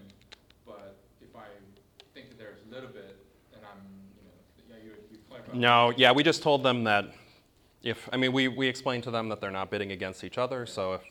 but 0.65 0.97
if 1.21 1.31
I 1.33 1.47
think 2.13 2.27
that 2.27 2.37
there's 2.37 2.59
a 2.67 2.73
little 2.73 2.89
bit, 2.89 3.15
then 3.53 3.61
I'm, 3.63 3.81
you 4.17 4.23
know, 4.25 4.35
yeah, 4.69 4.81
you, 4.83 4.91
you 5.11 5.17
clarify. 5.29 5.42
No, 5.53 5.93
yeah, 5.95 6.11
we 6.11 6.23
just 6.23 6.41
told 6.41 6.63
them 6.63 6.83
that 6.85 7.05
if, 7.83 8.09
I 8.11 8.17
mean, 8.17 8.31
we, 8.31 8.47
we 8.47 8.67
explained 8.67 9.03
to 9.03 9.11
them 9.11 9.29
that 9.29 9.41
they're 9.41 9.51
not 9.51 9.69
bidding 9.69 9.91
against 9.91 10.23
each 10.23 10.37
other, 10.37 10.65
so 10.65 10.93
if 10.93 11.01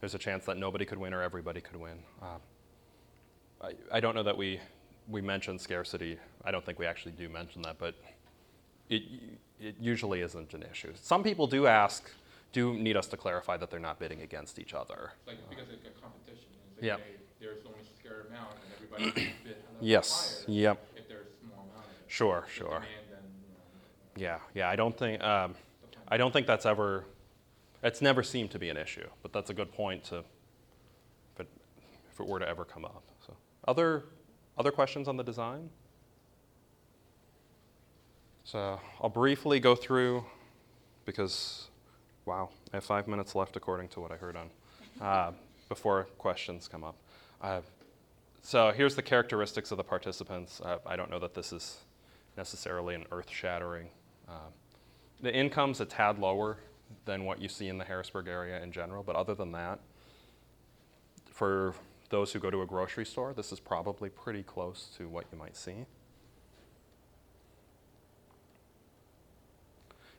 there's 0.00 0.14
a 0.14 0.18
chance 0.18 0.44
that 0.46 0.56
nobody 0.56 0.84
could 0.84 0.98
win 0.98 1.12
or 1.12 1.22
everybody 1.22 1.60
could 1.60 1.76
win. 1.76 1.98
Uh, 2.22 2.26
I, 3.62 3.72
I 3.96 4.00
don't 4.00 4.14
know 4.14 4.22
that 4.22 4.36
we, 4.36 4.60
we 5.08 5.20
mentioned 5.20 5.60
scarcity. 5.60 6.18
I 6.44 6.50
don't 6.50 6.64
think 6.64 6.78
we 6.78 6.86
actually 6.86 7.12
do 7.12 7.28
mention 7.28 7.62
that, 7.62 7.78
but 7.78 7.94
it, 8.88 9.02
it 9.60 9.76
usually 9.80 10.20
isn't 10.20 10.54
an 10.54 10.64
issue. 10.70 10.92
Some 11.00 11.22
people 11.22 11.46
do 11.46 11.66
ask, 11.66 12.08
do 12.52 12.74
need 12.74 12.96
us 12.96 13.06
to 13.08 13.16
clarify 13.16 13.56
that 13.56 13.70
they're 13.70 13.80
not 13.80 13.98
bidding 13.98 14.22
against 14.22 14.58
each 14.58 14.74
other. 14.74 15.12
Like, 15.26 15.38
because 15.50 15.66
it's 15.72 15.86
a 15.86 16.00
competition, 16.00 16.46
it's 16.76 16.84
Yeah. 16.84 16.96
hey, 16.96 17.02
there's 17.40 17.64
only 17.66 17.80
a 17.80 17.98
scared 18.00 18.26
amount, 18.28 18.50
and 18.52 18.72
everybody 18.76 19.10
can 19.10 19.32
bid 19.44 19.56
Yes, 19.80 20.44
yep, 20.46 20.86
if 20.96 21.08
there's 21.08 21.26
a 21.26 21.46
small 21.46 21.64
amount 21.64 21.86
of 21.86 21.92
it. 21.92 22.04
sure, 22.06 22.44
sure. 22.48 22.68
demand, 22.68 22.84
then, 22.84 22.88
you 22.88 23.03
know, 23.03 23.03
Yeah, 24.16 24.38
yeah, 24.54 24.68
I 24.68 24.76
don't 24.76 24.96
think, 24.96 25.22
um, 25.22 25.54
I 26.06 26.16
don't 26.16 26.32
think 26.32 26.46
that's 26.46 26.66
ever, 26.66 27.04
it's 27.82 28.00
never 28.00 28.22
seemed 28.22 28.50
to 28.52 28.58
be 28.58 28.68
an 28.68 28.76
issue, 28.76 29.08
but 29.22 29.32
that's 29.32 29.50
a 29.50 29.54
good 29.54 29.72
point 29.72 30.04
to, 30.04 30.18
if 30.18 31.40
it, 31.40 31.48
if 32.12 32.20
it 32.20 32.26
were 32.26 32.38
to 32.38 32.48
ever 32.48 32.64
come 32.64 32.84
up. 32.84 33.02
So, 33.26 33.34
other, 33.66 34.04
other 34.56 34.70
questions 34.70 35.08
on 35.08 35.16
the 35.16 35.24
design? 35.24 35.68
So 38.44 38.78
I'll 39.00 39.08
briefly 39.08 39.58
go 39.58 39.74
through, 39.74 40.24
because, 41.06 41.68
wow, 42.24 42.50
I 42.72 42.76
have 42.76 42.84
five 42.84 43.08
minutes 43.08 43.34
left 43.34 43.56
according 43.56 43.88
to 43.88 44.00
what 44.00 44.12
I 44.12 44.16
heard 44.16 44.36
on, 44.36 44.50
uh, 45.00 45.32
before 45.68 46.04
questions 46.18 46.68
come 46.68 46.84
up. 46.84 46.94
Uh, 47.42 47.62
so 48.42 48.70
here's 48.70 48.94
the 48.94 49.02
characteristics 49.02 49.72
of 49.72 49.76
the 49.76 49.82
participants. 49.84 50.60
Uh, 50.60 50.78
I 50.86 50.94
don't 50.94 51.10
know 51.10 51.18
that 51.18 51.34
this 51.34 51.52
is 51.52 51.78
necessarily 52.36 52.94
an 52.94 53.06
earth-shattering. 53.10 53.88
Uh, 54.28 54.50
the 55.20 55.34
income's 55.34 55.80
a 55.80 55.84
tad 55.84 56.18
lower 56.18 56.58
than 57.04 57.24
what 57.24 57.40
you 57.40 57.48
see 57.48 57.68
in 57.68 57.78
the 57.78 57.84
Harrisburg 57.84 58.28
area 58.28 58.62
in 58.62 58.72
general, 58.72 59.02
but 59.02 59.16
other 59.16 59.34
than 59.34 59.52
that, 59.52 59.80
for 61.30 61.74
those 62.10 62.32
who 62.32 62.38
go 62.38 62.50
to 62.50 62.62
a 62.62 62.66
grocery 62.66 63.04
store, 63.04 63.32
this 63.32 63.52
is 63.52 63.60
probably 63.60 64.08
pretty 64.08 64.42
close 64.42 64.88
to 64.96 65.08
what 65.08 65.24
you 65.32 65.38
might 65.38 65.56
see. 65.56 65.86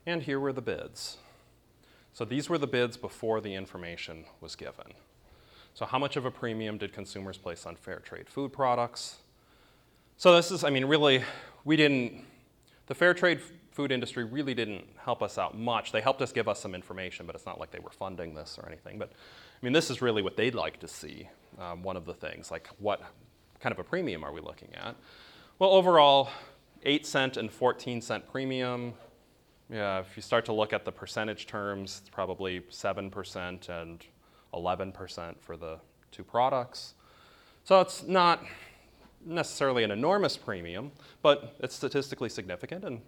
And 0.05 0.23
here 0.23 0.39
were 0.39 0.53
the 0.53 0.61
bids. 0.61 1.17
So 2.13 2.25
these 2.25 2.49
were 2.49 2.57
the 2.57 2.67
bids 2.67 2.97
before 2.97 3.41
the 3.41 3.53
information 3.53 4.25
was 4.39 4.55
given. 4.55 4.93
So, 5.73 5.85
how 5.85 5.99
much 5.99 6.15
of 6.15 6.25
a 6.25 6.31
premium 6.31 6.77
did 6.77 6.93
consumers 6.93 7.37
place 7.37 7.65
on 7.65 7.75
fair 7.75 7.99
trade 7.99 8.29
food 8.29 8.53
products? 8.53 9.17
So, 10.15 10.33
this 10.33 10.49
is, 10.49 10.63
I 10.63 10.69
mean, 10.69 10.85
really, 10.85 11.21
we 11.65 11.75
didn't, 11.75 12.23
the 12.87 12.95
fair 12.95 13.13
trade 13.13 13.41
food 13.75 13.91
industry 13.91 14.23
really 14.23 14.53
didn't 14.53 14.85
help 14.97 15.21
us 15.21 15.37
out 15.37 15.57
much. 15.57 15.91
They 15.91 15.99
helped 15.99 16.21
us 16.21 16.31
give 16.31 16.47
us 16.47 16.61
some 16.61 16.73
information, 16.73 17.25
but 17.25 17.35
it's 17.35 17.45
not 17.45 17.59
like 17.59 17.71
they 17.71 17.79
were 17.79 17.91
funding 17.91 18.33
this 18.33 18.57
or 18.57 18.65
anything. 18.67 18.97
But, 18.97 19.11
I 19.11 19.65
mean, 19.65 19.73
this 19.73 19.89
is 19.89 20.01
really 20.01 20.21
what 20.21 20.37
they'd 20.37 20.55
like 20.55 20.79
to 20.79 20.87
see. 20.87 21.27
Um, 21.59 21.83
one 21.83 21.97
of 21.97 22.05
the 22.05 22.13
things, 22.13 22.51
like 22.51 22.69
what 22.79 23.01
kind 23.59 23.73
of 23.73 23.79
a 23.79 23.83
premium 23.83 24.23
are 24.23 24.31
we 24.31 24.39
looking 24.39 24.69
at? 24.75 24.95
Well, 25.59 25.71
overall, 25.71 26.29
8 26.83 27.05
cent 27.05 27.35
and 27.35 27.51
14 27.51 28.01
cent 28.01 28.29
premium. 28.31 28.93
Yeah, 29.69 29.99
if 29.99 30.15
you 30.15 30.21
start 30.21 30.45
to 30.45 30.53
look 30.53 30.71
at 30.71 30.85
the 30.85 30.91
percentage 30.91 31.45
terms, 31.45 31.99
it's 31.99 32.09
probably 32.09 32.61
7% 32.71 33.69
and 33.69 34.05
11% 34.53 35.35
for 35.41 35.57
the 35.57 35.79
two 36.11 36.23
products. 36.23 36.93
So 37.65 37.81
it's 37.81 38.03
not 38.03 38.41
necessarily 39.25 39.83
an 39.83 39.91
enormous 39.91 40.37
premium, 40.37 40.91
but 41.21 41.55
it's 41.59 41.75
statistically 41.75 42.29
significant. 42.29 42.85
And 42.85 43.01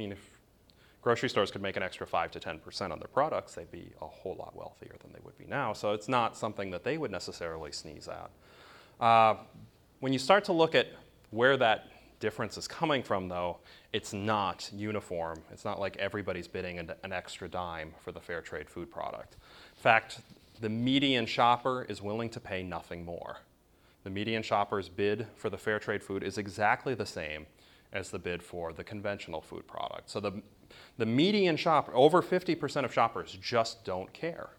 mean, 0.00 0.12
if 0.12 0.30
grocery 1.02 1.28
stores 1.28 1.50
could 1.50 1.60
make 1.60 1.76
an 1.76 1.82
extra 1.82 2.06
5 2.06 2.30
to 2.32 2.40
10% 2.40 2.90
on 2.90 2.98
their 2.98 3.08
products, 3.08 3.54
they'd 3.54 3.70
be 3.70 3.92
a 4.00 4.06
whole 4.06 4.34
lot 4.34 4.56
wealthier 4.56 4.94
than 5.00 5.12
they 5.12 5.18
would 5.22 5.36
be 5.36 5.44
now. 5.44 5.74
So 5.74 5.92
it's 5.92 6.08
not 6.08 6.36
something 6.36 6.70
that 6.70 6.84
they 6.84 6.96
would 6.96 7.10
necessarily 7.10 7.70
sneeze 7.70 8.08
at. 8.08 8.30
Uh, 8.98 9.36
when 10.00 10.12
you 10.12 10.18
start 10.18 10.44
to 10.44 10.52
look 10.52 10.74
at 10.74 10.86
where 11.30 11.58
that 11.58 11.88
difference 12.18 12.56
is 12.56 12.66
coming 12.66 13.02
from, 13.02 13.28
though, 13.28 13.58
it's 13.92 14.14
not 14.14 14.70
uniform. 14.74 15.42
It's 15.52 15.64
not 15.66 15.78
like 15.78 15.96
everybody's 15.98 16.48
bidding 16.48 16.78
an, 16.78 16.92
an 17.02 17.12
extra 17.12 17.48
dime 17.48 17.92
for 18.02 18.12
the 18.12 18.20
fair 18.20 18.40
trade 18.40 18.70
food 18.70 18.90
product. 18.90 19.36
In 19.76 19.82
fact, 19.82 20.20
the 20.60 20.70
median 20.70 21.26
shopper 21.26 21.84
is 21.88 22.00
willing 22.00 22.30
to 22.30 22.40
pay 22.40 22.62
nothing 22.62 23.04
more. 23.04 23.38
The 24.04 24.10
median 24.10 24.42
shopper's 24.42 24.88
bid 24.88 25.26
for 25.36 25.50
the 25.50 25.58
fair 25.58 25.78
trade 25.78 26.02
food 26.02 26.22
is 26.22 26.38
exactly 26.38 26.94
the 26.94 27.06
same 27.06 27.46
as 27.92 28.10
the 28.10 28.18
bid 28.18 28.42
for 28.42 28.72
the 28.72 28.84
conventional 28.84 29.40
food 29.40 29.66
product. 29.66 30.10
So 30.10 30.20
the, 30.20 30.42
the 30.98 31.06
median 31.06 31.56
shopper, 31.56 31.94
over 31.94 32.22
50% 32.22 32.84
of 32.84 32.92
shoppers 32.92 33.36
just 33.40 33.84
don't 33.84 34.12
care. 34.12 34.50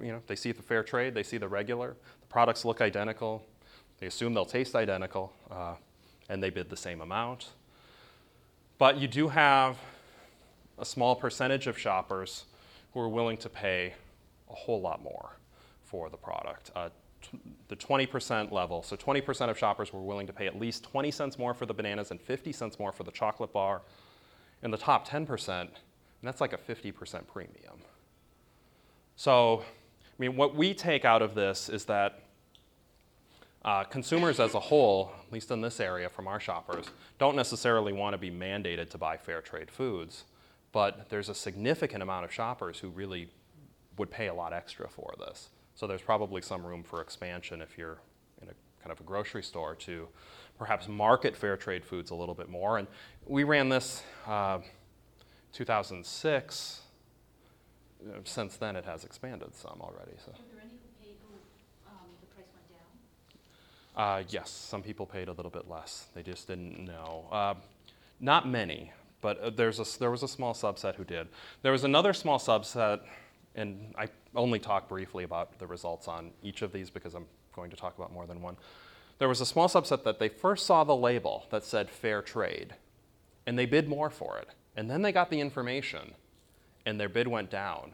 You 0.00 0.12
know, 0.12 0.22
they 0.26 0.36
see 0.36 0.52
the 0.52 0.62
fair 0.62 0.82
trade, 0.82 1.14
they 1.14 1.22
see 1.22 1.38
the 1.38 1.48
regular, 1.48 1.96
the 2.20 2.26
products 2.26 2.64
look 2.64 2.80
identical, 2.80 3.44
they 3.98 4.06
assume 4.06 4.34
they'll 4.34 4.44
taste 4.44 4.74
identical, 4.74 5.32
uh, 5.50 5.74
and 6.28 6.42
they 6.42 6.50
bid 6.50 6.70
the 6.70 6.76
same 6.76 7.00
amount. 7.00 7.50
But 8.78 8.98
you 8.98 9.06
do 9.06 9.28
have 9.28 9.78
a 10.78 10.84
small 10.84 11.14
percentage 11.14 11.66
of 11.66 11.78
shoppers 11.78 12.46
who 12.92 13.00
are 13.00 13.08
willing 13.08 13.36
to 13.38 13.48
pay 13.48 13.94
a 14.50 14.54
whole 14.54 14.80
lot 14.80 15.02
more 15.02 15.36
for 15.84 16.10
the 16.10 16.16
product. 16.16 16.70
Uh, 16.74 16.88
the 17.68 17.76
20% 17.76 18.52
level, 18.52 18.82
so 18.82 18.96
20% 18.96 19.48
of 19.48 19.58
shoppers 19.58 19.92
were 19.92 20.02
willing 20.02 20.26
to 20.26 20.32
pay 20.32 20.46
at 20.46 20.58
least 20.58 20.84
20 20.84 21.10
cents 21.10 21.38
more 21.38 21.54
for 21.54 21.66
the 21.66 21.74
bananas 21.74 22.10
and 22.10 22.20
50 22.20 22.52
cents 22.52 22.78
more 22.78 22.92
for 22.92 23.04
the 23.04 23.10
chocolate 23.10 23.52
bar. 23.52 23.82
In 24.62 24.70
the 24.70 24.78
top 24.78 25.08
10%, 25.08 25.60
and 25.60 25.70
that's 26.22 26.40
like 26.40 26.52
a 26.52 26.56
50% 26.56 27.26
premium. 27.26 27.80
So, 29.16 29.62
I 29.62 30.14
mean, 30.18 30.36
what 30.36 30.54
we 30.54 30.72
take 30.72 31.04
out 31.04 31.20
of 31.20 31.34
this 31.34 31.68
is 31.68 31.84
that 31.86 32.20
uh, 33.64 33.84
consumers 33.84 34.40
as 34.40 34.54
a 34.54 34.60
whole, 34.60 35.12
at 35.26 35.32
least 35.32 35.50
in 35.50 35.60
this 35.60 35.80
area 35.80 36.08
from 36.08 36.26
our 36.26 36.40
shoppers, 36.40 36.86
don't 37.18 37.36
necessarily 37.36 37.92
want 37.92 38.14
to 38.14 38.18
be 38.18 38.30
mandated 38.30 38.90
to 38.90 38.98
buy 38.98 39.16
fair 39.16 39.40
trade 39.40 39.70
foods, 39.70 40.24
but 40.72 41.08
there's 41.10 41.28
a 41.28 41.34
significant 41.34 42.02
amount 42.02 42.24
of 42.24 42.32
shoppers 42.32 42.78
who 42.78 42.88
really 42.88 43.28
would 43.98 44.10
pay 44.10 44.28
a 44.28 44.34
lot 44.34 44.52
extra 44.52 44.88
for 44.88 45.14
this. 45.18 45.50
So 45.74 45.86
there's 45.86 46.02
probably 46.02 46.42
some 46.42 46.64
room 46.64 46.82
for 46.82 47.00
expansion 47.00 47.60
if 47.62 47.78
you're 47.78 47.98
in 48.40 48.48
a 48.48 48.52
kind 48.82 48.92
of 48.92 49.00
a 49.00 49.04
grocery 49.04 49.42
store 49.42 49.74
to 49.76 50.08
perhaps 50.58 50.88
market 50.88 51.36
fair 51.36 51.56
trade 51.56 51.84
foods 51.84 52.10
a 52.10 52.14
little 52.14 52.34
bit 52.34 52.48
more. 52.48 52.78
And 52.78 52.86
we 53.26 53.44
ran 53.44 53.68
this 53.68 54.02
uh, 54.26 54.58
2006. 55.52 56.80
Uh, 58.04 58.18
Since 58.24 58.56
then, 58.56 58.76
it 58.76 58.84
has 58.84 59.04
expanded 59.04 59.54
some 59.54 59.80
already. 59.80 60.12
So. 60.24 60.32
Were 60.32 60.38
there 60.54 60.62
any 60.62 60.72
who 60.72 61.04
paid 61.04 61.16
who, 61.26 61.34
um, 61.88 61.96
the 62.20 62.26
price 62.34 62.46
went 62.54 62.68
down? 63.96 64.20
Uh, 64.20 64.22
yes, 64.28 64.50
some 64.50 64.82
people 64.82 65.06
paid 65.06 65.28
a 65.28 65.32
little 65.32 65.50
bit 65.50 65.68
less. 65.68 66.06
They 66.14 66.22
just 66.22 66.48
didn't 66.48 66.84
know. 66.84 67.26
Uh, 67.30 67.54
not 68.20 68.48
many, 68.48 68.92
but 69.20 69.38
uh, 69.40 69.50
there's 69.50 69.78
a, 69.78 69.98
there 69.98 70.10
was 70.10 70.22
a 70.22 70.28
small 70.28 70.54
subset 70.54 70.96
who 70.96 71.04
did. 71.04 71.28
There 71.62 71.72
was 71.72 71.84
another 71.84 72.12
small 72.12 72.38
subset, 72.38 73.00
and 73.54 73.94
I 73.98 74.08
only 74.34 74.58
talk 74.58 74.88
briefly 74.88 75.24
about 75.24 75.58
the 75.58 75.66
results 75.66 76.08
on 76.08 76.30
each 76.42 76.62
of 76.62 76.72
these 76.72 76.90
because 76.90 77.14
I'm 77.14 77.26
going 77.54 77.70
to 77.70 77.76
talk 77.76 77.96
about 77.96 78.12
more 78.12 78.26
than 78.26 78.40
one. 78.40 78.56
There 79.18 79.28
was 79.28 79.40
a 79.40 79.46
small 79.46 79.68
subset 79.68 80.04
that 80.04 80.18
they 80.18 80.28
first 80.28 80.66
saw 80.66 80.84
the 80.84 80.96
label 80.96 81.46
that 81.50 81.64
said 81.64 81.90
fair 81.90 82.22
trade, 82.22 82.74
and 83.46 83.58
they 83.58 83.66
bid 83.66 83.88
more 83.88 84.10
for 84.10 84.38
it. 84.38 84.48
And 84.74 84.90
then 84.90 85.02
they 85.02 85.12
got 85.12 85.30
the 85.30 85.40
information, 85.40 86.14
and 86.86 86.98
their 86.98 87.08
bid 87.08 87.28
went 87.28 87.50
down. 87.50 87.92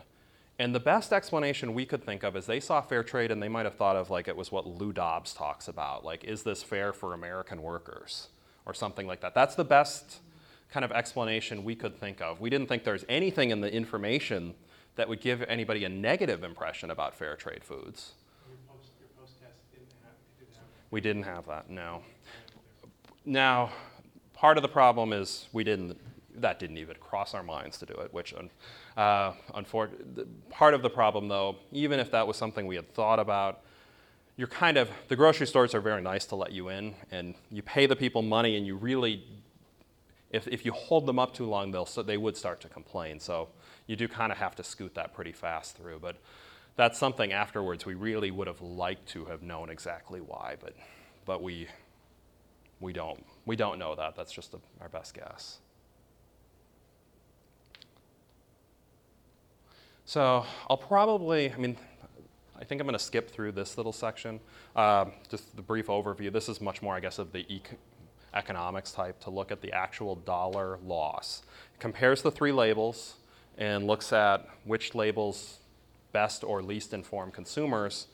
And 0.60 0.74
the 0.74 0.80
best 0.80 1.12
explanation 1.12 1.74
we 1.74 1.86
could 1.86 2.04
think 2.04 2.22
of 2.22 2.36
is 2.36 2.46
they 2.46 2.60
saw 2.60 2.80
fair 2.80 3.04
trade 3.04 3.30
and 3.30 3.42
they 3.42 3.48
might 3.48 3.64
have 3.64 3.76
thought 3.76 3.94
of 3.94 4.10
like 4.10 4.26
it 4.26 4.36
was 4.36 4.50
what 4.50 4.66
Lou 4.66 4.92
Dobbs 4.92 5.32
talks 5.32 5.68
about, 5.68 6.04
like, 6.04 6.24
is 6.24 6.42
this 6.42 6.62
fair 6.62 6.92
for 6.92 7.14
American 7.14 7.62
workers? 7.62 8.28
Or 8.66 8.74
something 8.74 9.06
like 9.06 9.20
that. 9.22 9.34
That's 9.34 9.54
the 9.54 9.64
best 9.64 10.18
kind 10.70 10.84
of 10.84 10.92
explanation 10.92 11.64
we 11.64 11.74
could 11.74 11.98
think 11.98 12.20
of. 12.20 12.40
We 12.40 12.50
didn't 12.50 12.68
think 12.68 12.84
there's 12.84 13.04
anything 13.08 13.50
in 13.50 13.62
the 13.62 13.72
information 13.72 14.54
that 14.98 15.08
would 15.08 15.20
give 15.20 15.42
anybody 15.42 15.84
a 15.84 15.88
negative 15.88 16.42
impression 16.42 16.90
about 16.90 17.14
fair 17.14 17.36
trade 17.36 17.62
foods. 17.62 18.14
We 20.90 21.00
didn't 21.00 21.22
have 21.22 21.46
that, 21.46 21.70
no. 21.70 22.02
Now, 23.24 23.70
part 24.34 24.56
of 24.56 24.62
the 24.62 24.68
problem 24.68 25.12
is 25.12 25.46
we 25.52 25.62
didn't, 25.62 25.96
that 26.40 26.58
didn't 26.58 26.78
even 26.78 26.96
cross 26.96 27.32
our 27.32 27.44
minds 27.44 27.78
to 27.78 27.86
do 27.86 27.92
it, 27.94 28.12
which, 28.12 28.34
uh, 28.96 29.32
unfor- 29.54 30.26
part 30.50 30.74
of 30.74 30.82
the 30.82 30.90
problem 30.90 31.28
though, 31.28 31.56
even 31.70 32.00
if 32.00 32.10
that 32.10 32.26
was 32.26 32.36
something 32.36 32.66
we 32.66 32.74
had 32.74 32.92
thought 32.92 33.20
about, 33.20 33.60
you're 34.36 34.48
kind 34.48 34.76
of, 34.76 34.90
the 35.06 35.14
grocery 35.14 35.46
stores 35.46 35.76
are 35.76 35.80
very 35.80 36.02
nice 36.02 36.24
to 36.26 36.34
let 36.34 36.50
you 36.50 36.70
in, 36.70 36.96
and 37.12 37.36
you 37.52 37.62
pay 37.62 37.86
the 37.86 37.94
people 37.94 38.22
money, 38.22 38.56
and 38.56 38.66
you 38.66 38.74
really, 38.74 39.22
if, 40.32 40.48
if 40.48 40.64
you 40.64 40.72
hold 40.72 41.06
them 41.06 41.20
up 41.20 41.34
too 41.34 41.46
long, 41.46 41.70
they'll, 41.70 41.86
so 41.86 42.02
they 42.02 42.16
would 42.16 42.36
start 42.36 42.60
to 42.62 42.68
complain. 42.68 43.20
So 43.20 43.48
you 43.88 43.96
do 43.96 44.06
kind 44.06 44.30
of 44.30 44.38
have 44.38 44.54
to 44.54 44.62
scoot 44.62 44.94
that 44.94 45.12
pretty 45.14 45.32
fast 45.32 45.76
through. 45.76 45.98
But 45.98 46.16
that's 46.76 46.96
something 46.96 47.32
afterwards 47.32 47.84
we 47.84 47.94
really 47.94 48.30
would 48.30 48.46
have 48.46 48.60
liked 48.60 49.08
to 49.08 49.24
have 49.24 49.42
known 49.42 49.70
exactly 49.70 50.20
why, 50.20 50.54
but, 50.60 50.76
but 51.24 51.42
we, 51.42 51.66
we 52.78 52.92
don't. 52.92 53.24
We 53.46 53.56
don't 53.56 53.80
know 53.80 53.96
that. 53.96 54.14
That's 54.14 54.30
just 54.30 54.54
a, 54.54 54.58
our 54.80 54.88
best 54.88 55.14
guess. 55.14 55.58
So 60.04 60.44
I'll 60.70 60.76
probably, 60.76 61.52
I 61.52 61.56
mean, 61.56 61.76
I 62.60 62.64
think 62.64 62.80
I'm 62.80 62.86
going 62.86 62.98
to 62.98 63.04
skip 63.04 63.30
through 63.30 63.52
this 63.52 63.76
little 63.76 63.92
section. 63.92 64.40
Um, 64.76 65.12
just 65.30 65.56
the 65.56 65.62
brief 65.62 65.86
overview. 65.86 66.32
This 66.32 66.48
is 66.48 66.60
much 66.60 66.82
more, 66.82 66.94
I 66.94 67.00
guess, 67.00 67.18
of 67.18 67.32
the 67.32 67.46
ec- 67.52 67.78
economics 68.34 68.92
type 68.92 69.18
to 69.20 69.30
look 69.30 69.50
at 69.50 69.60
the 69.62 69.72
actual 69.72 70.16
dollar 70.16 70.78
loss. 70.84 71.42
It 71.74 71.80
compares 71.80 72.22
the 72.22 72.30
three 72.30 72.52
labels 72.52 73.14
and 73.58 73.86
looks 73.86 74.12
at 74.12 74.48
which 74.64 74.94
labels 74.94 75.58
best 76.12 76.44
or 76.44 76.62
least 76.62 76.94
inform 76.94 77.30
consumers. 77.30 78.06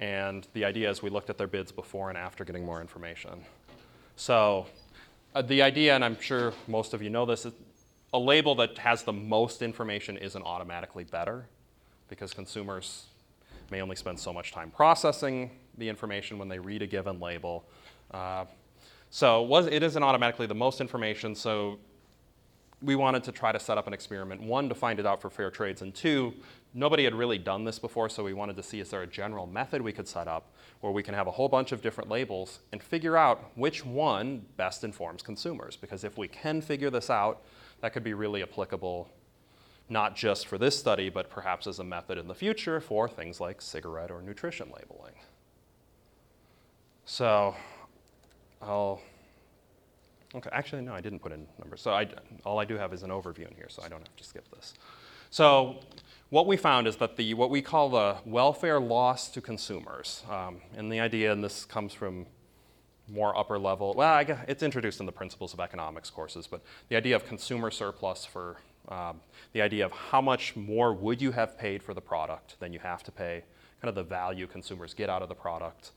And 0.00 0.48
the 0.54 0.64
idea 0.64 0.90
is 0.90 1.02
we 1.02 1.10
looked 1.10 1.30
at 1.30 1.38
their 1.38 1.46
bids 1.46 1.70
before 1.70 2.08
and 2.08 2.18
after 2.18 2.44
getting 2.44 2.64
more 2.64 2.80
information. 2.80 3.44
So 4.16 4.66
uh, 5.34 5.42
the 5.42 5.62
idea, 5.62 5.94
and 5.94 6.04
I'm 6.04 6.20
sure 6.20 6.52
most 6.66 6.94
of 6.94 7.02
you 7.02 7.10
know 7.10 7.26
this, 7.26 7.46
is 7.46 7.52
a 8.12 8.18
label 8.18 8.54
that 8.56 8.78
has 8.78 9.04
the 9.04 9.12
most 9.12 9.62
information 9.62 10.16
isn't 10.16 10.42
automatically 10.42 11.04
better 11.04 11.46
because 12.08 12.34
consumers 12.34 13.06
may 13.70 13.80
only 13.80 13.96
spend 13.96 14.18
so 14.18 14.32
much 14.32 14.52
time 14.52 14.70
processing 14.70 15.50
the 15.78 15.88
information 15.88 16.38
when 16.38 16.48
they 16.48 16.58
read 16.58 16.82
a 16.82 16.86
given 16.86 17.20
label. 17.20 17.64
Uh, 18.10 18.44
so 19.10 19.44
it, 19.44 19.48
was, 19.48 19.66
it 19.66 19.82
isn't 19.82 20.02
automatically 20.02 20.46
the 20.46 20.54
most 20.54 20.80
information, 20.80 21.34
so 21.34 21.78
we 22.82 22.96
wanted 22.96 23.24
to 23.24 23.32
try 23.32 23.52
to 23.52 23.60
set 23.60 23.78
up 23.78 23.86
an 23.86 23.92
experiment 23.92 24.42
one, 24.42 24.68
to 24.68 24.74
find 24.74 24.98
it 24.98 25.06
out 25.06 25.20
for 25.22 25.30
fair 25.30 25.50
trades, 25.50 25.82
and 25.82 25.94
two, 25.94 26.34
nobody 26.74 27.04
had 27.04 27.14
really 27.14 27.38
done 27.38 27.64
this 27.64 27.78
before, 27.78 28.08
so 28.08 28.24
we 28.24 28.32
wanted 28.32 28.56
to 28.56 28.62
see 28.62 28.80
is 28.80 28.90
there 28.90 29.02
a 29.02 29.06
general 29.06 29.46
method 29.46 29.80
we 29.80 29.92
could 29.92 30.08
set 30.08 30.26
up 30.28 30.52
where 30.80 30.92
we 30.92 31.02
can 31.02 31.14
have 31.14 31.26
a 31.26 31.30
whole 31.30 31.48
bunch 31.48 31.72
of 31.72 31.80
different 31.80 32.10
labels 32.10 32.58
and 32.72 32.82
figure 32.82 33.16
out 33.16 33.52
which 33.54 33.84
one 33.84 34.44
best 34.56 34.82
informs 34.82 35.22
consumers. 35.22 35.76
Because 35.76 36.02
if 36.02 36.18
we 36.18 36.26
can 36.26 36.60
figure 36.60 36.90
this 36.90 37.08
out, 37.08 37.42
that 37.80 37.92
could 37.92 38.04
be 38.04 38.14
really 38.14 38.42
applicable 38.42 39.08
not 39.88 40.16
just 40.16 40.46
for 40.46 40.58
this 40.58 40.78
study, 40.78 41.10
but 41.10 41.28
perhaps 41.28 41.66
as 41.66 41.78
a 41.78 41.84
method 41.84 42.16
in 42.18 42.26
the 42.26 42.34
future 42.34 42.80
for 42.80 43.08
things 43.08 43.40
like 43.40 43.60
cigarette 43.60 44.10
or 44.10 44.22
nutrition 44.22 44.70
labeling. 44.74 45.14
So 47.04 47.54
I'll, 48.60 49.00
okay, 50.34 50.50
actually, 50.52 50.82
no, 50.82 50.94
I 50.94 51.00
didn't 51.00 51.20
put 51.20 51.32
in 51.32 51.46
numbers. 51.58 51.80
So 51.80 51.92
I, 51.92 52.08
all 52.44 52.58
I 52.58 52.64
do 52.64 52.76
have 52.76 52.92
is 52.92 53.02
an 53.02 53.10
overview 53.10 53.48
in 53.48 53.54
here, 53.54 53.68
so 53.68 53.82
I 53.82 53.88
don't 53.88 54.00
have 54.00 54.16
to 54.16 54.24
skip 54.24 54.48
this. 54.54 54.74
So 55.30 55.80
what 56.30 56.46
we 56.46 56.56
found 56.56 56.86
is 56.86 56.96
that 56.96 57.16
the, 57.16 57.34
what 57.34 57.50
we 57.50 57.62
call 57.62 57.90
the 57.90 58.16
welfare 58.24 58.80
loss 58.80 59.28
to 59.30 59.40
consumers, 59.40 60.22
um, 60.30 60.60
and 60.76 60.90
the 60.90 61.00
idea, 61.00 61.32
and 61.32 61.42
this 61.42 61.64
comes 61.64 61.92
from 61.92 62.26
more 63.08 63.36
upper 63.36 63.58
level, 63.58 63.94
well, 63.94 64.14
I 64.14 64.24
guess 64.24 64.44
it's 64.48 64.62
introduced 64.62 65.00
in 65.00 65.06
the 65.06 65.12
principles 65.12 65.52
of 65.52 65.60
economics 65.60 66.10
courses, 66.10 66.46
but 66.46 66.62
the 66.88 66.96
idea 66.96 67.16
of 67.16 67.26
consumer 67.26 67.70
surplus 67.70 68.24
for 68.24 68.58
um, 68.88 69.20
the 69.52 69.62
idea 69.62 69.84
of 69.84 69.92
how 69.92 70.20
much 70.20 70.56
more 70.56 70.92
would 70.92 71.20
you 71.20 71.32
have 71.32 71.58
paid 71.58 71.82
for 71.82 71.94
the 71.94 72.00
product 72.00 72.58
than 72.60 72.72
you 72.72 72.78
have 72.78 73.02
to 73.04 73.12
pay, 73.12 73.44
kind 73.80 73.88
of 73.88 73.94
the 73.94 74.02
value 74.02 74.46
consumers 74.46 74.94
get 74.94 75.08
out 75.08 75.22
of 75.22 75.28
the 75.28 75.34
product. 75.34 75.92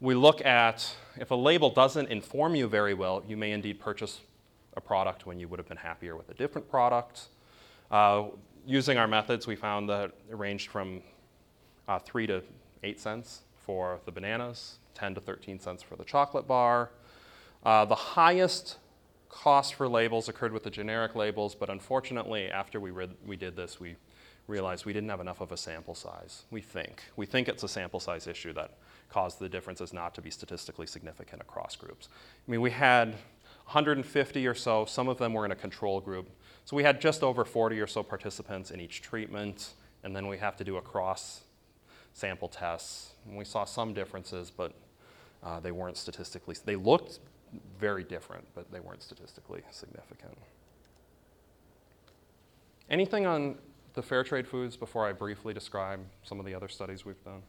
We 0.00 0.14
look 0.14 0.44
at 0.44 0.94
if 1.16 1.32
a 1.32 1.34
label 1.34 1.70
doesn't 1.70 2.08
inform 2.08 2.54
you 2.54 2.68
very 2.68 2.94
well, 2.94 3.24
you 3.26 3.36
may 3.36 3.50
indeed 3.50 3.80
purchase 3.80 4.20
a 4.76 4.80
product 4.80 5.26
when 5.26 5.40
you 5.40 5.48
would 5.48 5.58
have 5.58 5.66
been 5.66 5.78
happier 5.78 6.16
with 6.16 6.28
a 6.30 6.34
different 6.34 6.70
product. 6.70 7.22
Uh, 7.90 8.26
using 8.64 8.96
our 8.96 9.08
methods, 9.08 9.48
we 9.48 9.56
found 9.56 9.88
that 9.88 10.12
it 10.30 10.36
ranged 10.36 10.70
from 10.70 11.02
uh, 11.88 11.98
3 11.98 12.28
to 12.28 12.42
8 12.84 13.00
cents 13.00 13.40
for 13.56 13.98
the 14.04 14.12
bananas, 14.12 14.78
10 14.94 15.16
to 15.16 15.20
13 15.20 15.58
cents 15.58 15.82
for 15.82 15.96
the 15.96 16.04
chocolate 16.04 16.46
bar. 16.46 16.90
Uh, 17.64 17.84
the 17.84 17.96
highest 17.96 18.76
cost 19.28 19.74
for 19.74 19.88
labels 19.88 20.28
occurred 20.28 20.52
with 20.52 20.62
the 20.62 20.70
generic 20.70 21.16
labels, 21.16 21.56
but 21.56 21.68
unfortunately, 21.68 22.48
after 22.48 22.78
we, 22.78 22.92
we 23.26 23.36
did 23.36 23.56
this, 23.56 23.80
we 23.80 23.96
realized 24.46 24.86
we 24.86 24.92
didn't 24.92 25.08
have 25.08 25.20
enough 25.20 25.40
of 25.40 25.50
a 25.50 25.56
sample 25.56 25.94
size. 25.94 26.44
We 26.52 26.60
think. 26.60 27.02
We 27.16 27.26
think 27.26 27.48
it's 27.48 27.64
a 27.64 27.68
sample 27.68 27.98
size 27.98 28.28
issue 28.28 28.52
that 28.52 28.74
caused 29.08 29.38
the 29.38 29.48
differences 29.48 29.92
not 29.92 30.14
to 30.14 30.22
be 30.22 30.30
statistically 30.30 30.86
significant 30.86 31.40
across 31.40 31.76
groups. 31.76 32.08
I 32.46 32.50
mean, 32.50 32.60
we 32.60 32.70
had 32.70 33.10
150 33.68 34.46
or 34.46 34.54
so, 34.54 34.84
some 34.84 35.08
of 35.08 35.18
them 35.18 35.34
were 35.34 35.44
in 35.44 35.52
a 35.52 35.56
control 35.56 36.00
group. 36.00 36.30
So 36.64 36.76
we 36.76 36.82
had 36.82 37.00
just 37.00 37.22
over 37.22 37.44
40 37.44 37.80
or 37.80 37.86
so 37.86 38.02
participants 38.02 38.70
in 38.70 38.80
each 38.80 39.02
treatment, 39.02 39.74
and 40.04 40.14
then 40.14 40.26
we 40.26 40.38
have 40.38 40.56
to 40.56 40.64
do 40.64 40.76
a 40.76 40.82
cross 40.82 41.42
sample 42.12 42.48
tests. 42.48 43.12
And 43.26 43.36
we 43.36 43.44
saw 43.44 43.64
some 43.64 43.94
differences, 43.94 44.50
but 44.50 44.72
uh, 45.42 45.60
they 45.60 45.72
weren't 45.72 45.96
statistically, 45.96 46.56
they 46.64 46.76
looked 46.76 47.20
very 47.78 48.04
different, 48.04 48.46
but 48.54 48.70
they 48.70 48.80
weren't 48.80 49.02
statistically 49.02 49.62
significant. 49.70 50.36
Anything 52.90 53.26
on 53.26 53.56
the 53.94 54.02
fair 54.02 54.24
trade 54.24 54.46
foods 54.46 54.76
before 54.76 55.06
I 55.06 55.12
briefly 55.12 55.52
describe 55.52 56.00
some 56.22 56.38
of 56.40 56.46
the 56.46 56.54
other 56.54 56.68
studies 56.68 57.04
we've 57.04 57.22
done? 57.24 57.42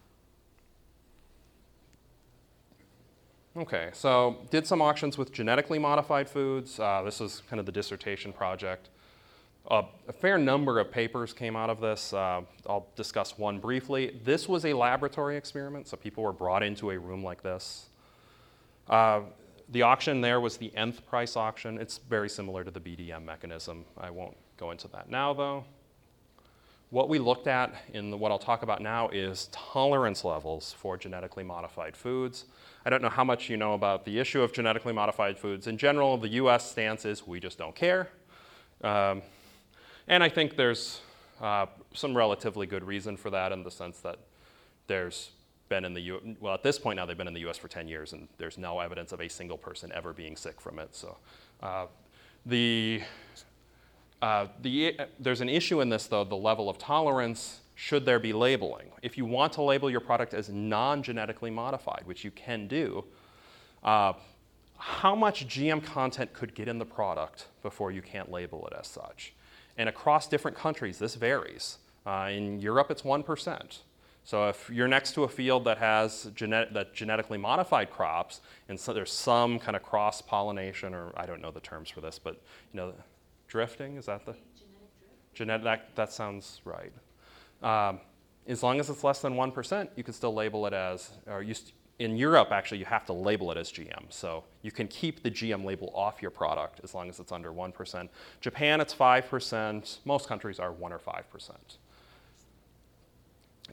Okay, 3.60 3.90
so 3.92 4.38
did 4.48 4.66
some 4.66 4.80
auctions 4.80 5.18
with 5.18 5.32
genetically 5.32 5.78
modified 5.78 6.30
foods. 6.30 6.80
Uh, 6.80 7.02
this 7.04 7.20
is 7.20 7.42
kind 7.50 7.60
of 7.60 7.66
the 7.66 7.72
dissertation 7.72 8.32
project. 8.32 8.88
Uh, 9.70 9.82
a 10.08 10.14
fair 10.14 10.38
number 10.38 10.78
of 10.78 10.90
papers 10.90 11.34
came 11.34 11.56
out 11.56 11.68
of 11.68 11.78
this. 11.78 12.14
Uh, 12.14 12.40
I'll 12.66 12.86
discuss 12.96 13.36
one 13.36 13.58
briefly. 13.58 14.18
This 14.24 14.48
was 14.48 14.64
a 14.64 14.72
laboratory 14.72 15.36
experiment, 15.36 15.88
so 15.88 15.98
people 15.98 16.24
were 16.24 16.32
brought 16.32 16.62
into 16.62 16.90
a 16.90 16.98
room 16.98 17.22
like 17.22 17.42
this. 17.42 17.90
Uh, 18.88 19.20
the 19.68 19.82
auction 19.82 20.22
there 20.22 20.40
was 20.40 20.56
the 20.56 20.74
nth 20.74 21.06
price 21.06 21.36
auction. 21.36 21.76
It's 21.76 21.98
very 21.98 22.30
similar 22.30 22.64
to 22.64 22.70
the 22.70 22.80
BDM 22.80 23.26
mechanism. 23.26 23.84
I 23.98 24.08
won't 24.08 24.38
go 24.56 24.70
into 24.70 24.88
that 24.88 25.10
now, 25.10 25.34
though. 25.34 25.64
What 26.90 27.08
we 27.08 27.20
looked 27.20 27.46
at 27.46 27.72
in 27.92 28.10
the, 28.10 28.16
what 28.16 28.32
I'll 28.32 28.38
talk 28.38 28.64
about 28.64 28.82
now 28.82 29.08
is 29.10 29.48
tolerance 29.52 30.24
levels 30.24 30.72
for 30.72 30.96
genetically 30.96 31.44
modified 31.44 31.96
foods. 31.96 32.46
I 32.84 32.90
don't 32.90 33.00
know 33.00 33.08
how 33.08 33.22
much 33.22 33.48
you 33.48 33.56
know 33.56 33.74
about 33.74 34.04
the 34.04 34.18
issue 34.18 34.42
of 34.42 34.52
genetically 34.52 34.92
modified 34.92 35.38
foods. 35.38 35.68
In 35.68 35.78
general, 35.78 36.16
the 36.18 36.28
US 36.30 36.68
stance 36.68 37.04
is 37.04 37.24
we 37.24 37.38
just 37.38 37.58
don't 37.58 37.76
care. 37.76 38.08
Um, 38.82 39.22
and 40.08 40.24
I 40.24 40.28
think 40.28 40.56
there's 40.56 41.00
uh, 41.40 41.66
some 41.94 42.16
relatively 42.16 42.66
good 42.66 42.82
reason 42.82 43.16
for 43.16 43.30
that 43.30 43.52
in 43.52 43.62
the 43.62 43.70
sense 43.70 44.00
that 44.00 44.18
there's 44.88 45.30
been 45.68 45.84
in 45.84 45.94
the 45.94 46.00
U- 46.00 46.36
well 46.40 46.54
at 46.54 46.64
this 46.64 46.80
point 46.80 46.96
now 46.96 47.06
they've 47.06 47.16
been 47.16 47.28
in 47.28 47.34
the 47.34 47.40
U.S. 47.42 47.56
for 47.56 47.68
10 47.68 47.86
years 47.86 48.12
and 48.12 48.26
there's 48.38 48.58
no 48.58 48.80
evidence 48.80 49.12
of 49.12 49.20
a 49.20 49.28
single 49.28 49.56
person 49.56 49.92
ever 49.94 50.12
being 50.12 50.34
sick 50.34 50.60
from 50.60 50.80
it. 50.80 50.96
So 50.96 51.16
uh, 51.62 51.86
the 52.44 53.02
uh, 54.22 54.48
the, 54.60 54.98
there's 55.18 55.40
an 55.40 55.48
issue 55.48 55.80
in 55.80 55.88
this, 55.88 56.06
though, 56.06 56.24
the 56.24 56.36
level 56.36 56.68
of 56.68 56.78
tolerance. 56.78 57.60
Should 57.74 58.04
there 58.04 58.18
be 58.18 58.32
labeling? 58.34 58.90
If 59.02 59.16
you 59.16 59.24
want 59.24 59.54
to 59.54 59.62
label 59.62 59.90
your 59.90 60.00
product 60.00 60.34
as 60.34 60.50
non 60.50 61.02
genetically 61.02 61.50
modified, 61.50 62.02
which 62.04 62.24
you 62.24 62.30
can 62.30 62.68
do, 62.68 63.04
uh, 63.82 64.12
how 64.76 65.14
much 65.14 65.46
GM 65.46 65.82
content 65.82 66.32
could 66.32 66.54
get 66.54 66.68
in 66.68 66.78
the 66.78 66.84
product 66.84 67.46
before 67.62 67.90
you 67.90 68.02
can't 68.02 68.30
label 68.30 68.66
it 68.70 68.76
as 68.78 68.86
such? 68.86 69.32
And 69.78 69.88
across 69.88 70.26
different 70.26 70.56
countries, 70.56 70.98
this 70.98 71.14
varies. 71.14 71.78
Uh, 72.04 72.28
in 72.30 72.60
Europe, 72.60 72.90
it's 72.90 73.02
1%. 73.02 73.78
So 74.24 74.48
if 74.48 74.70
you're 74.70 74.88
next 74.88 75.14
to 75.14 75.24
a 75.24 75.28
field 75.28 75.64
that 75.64 75.78
has 75.78 76.30
genet- 76.34 76.72
that 76.74 76.94
genetically 76.94 77.38
modified 77.38 77.90
crops, 77.90 78.40
and 78.68 78.78
so 78.78 78.92
there's 78.92 79.12
some 79.12 79.58
kind 79.58 79.76
of 79.76 79.82
cross 79.82 80.20
pollination, 80.20 80.94
or 80.94 81.12
I 81.16 81.26
don't 81.26 81.40
know 81.40 81.50
the 81.50 81.60
terms 81.60 81.88
for 81.88 82.00
this, 82.00 82.18
but 82.18 82.34
you 82.72 82.76
know, 82.76 82.94
drifting 83.50 83.96
is 83.96 84.06
that 84.06 84.24
the 84.24 84.34
genetic? 85.34 85.64
That, 85.64 85.96
that 85.96 86.12
sounds 86.12 86.62
right. 86.64 86.92
Um, 87.62 88.00
as 88.46 88.62
long 88.62 88.80
as 88.80 88.88
it's 88.88 89.04
less 89.04 89.20
than 89.20 89.36
one 89.36 89.52
percent, 89.52 89.90
you 89.96 90.02
can 90.02 90.14
still 90.14 90.32
label 90.32 90.66
it 90.66 90.72
as. 90.72 91.10
Or 91.26 91.42
you 91.42 91.52
st- 91.52 91.74
in 91.98 92.16
Europe, 92.16 92.50
actually, 92.50 92.78
you 92.78 92.86
have 92.86 93.04
to 93.04 93.12
label 93.12 93.50
it 93.50 93.58
as 93.58 93.70
GM. 93.70 94.04
So 94.08 94.44
you 94.62 94.70
can 94.70 94.88
keep 94.88 95.22
the 95.22 95.30
GM 95.30 95.66
label 95.66 95.92
off 95.94 96.22
your 96.22 96.30
product 96.30 96.80
as 96.82 96.94
long 96.94 97.10
as 97.10 97.20
it's 97.20 97.32
under 97.32 97.52
one 97.52 97.72
percent. 97.72 98.10
Japan, 98.40 98.80
it's 98.80 98.94
five 98.94 99.28
percent. 99.28 99.98
Most 100.06 100.26
countries 100.26 100.58
are 100.58 100.72
one 100.72 100.92
or 100.92 100.98
five 100.98 101.28
percent. 101.30 101.76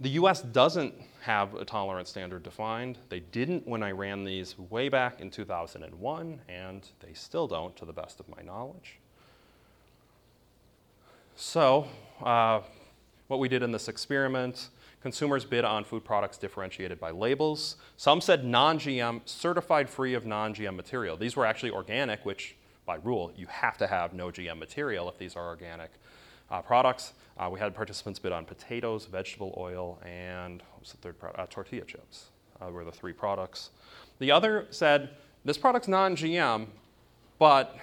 The 0.02 0.10
US 0.10 0.42
doesn't 0.42 0.94
have 1.22 1.56
a 1.56 1.66
tolerance 1.66 2.10
standard 2.10 2.44
defined. 2.44 3.00
They 3.10 3.20
didn't 3.20 3.68
when 3.68 3.82
I 3.82 3.92
ran 3.92 4.24
these 4.24 4.58
way 4.60 4.90
back 4.90 5.22
in 5.22 5.32
2001, 5.32 6.40
and 6.48 6.88
they 7.00 7.14
still 7.14 7.48
don't, 7.48 7.76
to 7.78 7.86
the 7.86 7.94
best 7.94 8.20
of 8.20 8.30
my 8.30 8.44
knowledge. 8.44 9.00
So, 11.40 11.88
uh, 12.24 12.62
what 13.28 13.40
we 13.40 13.48
did 13.48 13.62
in 13.62 13.72
this 13.72 13.90
experiment 13.90 14.70
consumers 15.04 15.46
bid 15.46 15.64
on 15.64 15.84
food 15.84 16.04
products 16.04 16.36
differentiated 16.40 17.00
by 17.00 17.12
labels. 17.12 17.76
Some 17.96 18.22
said 18.22 18.44
non 18.44 18.80
GM, 18.80 19.22
certified 19.26 19.88
free 19.88 20.16
of 20.16 20.26
non 20.26 20.56
GM 20.56 20.76
material. 20.76 21.16
These 21.16 21.36
were 21.36 21.46
actually 21.46 21.70
organic, 21.70 22.26
which 22.26 22.56
by 22.88 22.96
rule 22.96 23.32
you 23.36 23.46
have 23.46 23.78
to 23.78 23.86
have 23.86 24.14
no 24.14 24.30
GM 24.30 24.58
material 24.58 25.08
if 25.10 25.20
these 25.20 25.36
are 25.36 25.46
organic 25.46 25.92
uh, 26.50 26.64
products. 26.64 27.14
Uh, 27.38 27.48
we 27.54 27.60
had 27.60 27.76
participants 27.76 28.18
bid 28.18 28.32
on 28.32 28.44
potatoes, 28.44 29.06
vegetable 29.06 29.54
oil, 29.60 30.00
and 30.04 30.64
what 30.72 30.80
was 30.80 30.92
the 30.92 30.98
third 30.98 31.20
product? 31.20 31.40
Uh, 31.40 31.46
tortilla 31.52 31.86
chips 31.86 32.32
uh, 32.60 32.72
were 32.72 32.84
the 32.84 32.92
three 32.92 33.14
products. 33.14 33.70
The 34.18 34.32
other 34.32 34.66
said 34.72 35.12
this 35.46 35.60
product's 35.60 35.88
non 35.88 36.16
GM, 36.16 36.66
but 37.38 37.78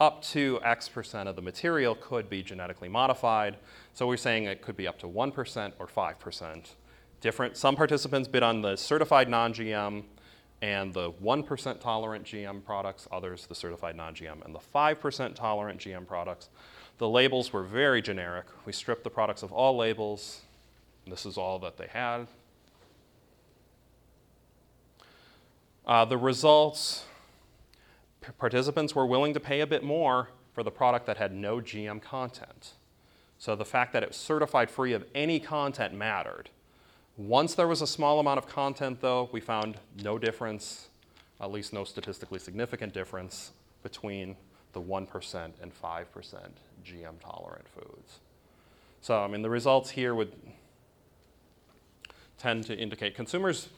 up 0.00 0.22
to 0.22 0.60
X 0.62 0.88
percent 0.88 1.28
of 1.28 1.36
the 1.36 1.42
material 1.42 1.94
could 1.94 2.30
be 2.30 2.42
genetically 2.42 2.88
modified. 2.88 3.56
So 3.94 4.06
we're 4.06 4.16
saying 4.16 4.44
it 4.44 4.62
could 4.62 4.76
be 4.76 4.86
up 4.86 4.98
to 5.00 5.06
1% 5.06 5.72
or 5.78 5.86
5%. 5.86 6.66
Different, 7.20 7.56
some 7.56 7.74
participants 7.74 8.28
bid 8.28 8.42
on 8.42 8.62
the 8.62 8.76
certified 8.76 9.28
non 9.28 9.52
GM 9.52 10.04
and 10.62 10.92
the 10.92 11.12
1% 11.12 11.80
tolerant 11.80 12.24
GM 12.24 12.64
products, 12.64 13.08
others 13.10 13.46
the 13.46 13.54
certified 13.54 13.96
non 13.96 14.14
GM 14.14 14.44
and 14.44 14.54
the 14.54 14.60
5% 14.74 15.34
tolerant 15.34 15.80
GM 15.80 16.06
products. 16.06 16.48
The 16.98 17.08
labels 17.08 17.52
were 17.52 17.62
very 17.62 18.02
generic. 18.02 18.46
We 18.64 18.72
stripped 18.72 19.04
the 19.04 19.10
products 19.10 19.42
of 19.42 19.52
all 19.52 19.76
labels. 19.76 20.42
This 21.06 21.26
is 21.26 21.38
all 21.38 21.58
that 21.60 21.76
they 21.76 21.86
had. 21.86 22.26
Uh, 25.86 26.04
the 26.04 26.18
results 26.18 27.04
participants 28.36 28.94
were 28.94 29.06
willing 29.06 29.32
to 29.34 29.40
pay 29.40 29.60
a 29.60 29.66
bit 29.66 29.82
more 29.82 30.28
for 30.52 30.62
the 30.62 30.70
product 30.70 31.06
that 31.06 31.16
had 31.16 31.32
no 31.32 31.60
GM 31.60 32.02
content. 32.02 32.74
So 33.38 33.54
the 33.54 33.64
fact 33.64 33.92
that 33.92 34.02
it 34.02 34.08
was 34.08 34.16
certified 34.16 34.70
free 34.70 34.92
of 34.92 35.04
any 35.14 35.38
content 35.38 35.94
mattered. 35.94 36.50
Once 37.16 37.54
there 37.54 37.68
was 37.68 37.80
a 37.80 37.86
small 37.86 38.20
amount 38.20 38.38
of 38.38 38.46
content, 38.46 39.00
though, 39.00 39.28
we 39.32 39.40
found 39.40 39.78
no 40.02 40.18
difference, 40.18 40.88
at 41.40 41.50
least 41.50 41.72
no 41.72 41.84
statistically 41.84 42.38
significant 42.38 42.92
difference, 42.92 43.52
between 43.82 44.36
the 44.72 44.80
1% 44.80 45.50
and 45.62 45.72
5% 45.72 46.04
GM 46.84 47.20
tolerant 47.20 47.68
foods. 47.68 48.18
So, 49.00 49.22
I 49.22 49.28
mean, 49.28 49.42
the 49.42 49.50
results 49.50 49.90
here 49.90 50.14
would 50.14 50.32
tend 52.38 52.64
to 52.66 52.76
indicate 52.76 53.14
consumers, 53.14 53.68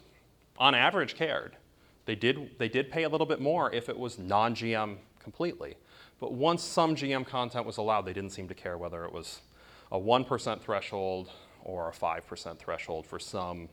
on 0.59 0.75
average, 0.75 1.15
cared. 1.15 1.57
They 2.11 2.17
did, 2.17 2.59
they 2.59 2.69
did 2.69 2.91
pay 2.91 3.05
a 3.05 3.09
little 3.09 3.25
bit 3.25 3.41
more 3.41 3.73
if 3.73 3.89
it 3.89 3.97
was 3.97 4.19
non 4.19 4.53
GM 4.57 4.97
completely. 5.23 5.77
But 6.19 6.33
once 6.33 6.61
some 6.61 6.97
GM 6.97 7.25
content 7.25 7.65
was 7.65 7.77
allowed, 7.77 8.01
they 8.01 8.13
didn't 8.13 8.31
seem 8.31 8.49
to 8.49 8.55
care 8.55 8.77
whether 8.77 9.05
it 9.05 9.13
was 9.13 9.43
a 9.93 9.97
1% 9.97 10.61
threshold 10.61 11.31
or 11.63 11.89
a 11.89 11.93
5% 11.93 12.59
threshold 12.59 13.07
for 13.07 13.21
some, 13.21 13.69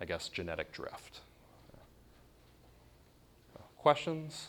I 0.00 0.04
guess, 0.04 0.28
genetic 0.28 0.70
drift. 0.70 1.22
Questions? 3.78 4.46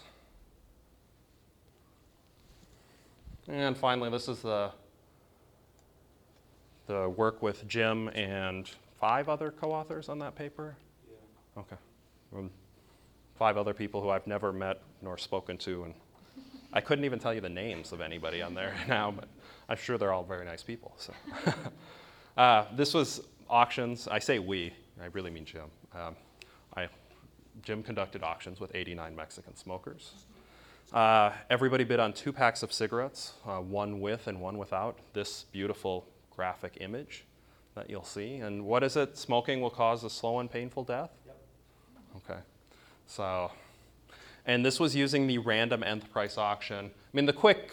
And 3.47 3.75
finally, 3.75 4.11
this 4.11 4.27
is 4.27 4.43
the, 4.43 4.69
the 6.85 7.09
work 7.09 7.41
with 7.41 7.67
Jim 7.67 8.09
and 8.09 8.69
five 8.99 9.27
other 9.27 9.49
co 9.49 9.71
authors 9.71 10.07
on 10.07 10.19
that 10.19 10.35
paper? 10.35 10.75
Yeah. 11.09 11.61
Okay. 11.61 11.77
Five 13.35 13.57
other 13.57 13.73
people 13.73 14.01
who 14.01 14.09
I've 14.09 14.27
never 14.27 14.53
met 14.53 14.81
nor 15.01 15.17
spoken 15.17 15.57
to, 15.59 15.83
and 15.83 15.93
I 16.71 16.81
couldn't 16.81 17.05
even 17.05 17.19
tell 17.19 17.33
you 17.33 17.41
the 17.41 17.49
names 17.49 17.91
of 17.91 18.01
anybody 18.01 18.41
on 18.41 18.53
there 18.53 18.73
now, 18.87 19.11
but 19.11 19.27
I'm 19.69 19.77
sure 19.77 19.97
they're 19.97 20.13
all 20.13 20.23
very 20.23 20.45
nice 20.45 20.63
people. 20.63 20.93
So, 20.97 21.13
uh, 22.37 22.65
this 22.75 22.93
was 22.93 23.21
auctions. 23.49 24.07
I 24.07 24.19
say 24.19 24.39
we. 24.39 24.73
I 25.01 25.05
really 25.07 25.31
mean 25.31 25.45
Jim. 25.45 25.65
Um, 25.93 26.15
I, 26.75 26.87
Jim 27.61 27.83
conducted 27.83 28.23
auctions 28.23 28.59
with 28.59 28.71
89 28.73 29.15
Mexican 29.15 29.55
smokers. 29.55 30.13
Uh, 30.91 31.31
everybody 31.49 31.83
bid 31.83 31.99
on 31.99 32.13
two 32.13 32.31
packs 32.31 32.61
of 32.61 32.71
cigarettes, 32.71 33.33
uh, 33.47 33.57
one 33.57 33.99
with 33.99 34.27
and 34.27 34.39
one 34.39 34.57
without 34.57 34.99
this 35.13 35.45
beautiful 35.51 36.05
graphic 36.35 36.77
image 36.81 37.25
that 37.75 37.89
you'll 37.89 38.03
see. 38.03 38.35
And 38.35 38.65
what 38.65 38.83
is 38.83 38.95
it? 38.95 39.17
Smoking 39.17 39.61
will 39.61 39.69
cause 39.69 40.03
a 40.03 40.09
slow 40.09 40.39
and 40.39 40.49
painful 40.49 40.83
death? 40.83 41.09
Yep. 41.25 41.37
Okay. 42.17 42.39
So, 43.07 43.51
And 44.45 44.65
this 44.65 44.79
was 44.79 44.95
using 44.95 45.27
the 45.27 45.37
random 45.37 45.83
nth 45.83 46.11
price 46.11 46.37
auction. 46.37 46.85
I 46.85 47.09
mean, 47.13 47.25
the 47.25 47.33
quick 47.33 47.71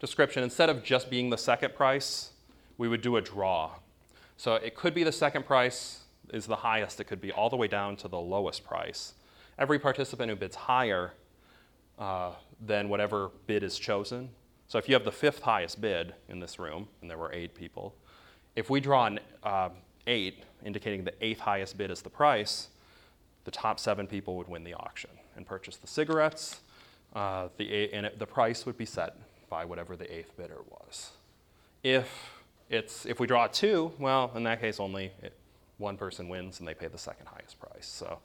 description 0.00 0.42
instead 0.42 0.70
of 0.70 0.82
just 0.82 1.10
being 1.10 1.30
the 1.30 1.38
second 1.38 1.74
price, 1.74 2.30
we 2.78 2.88
would 2.88 3.02
do 3.02 3.16
a 3.16 3.20
draw. 3.20 3.72
So 4.36 4.54
it 4.54 4.74
could 4.74 4.94
be 4.94 5.04
the 5.04 5.12
second 5.12 5.44
price 5.44 6.00
is 6.32 6.46
the 6.46 6.56
highest, 6.56 6.98
it 7.00 7.04
could 7.04 7.20
be 7.20 7.30
all 7.30 7.50
the 7.50 7.56
way 7.56 7.68
down 7.68 7.96
to 7.96 8.08
the 8.08 8.18
lowest 8.18 8.64
price. 8.64 9.14
Every 9.58 9.78
participant 9.78 10.30
who 10.30 10.36
bids 10.36 10.56
higher 10.56 11.12
uh, 11.98 12.32
than 12.64 12.88
whatever 12.88 13.30
bid 13.46 13.62
is 13.62 13.78
chosen. 13.78 14.30
So 14.66 14.78
if 14.78 14.88
you 14.88 14.94
have 14.94 15.04
the 15.04 15.12
fifth 15.12 15.42
highest 15.42 15.80
bid 15.80 16.14
in 16.30 16.40
this 16.40 16.58
room, 16.58 16.88
and 17.02 17.10
there 17.10 17.18
were 17.18 17.30
eight 17.34 17.54
people, 17.54 17.94
if 18.56 18.70
we 18.70 18.80
draw 18.80 19.06
an 19.06 19.20
uh, 19.42 19.68
eight, 20.06 20.44
indicating 20.64 21.04
the 21.04 21.12
eighth 21.20 21.40
highest 21.40 21.76
bid 21.76 21.90
is 21.90 22.00
the 22.00 22.08
price, 22.08 22.68
the 23.44 23.50
top 23.50 23.80
seven 23.80 24.06
people 24.06 24.36
would 24.36 24.48
win 24.48 24.64
the 24.64 24.74
auction 24.74 25.10
and 25.36 25.46
purchase 25.46 25.76
the 25.76 25.86
cigarettes. 25.86 26.60
Uh, 27.14 27.48
the, 27.56 27.92
and 27.92 28.06
it, 28.06 28.18
the 28.18 28.26
price 28.26 28.66
would 28.66 28.76
be 28.76 28.86
set 28.86 29.16
by 29.48 29.64
whatever 29.64 29.96
the 29.96 30.12
eighth 30.14 30.36
bidder 30.36 30.58
was. 30.68 31.10
If 31.82 32.08
it's 32.68 33.04
if 33.06 33.18
we 33.18 33.26
draw 33.26 33.46
two, 33.48 33.92
well, 33.98 34.30
in 34.34 34.44
that 34.44 34.60
case, 34.60 34.78
only 34.78 35.12
it, 35.22 35.32
one 35.78 35.96
person 35.96 36.28
wins 36.28 36.60
and 36.60 36.68
they 36.68 36.74
pay 36.74 36.86
the 36.86 36.98
second 36.98 37.26
highest 37.26 37.58
price. 37.58 37.86
So 37.86 38.20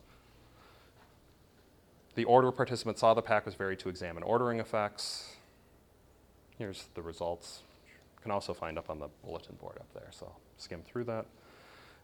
the 2.16 2.26
order 2.26 2.52
participants 2.52 3.02
saw 3.02 3.14
the 3.14 3.22
pack 3.22 3.46
was 3.46 3.56
varied 3.56 3.80
to 3.80 3.90
examine 3.90 4.24
ordering 4.24 4.60
effects. 4.60 5.36
Here's 6.58 6.86
the 6.94 7.02
results. 7.02 7.64
You 7.88 8.22
can 8.22 8.32
also 8.32 8.54
find 8.54 8.78
up 8.78 8.90
on 8.90 9.00
the 9.00 9.10
bulletin 9.24 9.56
board 9.56 9.78
up 9.80 9.92
there. 9.94 10.10
So 10.12 10.32
skim 10.58 10.82
through 10.84 11.06
that. 11.06 11.26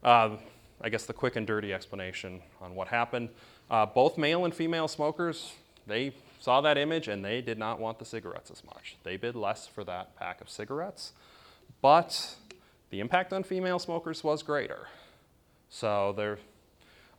Uh, 0.03 0.37
I 0.83 0.89
guess 0.89 1.05
the 1.05 1.13
quick 1.13 1.35
and 1.35 1.45
dirty 1.45 1.73
explanation 1.73 2.41
on 2.59 2.75
what 2.75 2.87
happened. 2.87 3.29
Uh, 3.69 3.85
both 3.85 4.17
male 4.17 4.45
and 4.45 4.53
female 4.53 4.87
smokers, 4.87 5.53
they 5.85 6.13
saw 6.39 6.61
that 6.61 6.77
image 6.77 7.07
and 7.07 7.23
they 7.23 7.41
did 7.41 7.57
not 7.57 7.79
want 7.79 7.99
the 7.99 8.05
cigarettes 8.05 8.49
as 8.49 8.63
much. 8.63 8.97
They 9.03 9.15
bid 9.15 9.35
less 9.35 9.67
for 9.67 9.83
that 9.83 10.15
pack 10.15 10.41
of 10.41 10.49
cigarettes, 10.49 11.13
but 11.81 12.35
the 12.89 12.99
impact 12.99 13.31
on 13.31 13.43
female 13.43 13.79
smokers 13.79 14.23
was 14.23 14.41
greater. 14.41 14.87
So 15.69 16.13
there, 16.17 16.39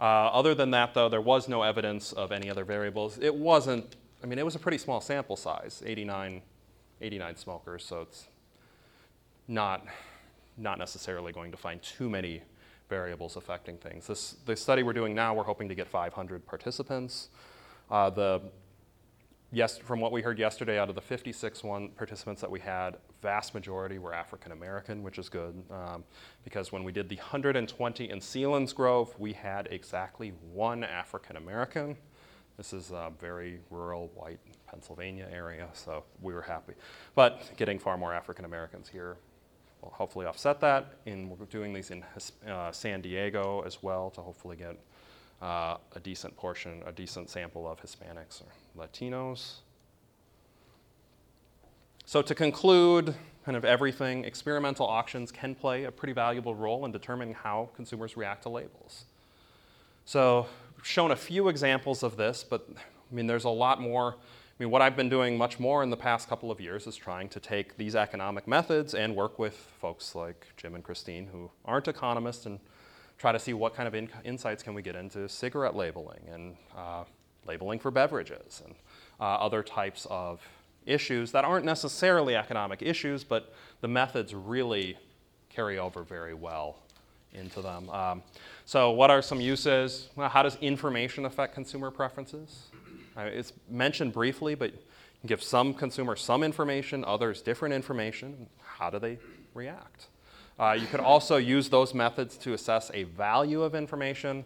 uh, 0.01 0.05
other 0.05 0.55
than 0.55 0.73
that, 0.73 0.93
though, 0.95 1.09
there 1.09 1.21
was 1.21 1.49
no 1.49 1.63
evidence 1.63 2.13
of 2.13 2.33
any 2.33 2.51
other 2.51 2.65
variables. 2.65 3.19
It 3.19 3.35
wasn't. 3.35 3.97
I 4.23 4.27
mean, 4.27 4.39
it 4.39 4.45
was 4.45 4.55
a 4.55 4.59
pretty 4.59 4.79
small 4.79 5.01
sample 5.01 5.37
size, 5.37 5.83
89, 5.85 6.43
89 7.01 7.37
smokers. 7.37 7.85
So 7.85 8.03
it's 8.03 8.27
not 9.49 9.87
not 10.59 10.79
necessarily 10.79 11.33
going 11.33 11.51
to 11.51 11.57
find 11.57 11.83
too 11.83 12.11
many 12.11 12.43
variables 12.93 13.37
affecting 13.37 13.79
things. 13.79 14.07
This, 14.07 14.37
the 14.45 14.55
study 14.55 14.83
we're 14.83 14.93
doing 14.93 15.15
now, 15.15 15.33
we're 15.33 15.45
hoping 15.45 15.67
to 15.67 15.75
get 15.75 15.89
500 15.89 16.45
participants. 16.45 17.31
Uh, 17.91 18.11
the, 18.11 18.43
yes, 19.51 19.79
from 19.79 19.99
what 19.99 20.13
we 20.13 20.21
heard 20.21 20.39
yesterday, 20.39 20.79
out 20.79 20.91
of 20.91 20.95
the 20.95 21.01
56 21.01 21.65
one 21.65 21.89
participants 21.89 22.43
that 22.43 22.51
we 22.51 22.61
had, 22.61 22.99
vast 23.23 23.55
majority 23.55 23.99
were 23.99 24.13
African 24.13 24.53
American, 24.53 25.03
which 25.03 25.19
is 25.19 25.31
good 25.31 25.55
um, 25.71 26.05
because 26.45 26.71
when 26.71 26.85
we 26.85 26.93
did 26.93 27.09
the 27.09 27.17
120 27.17 28.11
in 28.11 28.19
Selinsgrove, 28.19 29.19
we 29.19 29.33
had 29.33 29.69
exactly 29.71 30.35
one 30.53 30.85
African 30.85 31.39
American. 31.39 31.97
This 32.59 32.75
is 32.75 32.91
a 32.91 33.11
very 33.19 33.61
rural 33.71 34.11
white 34.15 34.41
Pennsylvania 34.67 35.29
area, 35.33 35.67
so 35.73 36.05
we 36.21 36.35
were 36.35 36.43
happy. 36.43 36.75
But 37.15 37.57
getting 37.57 37.79
far 37.79 37.97
more 37.97 38.13
African 38.13 38.45
Americans 38.45 38.87
here 38.87 39.17
will 39.83 39.91
hopefully 39.91 40.27
offset 40.27 40.61
that. 40.61 40.95
And 41.07 41.31
we're 41.31 41.45
doing 41.47 41.73
these 41.73 41.91
in 41.91 42.05
uh, 42.49 42.73
San 42.73 43.01
Diego 43.01 43.63
as 43.67 43.83
well 43.83 44.11
to 44.11 44.21
hopefully 44.21 44.57
get 44.57 44.79
uh, 45.43 45.77
a 45.95 46.01
decent 46.01 46.37
portion, 46.37 46.83
a 46.87 46.93
decent 46.93 47.29
sample 47.29 47.71
of 47.71 47.83
Hispanics 47.83 48.43
or 48.43 48.87
Latinos. 48.87 49.57
So 52.05 52.23
to 52.23 52.35
conclude, 52.35 53.15
kind 53.45 53.57
of 53.57 53.65
everything, 53.65 54.25
experimental 54.25 54.87
auctions 54.87 55.33
can 55.33 55.55
play 55.55 55.85
a 55.85 55.91
pretty 55.91 56.13
valuable 56.13 56.55
role 56.55 56.85
in 56.85 56.93
determining 56.93 57.35
how 57.35 57.71
consumers 57.75 58.17
react 58.17 58.43
to 58.45 58.49
labels. 58.49 59.05
So 60.05 60.47
shown 60.83 61.11
a 61.11 61.17
few 61.17 61.49
examples 61.49 62.03
of 62.03 62.17
this, 62.17 62.45
but 62.45 62.69
I 62.77 63.15
mean, 63.15 63.27
there's 63.27 63.45
a 63.45 63.51
lot 63.51 63.81
more 63.81 64.17
mean, 64.63 64.71
what 64.71 64.81
I've 64.81 64.97
been 64.97 65.09
doing 65.09 65.37
much 65.37 65.59
more 65.59 65.83
in 65.83 65.91
the 65.91 65.97
past 65.97 66.29
couple 66.29 66.51
of 66.51 66.61
years 66.61 66.87
is 66.87 66.95
trying 66.95 67.29
to 67.31 67.41
take 67.41 67.77
these 67.77 67.97
economic 67.97 68.47
methods 68.47 68.95
and 68.95 69.17
work 69.17 69.39
with 69.39 69.55
folks 69.55 70.15
like 70.15 70.47
Jim 70.57 70.77
and 70.77 70.85
Christine 70.85 71.27
who 71.27 71.51
aren't 71.65 71.89
economists 71.89 72.47
and 72.47 72.61
try 73.19 73.33
to 73.33 73.41
see 73.41 73.55
what 73.55 73.75
kind 73.75 73.89
of 73.89 73.95
in- 73.95 74.09
insights 74.25 74.63
can 74.63 74.75
we 74.75 74.81
get 74.81 74.95
into 74.95 75.29
cigarette 75.29 75.75
labeling 75.75 76.21
and 76.33 76.57
uh, 76.77 77.03
labeling 77.45 77.81
for 77.81 77.91
beverages 77.91 78.63
and 78.65 78.77
uh, 79.21 79.25
other 79.25 79.65
types 79.65 80.07
of 80.09 80.41
issues 80.87 81.33
that 81.33 81.45
aren't 81.45 81.65
necessarily 81.65 82.37
economic 82.37 82.83
issues, 82.83 83.25
but 83.25 83.53
the 83.81 83.89
methods 83.89 84.33
really 84.33 84.97
carry 85.51 85.77
over 85.77 86.05
very 86.05 86.35
well 86.35 86.79
into 87.35 87.63
them. 87.63 87.91
Um, 87.91 88.23
so, 88.65 88.93
what 88.93 89.11
are 89.11 89.23
some 89.23 89.41
uses? 89.41 90.09
Well, 90.15 90.29
how 90.29 90.43
does 90.43 90.57
information 90.57 91.25
affect 91.25 91.53
consumer 91.55 91.91
preferences? 91.91 92.69
It's 93.17 93.53
mentioned 93.69 94.13
briefly, 94.13 94.55
but 94.55 94.73
you 94.73 95.29
give 95.29 95.43
some 95.43 95.75
consumers 95.75 96.21
some 96.21 96.43
information, 96.43 97.05
others 97.05 97.43
different 97.43 97.75
information. 97.75 98.49
How 98.63 98.91
do 98.91 98.99
they 98.99 99.19
react? 99.55 100.07
Uh, 100.59 100.73
you 100.73 100.87
could 100.87 101.01
also 101.01 101.37
use 101.37 101.69
those 101.69 101.95
methods 101.95 102.37
to 102.39 102.53
assess 102.53 102.91
a 102.95 103.05
value 103.05 103.63
of 103.63 103.75
information. 103.75 104.45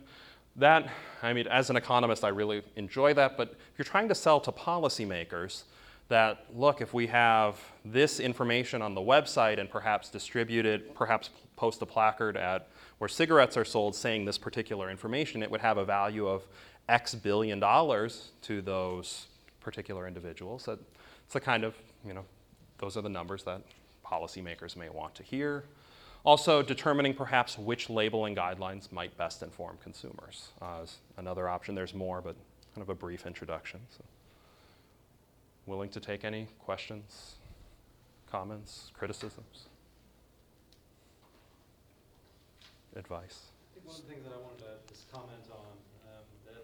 That, 0.57 0.89
I 1.23 1.33
mean, 1.33 1.47
as 1.49 1.69
an 1.71 1.77
economist, 1.77 2.25
I 2.25 2.29
really 2.29 2.63
enjoy 2.77 3.15
that, 3.15 3.37
but 3.37 3.51
if 3.51 3.79
you're 3.79 3.85
trying 3.85 4.09
to 4.09 4.15
sell 4.15 4.41
to 4.41 4.53
policymakers, 4.53 5.65
that 6.09 6.47
look, 6.55 6.81
if 6.81 6.95
we 6.95 7.09
have 7.09 7.61
this 7.85 8.21
information 8.21 8.81
on 8.81 8.95
the 8.95 9.01
website 9.01 9.59
and 9.59 9.69
perhaps 9.69 10.09
distribute 10.09 10.65
it, 10.65 10.95
perhaps 10.95 11.31
post 11.57 11.83
a 11.83 11.87
placard 11.87 12.37
at 12.37 12.69
where 12.99 13.09
cigarettes 13.09 13.57
are 13.57 13.65
sold 13.65 13.95
saying 13.95 14.25
this 14.25 14.39
particular 14.39 14.91
information, 14.91 15.43
it 15.43 15.51
would 15.51 15.61
have 15.61 15.79
a 15.79 15.85
value 15.85 16.29
of 16.29 16.47
X 16.89 17.15
billion 17.15 17.61
dollars 17.61 18.31
to 18.43 18.63
those 18.63 19.27
particular 19.61 20.07
individuals. 20.07 20.65
That, 20.65 20.79
it's 21.25 21.33
the 21.33 21.41
kind 21.41 21.65
of, 21.65 21.75
you 22.07 22.15
know, 22.15 22.25
those 22.79 22.97
are 22.97 23.03
the 23.03 23.09
numbers 23.09 23.43
that 23.45 23.63
policymakers 24.05 24.77
may 24.77 24.89
want 24.89 25.15
to 25.17 25.23
hear. 25.23 25.65
Also, 26.25 26.63
determining 26.63 27.15
perhaps 27.15 27.59
which 27.59 27.89
labeling 27.89 28.35
guidelines 28.35 28.91
might 28.93 29.17
best 29.17 29.43
inform 29.43 29.79
consumers 29.83 30.49
uh, 30.61 30.81
is 30.83 30.97
another 31.17 31.49
option. 31.49 31.75
There's 31.75 31.95
more, 31.95 32.21
but 32.21 32.37
kind 32.75 32.83
of 32.83 32.89
a 32.89 32.95
brief 32.95 33.27
introduction. 33.27 33.81
So. 33.97 34.05
Willing 35.67 35.91
to 35.91 36.01
take 36.01 36.25
any 36.25 36.47
questions, 36.65 37.35
comments, 38.31 38.93
criticisms, 38.95 39.67
advice? 42.95 43.51
I 43.75 43.75
think 43.75 43.87
one 43.87 43.97
of 43.99 44.07
the 44.07 44.13
things 44.15 44.25
that 44.25 44.33
I 44.33 44.39
wanted 44.47 44.63
to 44.63 44.73
just 44.87 45.11
comment 45.11 45.43
on 45.51 45.75
um, 46.07 46.23
that 46.47 46.63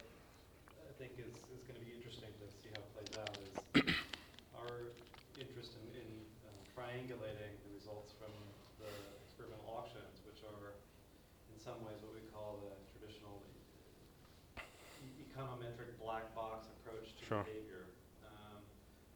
I 0.86 0.92
think 1.02 1.18
is, 1.18 1.34
is 1.34 1.66
going 1.66 1.74
to 1.74 1.84
be 1.84 1.90
interesting 1.98 2.30
to 2.30 2.46
see 2.62 2.70
how 2.70 2.78
it 2.78 2.90
plays 2.94 3.14
out 3.18 3.34
is 3.34 3.90
our 4.54 4.94
interest 5.34 5.74
in, 5.82 5.98
in 5.98 6.06
um, 6.46 6.61
triangulating 6.76 7.52
the 7.64 7.70
results 7.76 8.12
from 8.16 8.32
the 8.80 8.88
experimental 9.28 9.68
auctions, 9.68 10.24
which 10.24 10.40
are 10.48 10.72
in 11.52 11.56
some 11.60 11.76
ways 11.84 12.00
what 12.00 12.16
we 12.16 12.24
call 12.32 12.58
the 12.64 12.72
traditional 12.96 13.40
e- 14.58 15.22
econometric 15.28 15.92
black 16.00 16.32
box 16.34 16.68
approach 16.80 17.12
to 17.20 17.22
Sure. 17.28 17.44
behavior, 17.44 17.84
um, 18.24 18.58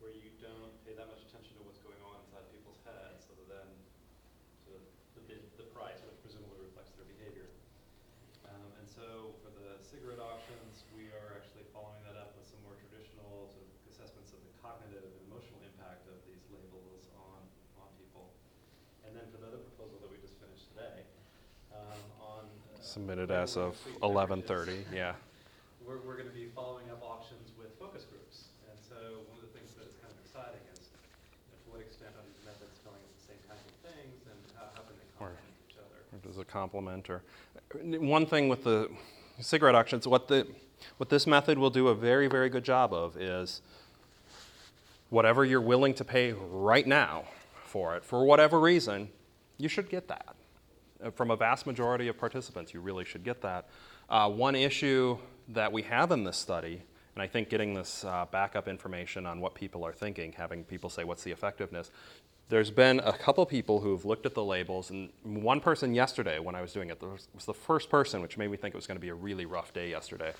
where 0.05 0.13
you 0.13 0.31
don't 0.43 0.73
pay 0.85 0.93
that 0.95 1.09
much 1.09 1.25
attention 1.25 1.57
to 1.57 1.63
what's 1.65 1.81
going 1.81 1.99
on 2.05 2.21
inside 2.29 2.45
people's 2.53 2.79
heads, 2.85 3.25
other 3.33 3.47
than 3.49 3.69
sort 4.69 4.77
of 4.79 4.85
the 5.17 5.23
bid, 5.25 5.41
the 5.57 5.67
price, 5.73 5.99
which 6.05 6.19
presumably 6.21 6.61
reflects 6.61 6.93
their 7.01 7.09
behavior. 7.09 7.49
Um, 8.53 8.69
and 8.79 8.87
so 8.87 9.33
for 9.43 9.51
the 9.57 9.81
cigarette 9.83 10.21
auctions, 10.23 10.85
we 10.95 11.09
are 11.11 11.35
actually 11.41 11.65
following 11.73 12.05
that 12.07 12.15
up 12.21 12.37
with 12.37 12.47
some 12.47 12.61
more 12.63 12.77
traditional 12.79 13.49
sort 13.51 13.65
of 13.65 13.73
assessments 13.91 14.31
of 14.37 14.39
the 14.45 14.53
cognitive 14.63 15.03
and 15.03 15.15
emotional 15.27 15.59
impact 15.67 16.07
of 16.07 16.15
these 16.31 16.45
labels 16.55 17.11
on, 17.19 17.43
on 17.83 17.89
people. 17.99 18.31
And 19.03 19.15
then 19.19 19.27
for 19.35 19.39
the 19.43 19.51
other 19.51 19.63
proposal 19.75 19.99
that 20.03 20.11
we 20.11 20.19
just 20.23 20.39
finished 20.39 20.71
today, 20.75 21.03
um, 21.75 22.01
on. 22.23 22.45
uh, 22.71 22.76
Submitted 22.87 23.31
as 23.33 23.57
of 23.57 23.77
11:30. 24.03 24.85
Yeah. 24.95 25.15
We're, 25.85 25.99
we're 26.07 26.17
gonna 26.17 26.31
be 26.31 26.47
following 26.55 26.89
up 26.91 27.03
auctions 27.03 27.51
with 27.59 27.75
focus 27.81 28.05
groups. 28.05 28.45
And 28.71 28.79
so 28.79 28.95
one 29.27 29.39
of 29.39 29.43
the 29.43 29.59
things 29.59 29.75
that's 29.77 29.95
kind 29.99 30.15
of 30.15 30.19
exciting 30.25 30.63
is, 30.73 30.87
you 30.87 31.51
know, 31.51 31.59
to 31.67 31.71
what 31.75 31.81
extent 31.83 32.15
are 32.15 32.23
these 32.23 32.47
methods 32.47 32.79
telling 32.87 33.03
us 33.03 33.11
the 33.19 33.27
same 33.35 33.43
kinds 33.51 33.67
of 33.67 33.75
things 33.91 34.23
and 34.31 34.39
how, 34.55 34.71
how 34.75 34.83
can 34.87 34.95
they 34.95 35.07
Or- 35.19 35.35
complement 35.35 35.59
each 35.69 35.77
other? 35.83 35.99
Or 36.15 36.19
does 36.23 36.39
it 36.39 36.47
complement? 36.47 37.11
Or 37.11 37.23
one 37.99 38.25
thing 38.25 38.49
with 38.49 38.63
the 38.63 38.89
cigarette 39.41 39.75
auctions, 39.75 40.07
what 40.07 40.29
the 40.29 40.47
what 40.99 41.09
this 41.11 41.27
method 41.27 41.59
will 41.59 41.71
do 41.75 41.89
a 41.89 41.95
very 41.95 42.29
very 42.29 42.49
good 42.49 42.65
job 42.65 42.95
of 42.95 43.17
is 43.17 43.63
whatever 45.11 45.45
you're 45.45 45.61
willing 45.61 45.95
to 45.95 46.05
pay 46.05 46.33
right 46.33 46.87
now 46.87 47.25
for 47.65 47.97
it, 47.97 48.05
for 48.05 48.25
whatever 48.25 48.61
reason, 48.61 49.11
you 49.59 49.69
should 49.69 49.89
get 49.89 50.07
that. 50.09 50.35
Uh, 51.05 51.11
From 51.11 51.31
a 51.31 51.37
vast 51.37 51.67
majority 51.67 52.09
of 52.09 52.19
participants, 52.19 52.73
you 52.75 52.81
really 52.81 53.05
should 53.05 53.25
get 53.25 53.41
that. 53.43 53.69
Uh, 54.09 54.31
one 54.31 54.55
issue 54.55 55.19
that 55.49 55.73
we 55.73 55.83
have 55.83 56.13
in 56.13 56.25
this 56.25 56.37
study 56.37 56.83
And 57.17 57.23
I 57.23 57.27
think 57.27 57.49
getting 57.49 57.73
this 57.73 58.05
uh, 58.05 58.27
backup 58.31 58.69
information 58.69 59.25
on 59.25 59.41
what 59.41 59.55
people 59.55 59.85
are 59.87 59.93
thinking, 59.93 60.33
having 60.33 60.65
people 60.65 60.91
say, 60.91 61.03
what's 61.03 61.25
the 61.25 61.31
effectiveness? 61.31 61.91
There's 62.51 62.71
been 62.71 63.01
a 63.01 63.13
couple 63.13 63.45
people 63.47 63.81
who've 63.81 64.05
looked 64.05 64.27
at 64.27 64.35
the 64.35 64.45
labels, 64.45 64.91
and 64.91 65.09
one 65.23 65.61
person 65.61 65.95
yesterday, 65.95 66.39
when 66.39 66.55
I 66.55 66.61
was 66.61 66.75
doing 66.75 66.91
it, 66.91 67.01
was, 67.01 67.27
the 67.47 67.55
first 67.55 67.89
person, 67.89 68.21
which 68.21 68.37
made 68.37 68.51
me 68.51 68.59
think 68.59 68.75
it 68.75 68.77
was 68.77 68.87
going 68.87 68.97
to 68.97 69.01
be 69.01 69.09
a 69.09 69.15
really 69.15 69.47
rough 69.47 69.73
day 69.73 69.89
yesterday, 69.89 70.35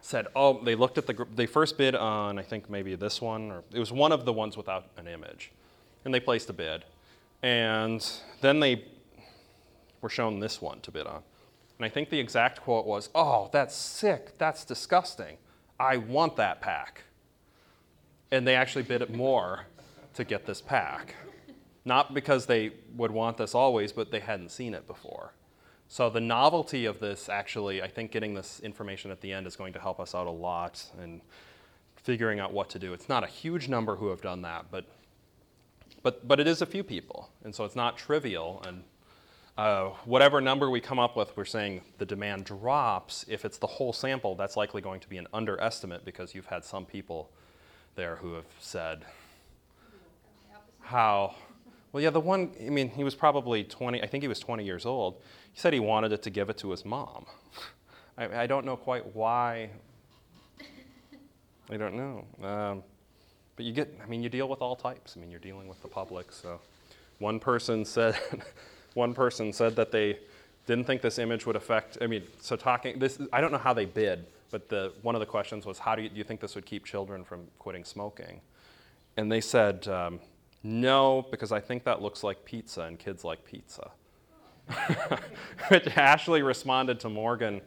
said, 0.00 0.28
oh, 0.36 0.62
they 0.62 0.76
looked 0.76 0.96
at 0.96 1.08
the, 1.08 1.26
they 1.34 1.46
first 1.46 1.76
bid 1.76 1.96
on, 1.96 2.38
I 2.38 2.42
think 2.42 2.70
maybe 2.70 2.94
this 2.94 3.20
one, 3.20 3.50
or 3.50 3.64
it 3.72 3.80
was 3.80 3.92
one 3.92 4.12
of 4.12 4.24
the 4.24 4.32
ones 4.32 4.56
without 4.56 4.90
an 4.96 5.08
image. 5.08 5.50
And 6.04 6.14
they 6.14 6.20
placed 6.20 6.48
a 6.50 6.52
bid. 6.52 6.84
And 7.42 8.08
then 8.40 8.60
they 8.60 8.84
were 10.02 10.10
shown 10.10 10.40
this 10.40 10.60
one 10.60 10.80
to 10.80 10.90
bid 10.90 11.06
on. 11.06 11.22
And 11.78 11.86
I 11.86 11.88
think 11.88 12.10
the 12.10 12.20
exact 12.20 12.60
quote 12.60 12.86
was, 12.86 13.08
oh, 13.14 13.48
that's 13.52 13.74
sick, 13.74 14.36
that's 14.36 14.64
disgusting. 14.64 15.38
I 15.80 15.96
want 15.96 16.36
that 16.36 16.60
pack. 16.60 17.04
And 18.30 18.46
they 18.46 18.54
actually 18.54 18.82
bid 18.82 19.00
it 19.00 19.14
more 19.14 19.66
to 20.14 20.24
get 20.24 20.44
this 20.44 20.60
pack. 20.60 21.14
Not 21.84 22.14
because 22.14 22.46
they 22.46 22.72
would 22.94 23.10
want 23.10 23.38
this 23.38 23.54
always, 23.54 23.92
but 23.92 24.10
they 24.10 24.20
hadn't 24.20 24.50
seen 24.50 24.74
it 24.74 24.86
before. 24.86 25.32
So 25.88 26.08
the 26.08 26.20
novelty 26.20 26.86
of 26.86 27.00
this 27.00 27.28
actually, 27.28 27.82
I 27.82 27.88
think 27.88 28.12
getting 28.12 28.34
this 28.34 28.60
information 28.60 29.10
at 29.10 29.20
the 29.20 29.32
end 29.32 29.46
is 29.46 29.56
going 29.56 29.72
to 29.72 29.78
help 29.78 30.00
us 30.00 30.14
out 30.14 30.26
a 30.26 30.30
lot 30.30 30.84
in 31.02 31.20
figuring 31.96 32.40
out 32.40 32.52
what 32.52 32.70
to 32.70 32.78
do. 32.78 32.92
It's 32.92 33.08
not 33.08 33.24
a 33.24 33.26
huge 33.26 33.68
number 33.68 33.96
who 33.96 34.08
have 34.08 34.20
done 34.20 34.42
that, 34.42 34.66
but 34.70 34.86
but 36.02 36.26
but 36.26 36.40
it 36.40 36.46
is 36.46 36.62
a 36.62 36.66
few 36.66 36.82
people, 36.82 37.30
and 37.44 37.54
so 37.54 37.64
it's 37.64 37.76
not 37.76 37.96
trivial. 37.96 38.62
And 38.66 38.84
uh, 39.58 39.90
whatever 40.06 40.40
number 40.40 40.70
we 40.70 40.80
come 40.80 40.98
up 40.98 41.14
with, 41.14 41.36
we're 41.36 41.44
saying 41.44 41.82
the 41.98 42.06
demand 42.06 42.44
drops. 42.44 43.26
If 43.28 43.44
it's 43.44 43.58
the 43.58 43.66
whole 43.66 43.92
sample, 43.92 44.34
that's 44.34 44.56
likely 44.56 44.80
going 44.80 45.00
to 45.00 45.08
be 45.08 45.18
an 45.18 45.26
underestimate 45.32 46.04
because 46.04 46.34
you've 46.34 46.46
had 46.46 46.64
some 46.64 46.86
people 46.86 47.30
there 47.94 48.16
who 48.16 48.32
have 48.34 48.46
said 48.60 49.04
how. 50.80 51.34
Well, 51.92 52.02
yeah, 52.02 52.08
the 52.08 52.20
one. 52.20 52.52
I 52.64 52.70
mean, 52.70 52.88
he 52.88 53.04
was 53.04 53.14
probably 53.14 53.62
20. 53.62 54.02
I 54.02 54.06
think 54.06 54.22
he 54.22 54.28
was 54.28 54.38
20 54.38 54.64
years 54.64 54.86
old. 54.86 55.16
He 55.52 55.60
said 55.60 55.74
he 55.74 55.80
wanted 55.80 56.12
it 56.12 56.22
to 56.22 56.30
give 56.30 56.48
it 56.48 56.56
to 56.58 56.70
his 56.70 56.86
mom. 56.86 57.26
I, 58.18 58.42
I 58.42 58.46
don't 58.46 58.64
know 58.64 58.76
quite 58.76 59.14
why. 59.14 59.68
I 61.70 61.76
don't 61.76 61.94
know. 61.94 62.24
Um, 62.42 62.82
but 63.56 63.66
you 63.66 63.72
get. 63.74 63.94
I 64.02 64.06
mean, 64.08 64.22
you 64.22 64.30
deal 64.30 64.48
with 64.48 64.62
all 64.62 64.76
types. 64.76 65.14
I 65.14 65.20
mean, 65.20 65.30
you're 65.30 65.40
dealing 65.40 65.68
with 65.68 65.82
the 65.82 65.88
public. 65.88 66.32
So, 66.32 66.58
one 67.18 67.38
person 67.38 67.84
said. 67.84 68.18
one 68.94 69.14
person 69.14 69.52
said 69.52 69.76
that 69.76 69.90
they 69.90 70.18
didn't 70.66 70.84
think 70.84 71.02
this 71.02 71.18
image 71.18 71.46
would 71.46 71.56
affect. 71.56 71.98
I 72.00 72.06
mean, 72.06 72.22
so 72.40 72.56
talking. 72.56 72.98
This. 72.98 73.20
I 73.32 73.40
don't 73.40 73.52
know 73.52 73.58
how 73.58 73.72
they 73.72 73.84
bid, 73.84 74.26
but 74.50 74.68
the 74.68 74.92
one 75.02 75.14
of 75.14 75.20
the 75.20 75.26
questions 75.26 75.66
was, 75.66 75.78
how 75.78 75.94
do 75.94 76.02
you, 76.02 76.08
do 76.08 76.16
you 76.16 76.24
think 76.24 76.40
this 76.40 76.54
would 76.54 76.66
keep 76.66 76.84
children 76.84 77.24
from 77.24 77.46
quitting 77.58 77.84
smoking? 77.84 78.40
And 79.16 79.30
they 79.30 79.40
said. 79.40 79.88
Um, 79.88 80.20
no, 80.62 81.26
because 81.30 81.50
I 81.50 81.60
think 81.60 81.84
that 81.84 82.02
looks 82.02 82.22
like 82.22 82.44
pizza 82.44 82.82
and 82.82 82.98
kids 82.98 83.24
like 83.24 83.44
pizza. 83.44 83.90
Which 85.68 85.88
Ashley 85.96 86.42
responded 86.42 87.00
to 87.00 87.08
Morgan 87.08 87.60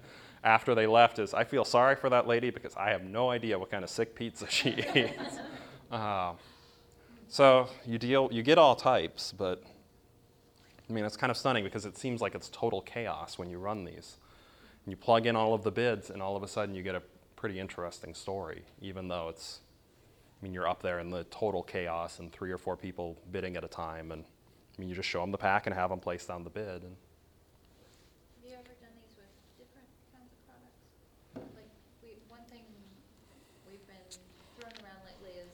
after 0.44 0.74
they 0.76 0.88
left 0.88 1.20
is, 1.20 1.34
I 1.34 1.44
feel 1.44 1.66
sorry 1.66 1.96
for 1.96 2.10
that 2.10 2.28
lady 2.28 2.52
because 2.52 2.76
I 2.76 2.92
have 2.92 3.04
no 3.04 3.30
idea 3.32 3.60
what 3.60 3.70
kind 3.70 3.84
of 3.84 3.90
sick 3.90 4.16
pizza 4.16 4.50
she 4.50 4.70
eats. 4.96 5.40
Uh, 5.92 6.34
so 7.28 7.68
you 7.86 7.98
deal, 7.98 8.30
you 8.32 8.44
get 8.44 8.58
all 8.58 8.76
types, 8.76 9.34
but 9.38 9.64
I 10.90 10.94
mean, 10.94 11.06
it's 11.06 11.18
kind 11.18 11.32
of 11.32 11.38
stunning 11.38 11.64
because 11.64 11.86
it 11.86 11.98
seems 11.98 12.22
like 12.22 12.36
it's 12.36 12.50
total 12.50 12.82
chaos 12.82 13.38
when 13.38 13.50
you 13.50 13.58
run 13.58 13.86
these. 13.86 14.18
You 14.88 14.96
plug 14.96 15.26
in 15.26 15.36
all 15.36 15.54
of 15.54 15.64
the 15.64 15.72
bids, 15.72 16.10
and 16.12 16.22
all 16.22 16.36
of 16.36 16.44
a 16.44 16.48
sudden 16.48 16.76
you 16.76 16.84
get 16.84 16.96
a 16.96 17.02
pretty 17.36 17.60
interesting 17.60 18.14
story, 18.14 18.64
even 18.82 19.08
though 19.08 19.30
it's 19.30 19.62
I 20.42 20.46
mean, 20.46 20.54
you're 20.54 20.68
up 20.68 20.82
there 20.84 21.00
in 21.00 21.10
the 21.10 21.24
total 21.26 21.64
chaos 21.64 22.20
and 22.20 22.32
three 22.32 22.52
or 22.52 22.58
four 22.58 22.76
people 22.78 23.18
bidding 23.32 23.56
at 23.58 23.64
a 23.64 23.68
time. 23.68 24.12
And 24.12 24.24
I 24.24 24.76
mean, 24.82 24.90
you 24.90 24.96
just 24.96 25.10
show 25.10 25.22
them 25.22 25.32
the 25.32 25.38
pack 25.40 25.66
and 25.66 25.74
have 25.74 25.90
them 25.90 26.00
place 26.00 26.26
down 26.26 26.44
the 26.44 26.52
bid. 26.52 26.84
And 26.84 26.96
Have 28.36 28.44
you 28.46 28.54
ever 28.54 28.76
done 28.78 28.94
these 29.02 29.16
with 29.18 29.32
different 29.58 29.90
kinds 30.14 30.30
of 30.30 30.40
products? 30.46 30.86
Like, 31.56 31.72
we, 32.04 32.20
one 32.30 32.44
thing 32.52 32.62
we've 33.66 33.82
been 33.90 34.06
throwing 34.60 34.78
around 34.86 35.02
lately 35.08 35.40
is 35.40 35.50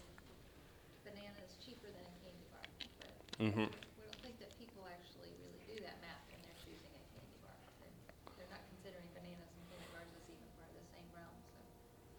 bananas 1.05 1.55
cheaper 1.63 1.87
than 1.93 2.03
a 2.03 2.13
candy 2.19 2.45
bar. 2.51 2.65
But 2.99 3.13
Mhm. 3.39 3.69
we 3.71 4.01
don't 4.03 4.19
think 4.25 4.35
that 4.41 4.51
people 4.57 4.83
actually 4.89 5.31
really 5.39 5.61
do 5.69 5.77
that 5.87 6.01
math 6.03 6.25
when 6.33 6.41
they're 6.43 6.57
choosing 6.59 6.91
a 6.91 7.03
candy 7.15 7.37
bar. 7.45 7.55
They're, 7.79 7.95
they're 8.35 8.51
not 8.51 8.65
considering 8.75 9.07
bananas 9.13 9.47
and 9.55 9.63
candy 9.71 9.87
bars 9.93 10.09
as 10.19 10.25
even 10.27 10.49
part 10.57 10.67
of 10.73 10.77
the 10.81 10.89
same 10.91 11.07
realm, 11.15 11.37
so 11.53 11.61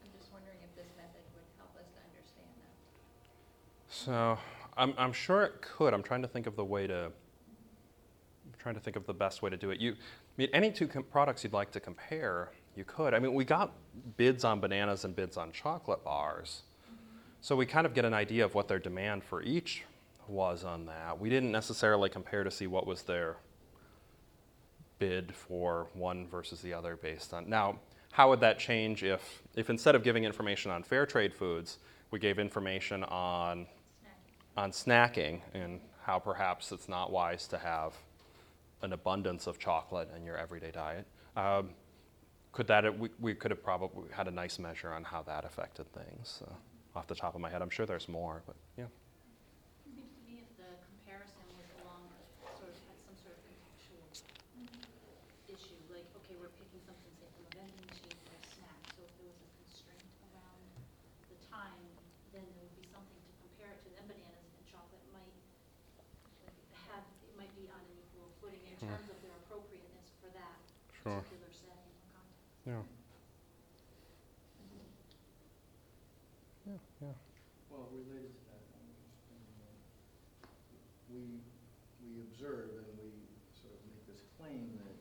I'm 0.06 0.10
just 0.14 0.30
wondering 0.32 0.62
if 0.62 0.72
this 0.78 0.88
method 0.96 1.26
would 1.36 1.48
help 1.58 1.74
us 1.76 1.90
to 1.92 2.00
understand 2.06 2.54
that. 2.62 2.74
So 4.04 4.38
I'm, 4.76 4.94
I'm 4.96 5.12
sure 5.12 5.42
it 5.44 5.62
could. 5.62 5.94
I'm 5.94 6.02
trying 6.02 6.22
to 6.22 6.28
think 6.28 6.46
of 6.46 6.56
the 6.56 6.64
way 6.64 6.86
to. 6.86 7.04
I'm 7.04 8.58
trying 8.58 8.74
to 8.74 8.80
think 8.80 8.96
of 8.96 9.06
the 9.06 9.14
best 9.14 9.42
way 9.42 9.50
to 9.50 9.56
do 9.56 9.70
it. 9.70 9.80
You, 9.80 9.92
I 9.92 9.96
mean, 10.36 10.48
any 10.52 10.70
two 10.70 10.88
com- 10.88 11.04
products 11.04 11.44
you'd 11.44 11.52
like 11.52 11.70
to 11.72 11.80
compare, 11.80 12.52
you 12.76 12.84
could. 12.84 13.14
I 13.14 13.18
mean, 13.18 13.34
we 13.34 13.44
got 13.44 13.72
bids 14.16 14.44
on 14.44 14.60
bananas 14.60 15.04
and 15.04 15.14
bids 15.14 15.36
on 15.36 15.52
chocolate 15.52 16.04
bars, 16.04 16.62
so 17.40 17.56
we 17.56 17.66
kind 17.66 17.86
of 17.86 17.94
get 17.94 18.04
an 18.04 18.14
idea 18.14 18.44
of 18.44 18.54
what 18.54 18.68
their 18.68 18.78
demand 18.78 19.24
for 19.24 19.42
each 19.42 19.84
was 20.28 20.64
on 20.64 20.86
that. 20.86 21.18
We 21.18 21.28
didn't 21.28 21.52
necessarily 21.52 22.08
compare 22.08 22.44
to 22.44 22.50
see 22.50 22.66
what 22.66 22.86
was 22.86 23.02
their 23.02 23.36
bid 24.98 25.34
for 25.34 25.88
one 25.94 26.28
versus 26.28 26.60
the 26.60 26.72
other 26.72 26.96
based 26.96 27.34
on. 27.34 27.48
Now, 27.48 27.80
how 28.12 28.28
would 28.30 28.40
that 28.40 28.58
change 28.58 29.02
if, 29.02 29.42
if 29.56 29.68
instead 29.68 29.94
of 29.94 30.04
giving 30.04 30.24
information 30.24 30.70
on 30.70 30.82
fair 30.82 31.06
trade 31.06 31.34
foods, 31.34 31.78
we 32.12 32.18
gave 32.18 32.38
information 32.38 33.02
on. 33.04 33.66
On 34.56 34.70
snacking 34.70 35.40
and 35.54 35.80
how 36.04 36.18
perhaps 36.18 36.72
it's 36.72 36.88
not 36.88 37.10
wise 37.10 37.46
to 37.48 37.58
have 37.58 37.94
an 38.82 38.92
abundance 38.92 39.46
of 39.46 39.58
chocolate 39.58 40.08
in 40.16 40.24
your 40.24 40.36
everyday 40.36 40.70
diet? 40.70 41.06
Um, 41.36 41.70
could 42.52 42.66
that, 42.66 42.98
we, 42.98 43.08
we 43.18 43.34
could 43.34 43.50
have 43.50 43.62
probably 43.64 44.10
had 44.12 44.28
a 44.28 44.30
nice 44.30 44.58
measure 44.58 44.92
on 44.92 45.04
how 45.04 45.22
that 45.22 45.44
affected 45.44 45.86
things. 45.94 46.36
So, 46.38 46.52
off 46.94 47.06
the 47.06 47.14
top 47.14 47.34
of 47.34 47.40
my 47.40 47.48
head, 47.48 47.62
I'm 47.62 47.70
sure 47.70 47.86
there's 47.86 48.08
more, 48.08 48.42
but 48.46 48.56
yeah. 48.76 48.84
Seems 49.88 50.12
to 50.12 50.20
me 50.28 50.44
if 50.44 50.50
the 50.60 50.68
comparison 50.84 51.40
was 51.56 51.64
along, 51.80 52.04
a- 52.12 52.52
sort 52.60 52.68
of 52.68 52.76
had 52.84 52.98
some 53.00 53.16
sort 53.24 53.40
of 53.40 53.42
contextual 53.48 54.04
issue, 55.48 55.80
like, 55.88 56.04
okay, 56.20 56.36
we're 56.36 56.52
picking 56.60 56.84
something, 56.84 57.08
say, 57.16 57.24
from 57.32 57.48
a 57.48 57.52
vending 57.56 57.80
machine 57.88 58.12
or 58.28 58.36
a 58.36 58.44
snack, 58.44 58.80
so 58.92 59.00
if 59.00 59.12
there 59.16 59.24
was 59.32 59.40
a 59.40 59.48
constraint 59.64 60.12
around 60.28 60.60
the 61.32 61.38
time, 61.48 61.80
then 62.36 62.44
there 62.52 62.60
would 62.68 62.76
be 62.76 62.84
something 62.92 63.16
to 63.16 63.32
compare 63.40 63.72
it 63.72 63.80
to, 63.80 63.88
then 63.96 64.04
bananas 64.12 64.52
and 64.52 64.64
chocolate 64.68 65.00
might 65.16 65.32
like, 66.44 66.56
have, 66.92 67.04
it 67.24 67.32
might 67.40 67.52
be 67.56 67.64
on 67.72 67.80
an 67.80 67.96
equal 67.96 68.28
footing 68.44 68.60
in 68.68 68.76
Hmm. 68.84 68.92
terms 68.92 69.08
of 69.08 69.16
their 69.24 69.32
appropriateness 69.48 70.12
for 70.20 70.28
that 70.36 70.60
Sure. 71.00 71.24
particular 71.24 71.48
setting 71.56 71.88
or 71.96 72.04
context. 72.12 72.68
Yeah. 72.68 72.84
Yeah, 76.62 76.78
yeah. 77.02 77.10
Well, 77.74 77.90
related 77.90 78.30
to 78.38 78.42
that, 78.54 78.62
I'm 78.78 78.86
just 79.02 79.18
thinking 79.26 79.50
that 79.66 79.74
we, 81.10 81.42
we 82.06 82.22
observe 82.30 82.78
and 82.86 82.86
we 83.02 83.10
sort 83.58 83.74
of 83.74 83.82
make 83.90 84.06
this 84.06 84.22
claim 84.38 84.78
that, 84.78 84.94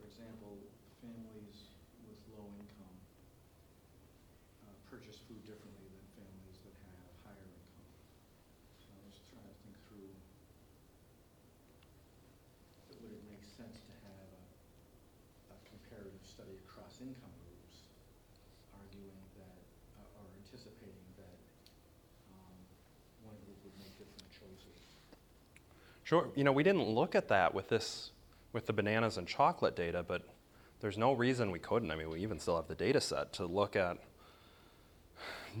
for 0.00 0.08
example, 0.08 0.56
families 1.04 1.68
with 2.08 2.16
low 2.32 2.48
income 2.56 2.96
uh, 4.64 4.72
purchase 4.88 5.20
food 5.28 5.44
differently 5.44 5.92
than 5.92 6.24
families 6.24 6.56
that 6.64 6.72
have 6.88 7.12
higher 7.28 7.44
income. 7.52 7.84
So 8.80 8.96
I 8.96 9.00
was 9.04 9.20
trying 9.28 9.44
to 9.44 9.56
think 9.60 9.76
through, 9.92 10.08
would 13.04 13.12
it 13.12 13.24
make 13.28 13.44
sense 13.44 13.76
to 13.84 13.92
have 14.08 14.24
a, 14.32 14.42
a 15.52 15.56
comparative 15.68 16.24
study 16.24 16.56
across 16.64 16.96
income 17.04 17.36
groups, 17.44 17.84
arguing 18.74 19.20
that, 19.36 19.60
uh, 20.00 20.18
or 20.22 20.26
anticipating 20.42 21.06
that 21.18 21.38
um, 22.34 22.56
one 23.26 23.36
group 23.46 23.58
would 23.64 23.76
make 23.78 23.92
different 23.98 24.28
choices. 24.34 24.80
Sure. 26.08 26.30
You 26.34 26.42
know, 26.42 26.52
we 26.52 26.62
didn't 26.62 26.88
look 26.88 27.14
at 27.14 27.28
that 27.28 27.52
with 27.54 27.68
this, 27.68 28.12
with 28.54 28.64
the 28.64 28.72
bananas 28.72 29.18
and 29.18 29.28
chocolate 29.28 29.76
data, 29.76 30.02
but 30.02 30.22
there's 30.80 30.96
no 30.96 31.12
reason 31.12 31.50
we 31.50 31.58
couldn't. 31.58 31.90
I 31.90 31.96
mean, 31.96 32.08
we 32.08 32.20
even 32.20 32.38
still 32.38 32.56
have 32.56 32.66
the 32.66 32.74
data 32.74 32.98
set 32.98 33.34
to 33.34 33.44
look 33.44 33.76
at. 33.76 33.98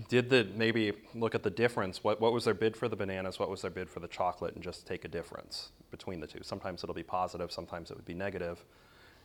Did 0.08 0.30
the 0.30 0.48
maybe 0.56 0.94
look 1.14 1.34
at 1.34 1.42
the 1.42 1.50
difference? 1.50 2.02
What, 2.02 2.18
what 2.18 2.32
was 2.32 2.46
their 2.46 2.54
bid 2.54 2.78
for 2.78 2.88
the 2.88 2.96
bananas? 2.96 3.38
What 3.38 3.50
was 3.50 3.60
their 3.60 3.70
bid 3.70 3.90
for 3.90 4.00
the 4.00 4.08
chocolate? 4.08 4.54
And 4.54 4.64
just 4.64 4.86
take 4.86 5.04
a 5.04 5.08
difference 5.08 5.70
between 5.90 6.18
the 6.18 6.26
two. 6.26 6.38
Sometimes 6.42 6.82
it'll 6.82 6.94
be 6.94 7.02
positive, 7.02 7.52
sometimes 7.52 7.90
it 7.90 7.98
would 7.98 8.06
be 8.06 8.14
negative, 8.14 8.64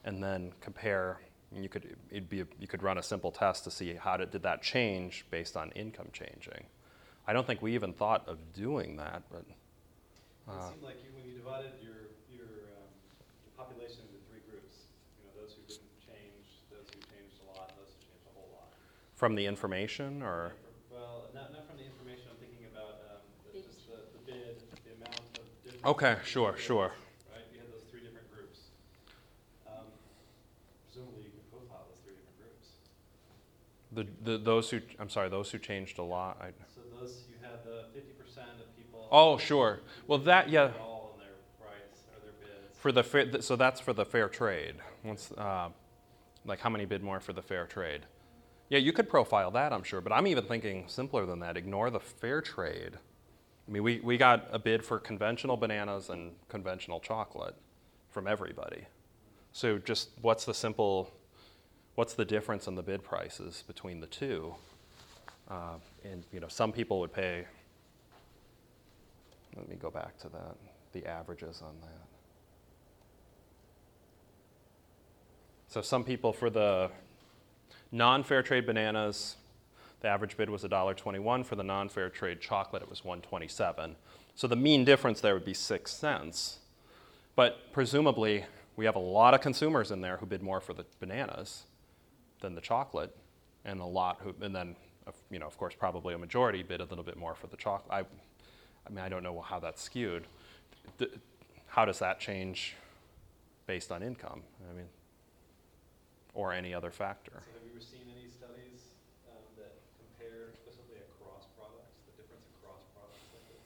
and 0.03 0.21
then 0.21 0.51
compare. 0.59 1.21
You 1.55 1.69
could 1.69 1.95
it'd 2.11 2.29
be 2.29 2.43
you 2.59 2.67
could 2.67 2.83
run 2.83 2.97
a 2.97 3.03
simple 3.03 3.31
test 3.31 3.63
to 3.63 3.71
see 3.71 3.93
how 3.93 4.17
did, 4.17 4.31
did 4.31 4.43
that 4.43 4.61
change 4.61 5.25
based 5.31 5.55
on 5.55 5.71
income 5.71 6.09
changing. 6.11 6.65
I 7.25 7.31
don't 7.31 7.47
think 7.47 7.61
we 7.61 7.75
even 7.75 7.93
thought 7.93 8.27
of 8.27 8.39
doing 8.51 8.97
that, 8.97 9.23
but 9.31 9.45
It 9.45 10.51
Uh, 10.51 10.69
seemed 10.69 10.83
like 10.83 10.97
you 11.01 11.12
divided 11.43 11.75
your, 11.83 12.15
your, 12.31 12.71
um, 12.79 12.87
your 13.43 13.51
population 13.59 13.99
into 14.07 14.15
three 14.31 14.39
groups, 14.47 14.87
you 15.19 15.27
know, 15.27 15.31
those 15.35 15.51
who 15.51 15.61
didn't 15.67 15.91
change, 15.99 16.63
those 16.71 16.87
who 16.87 17.03
changed 17.11 17.35
a 17.43 17.45
lot, 17.51 17.67
and 17.67 17.83
those 17.83 17.91
who 17.91 17.99
changed 18.07 18.23
a 18.31 18.33
whole 18.39 18.47
lot. 18.55 18.71
From 19.19 19.35
the 19.35 19.43
information, 19.43 20.23
or? 20.23 20.55
Well, 20.87 21.27
not, 21.35 21.51
not 21.51 21.67
from 21.67 21.75
the 21.75 21.83
information, 21.83 22.31
I'm 22.31 22.39
thinking 22.39 22.63
about, 22.71 23.03
um, 23.11 23.19
the- 23.51 23.59
just 23.59 23.91
the, 23.91 23.99
the 24.15 24.23
bid, 24.23 24.55
the 24.87 24.95
amount 25.03 25.19
of 25.35 25.43
different. 25.67 25.83
Okay, 25.83 26.15
sure, 26.23 26.55
bids, 26.55 26.63
sure. 26.63 26.95
Right, 27.27 27.43
you 27.51 27.59
had 27.59 27.67
those 27.75 27.83
three 27.91 28.07
different 28.07 28.31
groups. 28.31 28.71
Um, 29.67 29.91
Presumably 30.87 31.27
you 31.27 31.35
can 31.35 31.43
profile 31.51 31.83
those 31.91 31.99
three 32.07 32.15
different 32.15 32.39
groups. 32.39 32.71
The, 33.91 34.07
the, 34.23 34.39
those 34.39 34.71
who, 34.71 34.79
I'm 34.95 35.11
sorry, 35.11 35.27
those 35.27 35.51
who 35.51 35.59
changed 35.59 35.99
a 35.99 36.07
lot, 36.07 36.39
I, 36.39 36.55
So 36.71 36.79
those, 36.95 37.27
you 37.27 37.35
had 37.43 37.59
the 37.67 37.91
fifty 37.91 38.15
percent 38.15 38.47
of 38.63 38.71
people. 38.79 39.11
Oh, 39.11 39.37
sure. 39.37 39.81
Well, 40.07 40.19
that- 40.23 40.47
yeah. 40.49 40.71
All 40.81 41.13
on 41.13 41.19
their 41.21 41.37
price 41.61 42.01
or 42.09 42.17
their 42.25 42.33
bids. 42.41 42.72
For 42.83 42.91
the 42.91 43.01
fair, 43.01 43.41
so 43.41 43.55
that's 43.55 43.79
for 43.79 43.93
the 43.93 44.03
fair 44.03 44.27
trade. 44.27 44.75
Once, 45.05 45.31
uh, 45.37 45.69
like 46.43 46.59
how 46.59 46.69
many 46.69 46.83
bid 46.83 47.01
more 47.01 47.21
for 47.21 47.31
the 47.31 47.41
fair 47.41 47.65
trade? 47.65 48.01
Yeah, 48.67 48.79
you 48.79 48.91
could 48.91 49.07
profile 49.07 49.51
that, 49.51 49.71
I'm 49.71 49.83
sure, 49.83 50.01
but 50.01 50.11
I'm 50.11 50.27
even 50.27 50.43
thinking 50.43 50.83
simpler 50.87 51.25
than 51.25 51.39
that. 51.39 51.55
Ignore 51.55 51.91
the 51.91 52.01
fair 52.01 52.41
trade. 52.41 52.97
I 53.65 53.71
mean, 53.71 53.83
we, 53.83 54.01
we 54.01 54.17
got 54.17 54.49
a 54.51 54.59
bid 54.59 54.83
for 54.83 54.99
conventional 54.99 55.55
bananas 55.55 56.09
and 56.09 56.33
conventional 56.49 56.99
chocolate 56.99 57.55
from 58.09 58.27
everybody. 58.27 58.85
So 59.53 59.77
just 59.77 60.09
what's 60.21 60.43
the 60.43 60.53
simple, 60.53 61.09
what's 61.95 62.15
the 62.15 62.25
difference 62.25 62.67
in 62.67 62.75
the 62.75 62.83
bid 62.83 63.01
prices 63.01 63.63
between 63.65 64.01
the 64.01 64.07
two? 64.07 64.55
Uh, 65.49 65.75
and, 66.03 66.25
you 66.33 66.41
know, 66.41 66.49
some 66.49 66.73
people 66.73 66.99
would 66.99 67.13
pay, 67.13 67.45
let 69.55 69.69
me 69.69 69.77
go 69.77 69.89
back 69.89 70.17
to 70.17 70.27
that, 70.27 70.57
the 70.91 71.05
averages 71.05 71.61
on 71.61 71.75
that. 71.79 72.12
So 75.73 75.81
some 75.81 76.03
people 76.03 76.33
for 76.33 76.51
the 76.51 76.91
non-fair 77.91 78.43
trade 78.43 78.67
bananas, 78.67 79.37
the 80.01 80.07
average 80.07 80.37
bid 80.37 80.47
was 80.47 80.61
$1.21. 80.61 81.43
For 81.43 81.55
the 81.55 81.63
non-fair 81.63 82.11
trade 82.11 82.39
chocolate, 82.39 82.83
it 82.83 82.89
was 82.91 83.03
127. 83.03 83.95
So 84.35 84.45
the 84.45 84.55
mean 84.55 84.85
difference 84.85 85.19
there 85.19 85.33
would 85.33 85.45
be 85.45 85.55
six 85.55 85.91
cents. 85.91 86.59
But 87.35 87.73
presumably, 87.73 88.45
we 88.75 88.85
have 88.85 88.95
a 88.95 88.99
lot 88.99 89.33
of 89.33 89.41
consumers 89.41 89.89
in 89.89 90.01
there 90.01 90.17
who 90.17 90.27
bid 90.27 90.43
more 90.43 90.61
for 90.61 90.75
the 90.75 90.85
bananas 90.99 91.63
than 92.41 92.53
the 92.53 92.61
chocolate, 92.61 93.17
and 93.65 93.81
a 93.81 93.83
lot 93.83 94.19
who, 94.21 94.35
and 94.45 94.55
then, 94.55 94.75
you 95.31 95.39
know, 95.39 95.47
of 95.47 95.57
course, 95.57 95.73
probably 95.73 96.13
a 96.13 96.19
majority 96.19 96.61
bid 96.61 96.81
a 96.81 96.85
little 96.85 97.03
bit 97.03 97.17
more 97.17 97.33
for 97.33 97.47
the 97.47 97.57
chocolate. 97.57 97.91
I, 97.91 97.99
I 98.85 98.89
mean, 98.91 99.03
I 99.03 99.09
don't 99.09 99.23
know 99.23 99.41
how 99.41 99.57
that's 99.59 99.81
skewed. 99.81 100.27
How 101.65 101.83
does 101.83 101.97
that 101.97 102.19
change 102.19 102.75
based 103.65 103.91
on 103.91 104.03
income? 104.03 104.43
I 104.69 104.75
mean, 104.75 104.85
or 106.33 106.51
any 106.53 106.73
other 106.73 106.91
factor? 106.91 107.43
So 107.45 107.51
have 107.53 107.63
you 107.63 107.71
ever 107.71 107.81
seen 107.83 108.01
any 108.15 108.27
studies, 108.29 108.93
um, 109.29 109.43
that 109.57 109.73
compare 109.99 110.49
explicitly 110.49 110.97
across 110.97 111.45
products, 111.57 111.93
the 112.09 112.21
difference 112.21 112.45
across 112.59 112.81
products 112.95 113.21
like 113.33 113.45
this? 113.49 113.63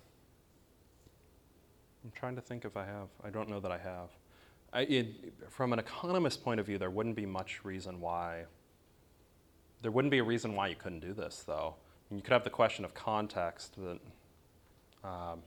I'm 2.03 2.11
trying 2.11 2.35
to 2.35 2.41
think 2.41 2.65
if 2.65 2.75
I 2.77 2.85
have. 2.85 3.07
I 3.23 3.29
don't 3.29 3.49
know 3.49 3.59
that 3.59 3.71
I 3.71 3.77
have. 3.77 4.09
I, 4.73 4.81
it, 4.81 5.33
from 5.49 5.71
an 5.73 5.79
economist 5.79 6.43
point 6.43 6.59
of 6.59 6.65
view, 6.65 6.77
there 6.77 6.89
wouldn't 6.89 7.15
be 7.15 7.25
much 7.25 7.63
reason 7.63 8.01
why. 8.01 8.43
There 9.81 9.91
wouldn't 9.91 10.11
be 10.11 10.17
a 10.19 10.23
reason 10.23 10.55
why 10.55 10.67
you 10.67 10.75
couldn't 10.75 10.99
do 10.99 11.13
this, 11.13 11.43
though. 11.47 11.75
You 12.11 12.21
could 12.21 12.33
have 12.33 12.43
the 12.43 12.49
question 12.49 12.83
of 12.85 12.93
context 12.93 13.75
that. 13.75 13.99
Um, 15.03 15.39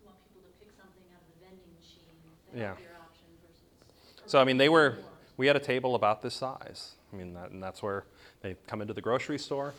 You 0.00 0.06
want 0.06 0.18
people 0.26 0.42
to 0.48 0.58
pick 0.58 0.72
something 0.74 1.04
out 1.14 1.22
of 1.22 1.28
the 1.38 1.46
vending 1.46 1.70
machine, 1.78 2.18
Yeah. 2.52 2.60
the 2.60 2.66
healthier 2.66 2.96
option 3.00 3.26
versus. 3.46 4.30
so 4.30 4.40
I 4.40 4.44
mean, 4.44 4.56
they 4.56 4.68
were. 4.68 4.98
We 5.38 5.46
had 5.46 5.56
a 5.56 5.60
table 5.60 5.94
about 5.94 6.20
this 6.20 6.34
size. 6.34 6.96
I 7.12 7.16
mean, 7.16 7.32
that, 7.34 7.52
and 7.52 7.62
that's 7.62 7.80
where 7.82 8.04
they 8.42 8.56
come 8.66 8.82
into 8.82 8.92
the 8.92 9.00
grocery 9.00 9.38
store, 9.38 9.72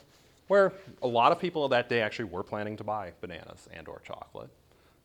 where 0.48 0.72
a 1.04 1.08
lot 1.08 1.32
of 1.32 1.40
people 1.40 1.68
that 1.70 1.90
day 1.90 2.02
actually 2.02 2.26
were 2.26 2.44
planning 2.44 2.78
to 2.78 2.84
buy 2.84 3.12
bananas 3.22 3.68
and/or 3.72 4.02
chocolate, 4.04 4.50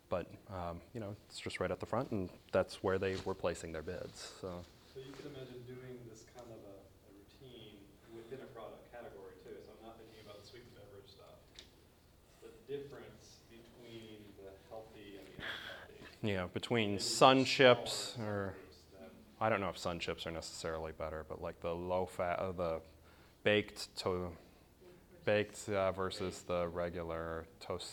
but 0.08 0.26
um, 0.48 0.80
you 0.94 1.00
know, 1.00 1.16
it's 1.28 1.40
just 1.40 1.60
right 1.60 1.70
at 1.70 1.80
the 1.80 1.86
front, 1.86 2.12
and 2.12 2.30
that's 2.52 2.82
where 2.84 2.98
they 2.98 3.16
were 3.24 3.34
placing 3.34 3.72
their 3.72 3.82
bids. 3.82 4.32
So. 4.40 4.62
So 4.94 5.00
you 5.00 5.12
could 5.12 5.26
imagine 5.26 5.58
doing 5.66 5.98
this 6.08 6.22
kind 6.36 6.46
of 6.46 6.56
a, 6.70 6.76
a 6.78 7.10
routine 7.10 7.76
within 8.14 8.38
a 8.38 8.48
product 8.54 8.86
category 8.92 9.34
too, 9.42 9.58
so 9.66 9.72
I'm 9.74 9.88
not 9.88 9.98
thinking 9.98 10.22
about 10.24 10.40
the 10.40 10.46
sweet 10.48 10.70
beverage 10.72 11.10
stuff. 11.10 11.42
The 12.46 12.54
difference 12.72 13.42
between 13.50 14.22
the 14.38 14.54
healthy 14.70 15.18
and 15.18 15.26
the 15.26 15.42
unhealthy. 15.42 16.22
Yeah, 16.22 16.46
between 16.54 17.00
sun 17.00 17.44
chips 17.44 18.14
or 18.20 18.54
I 19.44 19.50
don't 19.50 19.60
know 19.60 19.68
if 19.68 19.76
sun 19.76 19.98
chips 19.98 20.26
are 20.26 20.30
necessarily 20.30 20.92
better, 20.92 21.26
but 21.28 21.42
like 21.42 21.60
the 21.60 21.74
low 21.74 22.06
fat, 22.06 22.38
uh, 22.38 22.52
the 22.52 22.80
baked 23.42 23.94
to 23.98 24.30
baked 25.26 25.68
uh, 25.68 25.92
versus 25.92 26.40
the 26.46 26.66
regular 26.68 27.44
toast. 27.60 27.92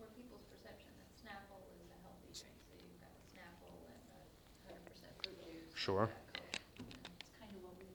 Or 0.00 0.06
people's 0.16 0.42
perception 0.50 0.90
that 0.98 1.06
Snapple 1.14 1.62
is 1.78 1.86
a 1.86 2.02
healthy 2.02 2.34
drink, 2.34 2.58
so 2.66 2.74
you've 2.82 2.98
got 2.98 3.14
Snapple 3.30 3.70
and 3.86 3.94
a 3.94 4.74
hundred 4.74 4.82
percent 4.90 5.12
fruit 5.22 5.38
juice. 5.38 5.70
Sure. 5.78 6.10
you've 6.10 6.10
got 6.10 6.34
Coke, 6.34 6.58
and 6.78 6.86
It's 7.20 7.30
kind 7.38 7.52
of 7.54 7.62
what 7.62 7.78
we. 7.78 7.86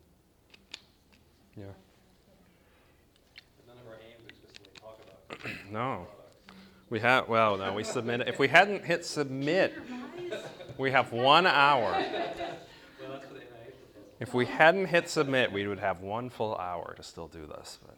Yeah. 1.60 1.76
None 3.68 3.76
of 3.84 3.88
our 3.92 4.00
aims 4.00 4.32
explicitly 4.32 4.72
talk 4.80 4.98
about 5.04 5.44
No, 5.74 6.08
we 6.90 7.02
have. 7.02 7.28
Well, 7.28 7.58
no, 7.58 7.74
we 7.74 7.84
submitted. 7.84 8.30
If 8.30 8.40
we 8.40 8.48
hadn't 8.48 8.86
hit 8.86 9.04
submit, 9.04 9.74
we 10.78 10.92
have 10.92 11.12
one 11.12 11.46
hour. 11.46 12.02
Well, 13.00 13.12
that's 13.12 13.28
for 13.28 13.36
the 13.36 13.42
NIH 13.42 13.78
proposal. 13.78 14.07
If 14.20 14.34
we 14.34 14.46
hadn't 14.46 14.88
hit 14.88 15.10
submit, 15.10 15.52
we 15.52 15.68
would 15.68 15.80
have 15.80 16.02
one 16.02 16.30
full 16.30 16.56
hour 16.58 16.94
to 16.96 17.04
still 17.04 17.28
do 17.28 17.46
this. 17.46 17.78
But 17.86 17.98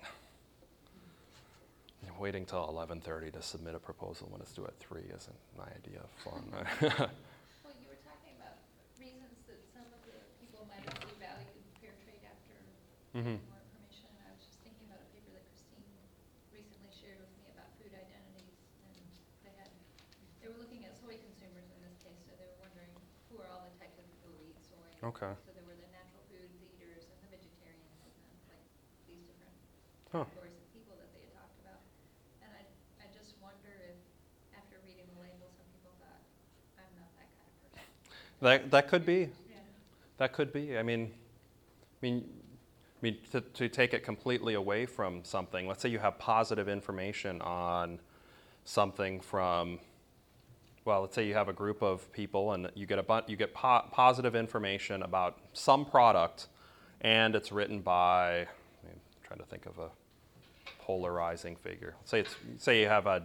waiting 2.20 2.46
till 2.46 2.68
11:30 2.68 3.32
to 3.32 3.42
submit 3.42 3.76
a 3.76 3.80
proposal 3.80 4.28
when 4.30 4.42
it's 4.42 4.52
due 4.52 4.66
at 4.66 4.76
three 4.80 5.08
isn't 5.08 5.40
my 5.58 5.64
idea 5.72 6.04
of 6.04 6.12
fun. 6.20 6.44
Well, 7.64 7.76
you 7.80 7.88
were 7.88 8.02
talking 8.04 8.36
about 8.36 8.60
reasons 9.00 9.40
that 9.48 9.60
some 9.72 9.88
of 9.88 10.02
the 10.04 10.20
people 10.44 10.68
might 10.68 10.84
have 10.84 11.00
devalued 11.00 11.64
fair 11.80 11.96
trade 12.04 12.24
after 12.28 12.56
Mhm. 13.16 13.40
more 13.40 13.62
information. 13.64 14.12
And 14.20 14.28
I 14.28 14.36
was 14.36 14.44
just 14.44 14.60
thinking 14.68 14.84
about 14.92 15.00
a 15.00 15.08
paper 15.16 15.32
that 15.32 15.48
Christine 15.48 15.88
recently 16.52 16.92
shared 16.92 17.20
with 17.24 17.32
me 17.40 17.48
about 17.56 17.72
food 17.80 17.96
identities. 17.96 18.60
And 18.84 18.96
they 19.48 19.54
had, 19.56 19.72
they 20.44 20.48
were 20.52 20.60
looking 20.60 20.84
at 20.84 20.92
soy 21.00 21.16
consumers 21.24 21.68
in 21.72 21.80
this 21.88 21.96
case, 22.04 22.20
so 22.28 22.36
they 22.36 22.48
were 22.52 22.60
wondering 22.68 22.92
who 23.32 23.40
are 23.40 23.48
all 23.48 23.64
the 23.64 23.72
types 23.80 23.96
of 23.96 24.04
people 24.12 24.28
who 24.36 24.44
eat 24.52 24.60
soy. 24.60 24.90
Okay. 25.08 25.32
So 25.48 25.56
there 25.56 25.64
were 25.64 25.80
the 25.80 25.88
natural 25.96 26.24
foods 26.28 26.52
eaters 26.76 27.08
and 27.08 27.20
the 27.24 27.32
vegetarians 27.40 27.88
and 28.04 28.12
then 28.12 28.36
like 28.52 28.66
these 29.08 29.24
different 29.24 29.56
Huh. 30.12 30.26
categories 30.26 30.58
of 30.58 30.74
people 30.74 30.96
that 30.98 31.14
they 31.14 31.22
had 31.22 31.34
talked 31.38 31.60
about. 31.62 31.82
And 32.42 32.50
I, 32.50 32.66
I 33.04 33.08
just 33.14 33.36
wonder 33.42 33.70
if, 33.86 33.98
after 34.58 34.78
reading 34.84 35.06
the 35.14 35.22
label, 35.22 35.46
some 35.54 35.70
people 35.70 35.94
thought, 36.02 36.18
I'm 36.82 36.90
not 36.98 37.14
that 37.22 37.30
kind 37.38 37.46
of 37.46 37.56
person. 37.70 37.86
That 38.42 38.72
that 38.72 38.88
could 38.90 39.06
be. 39.06 39.30
Yeah. 39.50 39.58
That 40.18 40.34
could 40.34 40.52
be. 40.52 40.78
I 40.78 40.84
mean, 40.84 41.12
I 41.12 42.00
mean, 42.02 42.26
I 42.26 43.00
mean 43.02 43.18
to, 43.32 43.42
to 43.42 43.70
take 43.70 43.94
it 43.94 44.04
completely 44.04 44.56
away 44.56 44.88
from 44.88 45.24
something. 45.24 45.68
Let's 45.68 45.82
say 45.82 45.90
you 45.90 46.00
have 46.00 46.18
positive 46.18 46.68
information 46.68 47.42
on 47.42 48.00
something 48.66 49.20
from. 49.20 49.80
Well, 50.86 51.02
let's 51.02 51.14
say 51.14 51.28
you 51.28 51.36
have 51.36 51.50
a 51.50 51.54
group 51.54 51.84
of 51.84 52.12
people 52.14 52.54
and 52.54 52.72
you 52.74 52.88
get 52.88 52.98
a 52.98 53.04
bu- 53.04 53.28
you 53.28 53.36
get 53.36 53.54
po- 53.54 53.86
positive 53.92 54.36
information 54.36 55.04
about 55.04 55.38
some 55.54 55.86
product, 55.86 56.48
and 57.02 57.36
it's 57.36 57.52
written 57.52 57.82
by. 57.82 58.48
Trying 59.30 59.40
to 59.40 59.46
think 59.46 59.68
of 59.68 59.78
a 59.78 59.90
polarizing 60.80 61.56
figure. 61.56 61.94
Say 62.04 62.22
it's 62.22 62.36
say 62.58 62.82
you 62.82 62.88
have 62.88 63.06
a 63.06 63.22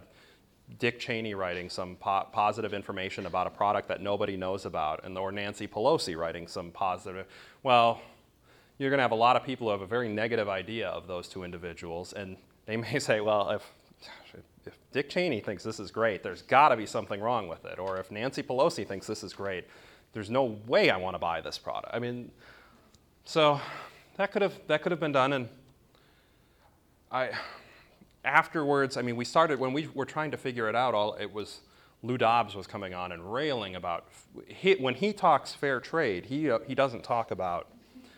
Dick 0.77 0.99
Cheney 0.99 1.33
writing 1.33 1.67
some 1.67 1.95
po- 1.95 2.27
positive 2.31 2.75
information 2.75 3.25
about 3.25 3.47
a 3.47 3.49
product 3.49 3.87
that 3.87 4.01
nobody 4.01 4.37
knows 4.37 4.67
about, 4.67 5.03
and 5.03 5.17
or 5.17 5.31
Nancy 5.31 5.67
Pelosi 5.67 6.15
writing 6.15 6.45
some 6.45 6.69
positive. 6.69 7.25
Well, 7.63 8.01
you're 8.77 8.91
going 8.91 8.99
to 8.99 9.03
have 9.03 9.13
a 9.13 9.15
lot 9.15 9.35
of 9.35 9.43
people 9.43 9.65
who 9.65 9.71
have 9.71 9.81
a 9.81 9.87
very 9.87 10.07
negative 10.07 10.47
idea 10.47 10.89
of 10.89 11.07
those 11.07 11.27
two 11.27 11.43
individuals, 11.43 12.13
and 12.13 12.37
they 12.67 12.77
may 12.85 12.99
say, 12.99 13.19
well, 13.19 13.49
if 13.49 13.63
if 14.67 14.77
Dick 14.91 15.09
Cheney 15.09 15.39
thinks 15.39 15.63
this 15.63 15.79
is 15.79 15.89
great, 15.89 16.21
there's 16.21 16.43
got 16.43 16.69
to 16.69 16.77
be 16.77 16.85
something 16.85 17.19
wrong 17.19 17.47
with 17.47 17.65
it, 17.65 17.79
or 17.79 17.97
if 17.97 18.11
Nancy 18.11 18.43
Pelosi 18.43 18.87
thinks 18.87 19.07
this 19.07 19.23
is 19.23 19.33
great, 19.33 19.65
there's 20.13 20.29
no 20.29 20.57
way 20.67 20.91
I 20.91 20.97
want 20.97 21.15
to 21.15 21.19
buy 21.19 21.41
this 21.41 21.57
product. 21.57 21.93
I 21.95 21.97
mean, 21.97 22.31
so 23.23 23.59
that 24.17 24.31
could 24.31 24.43
have 24.43 24.53
that 24.67 24.83
could 24.83 24.91
have 24.91 24.99
been 24.99 25.11
done, 25.11 25.33
and 25.33 25.49
I 27.15 27.29
afterwards, 28.25 28.97
I 28.97 29.01
mean, 29.01 29.15
we 29.15 29.23
started 29.23 29.57
when 29.57 29.71
we 29.71 29.87
were 29.93 30.05
trying 30.05 30.31
to 30.31 30.37
figure 30.37 30.67
it 30.67 30.75
out. 30.75 30.93
All 30.93 31.13
it 31.13 31.31
was 31.31 31.61
Lou 32.03 32.17
Dobbs 32.17 32.55
was 32.55 32.67
coming 32.67 32.93
on 32.93 33.13
and 33.13 33.33
railing 33.33 33.75
about 33.75 34.09
he, 34.47 34.73
when 34.73 34.95
he 34.95 35.13
talks 35.13 35.53
fair 35.53 35.79
trade. 35.79 36.25
He 36.25 36.51
uh, 36.51 36.59
he 36.67 36.75
doesn't 36.75 37.05
talk 37.05 37.31
about 37.31 37.69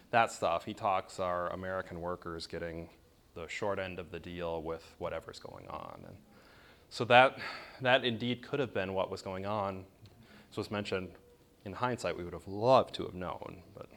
that 0.10 0.32
stuff. 0.32 0.66
He 0.66 0.74
talks 0.74 1.20
our 1.20 1.50
American 1.50 2.02
workers 2.02 2.48
getting 2.48 2.90
the 3.36 3.48
short 3.48 3.78
end 3.78 4.00
of 4.00 4.10
the 4.10 4.20
deal 4.20 4.64
with 4.64 4.84
whatever's 4.98 5.38
going 5.38 5.68
on, 5.68 6.00
and 6.08 6.16
so 6.90 7.06
that 7.06 7.38
that 7.82 8.04
indeed 8.04 8.42
could 8.42 8.60
have 8.60 8.74
been 8.74 8.96
what 8.96 9.12
was 9.12 9.22
going 9.22 9.46
on. 9.46 9.86
This 10.50 10.58
was 10.58 10.72
mentioned. 10.72 11.10
In 11.66 11.74
hindsight, 11.74 12.18
we 12.18 12.24
would 12.24 12.34
have 12.34 12.48
loved 12.48 12.96
to 12.96 13.04
have 13.04 13.14
known, 13.14 13.62
but. 13.76 13.90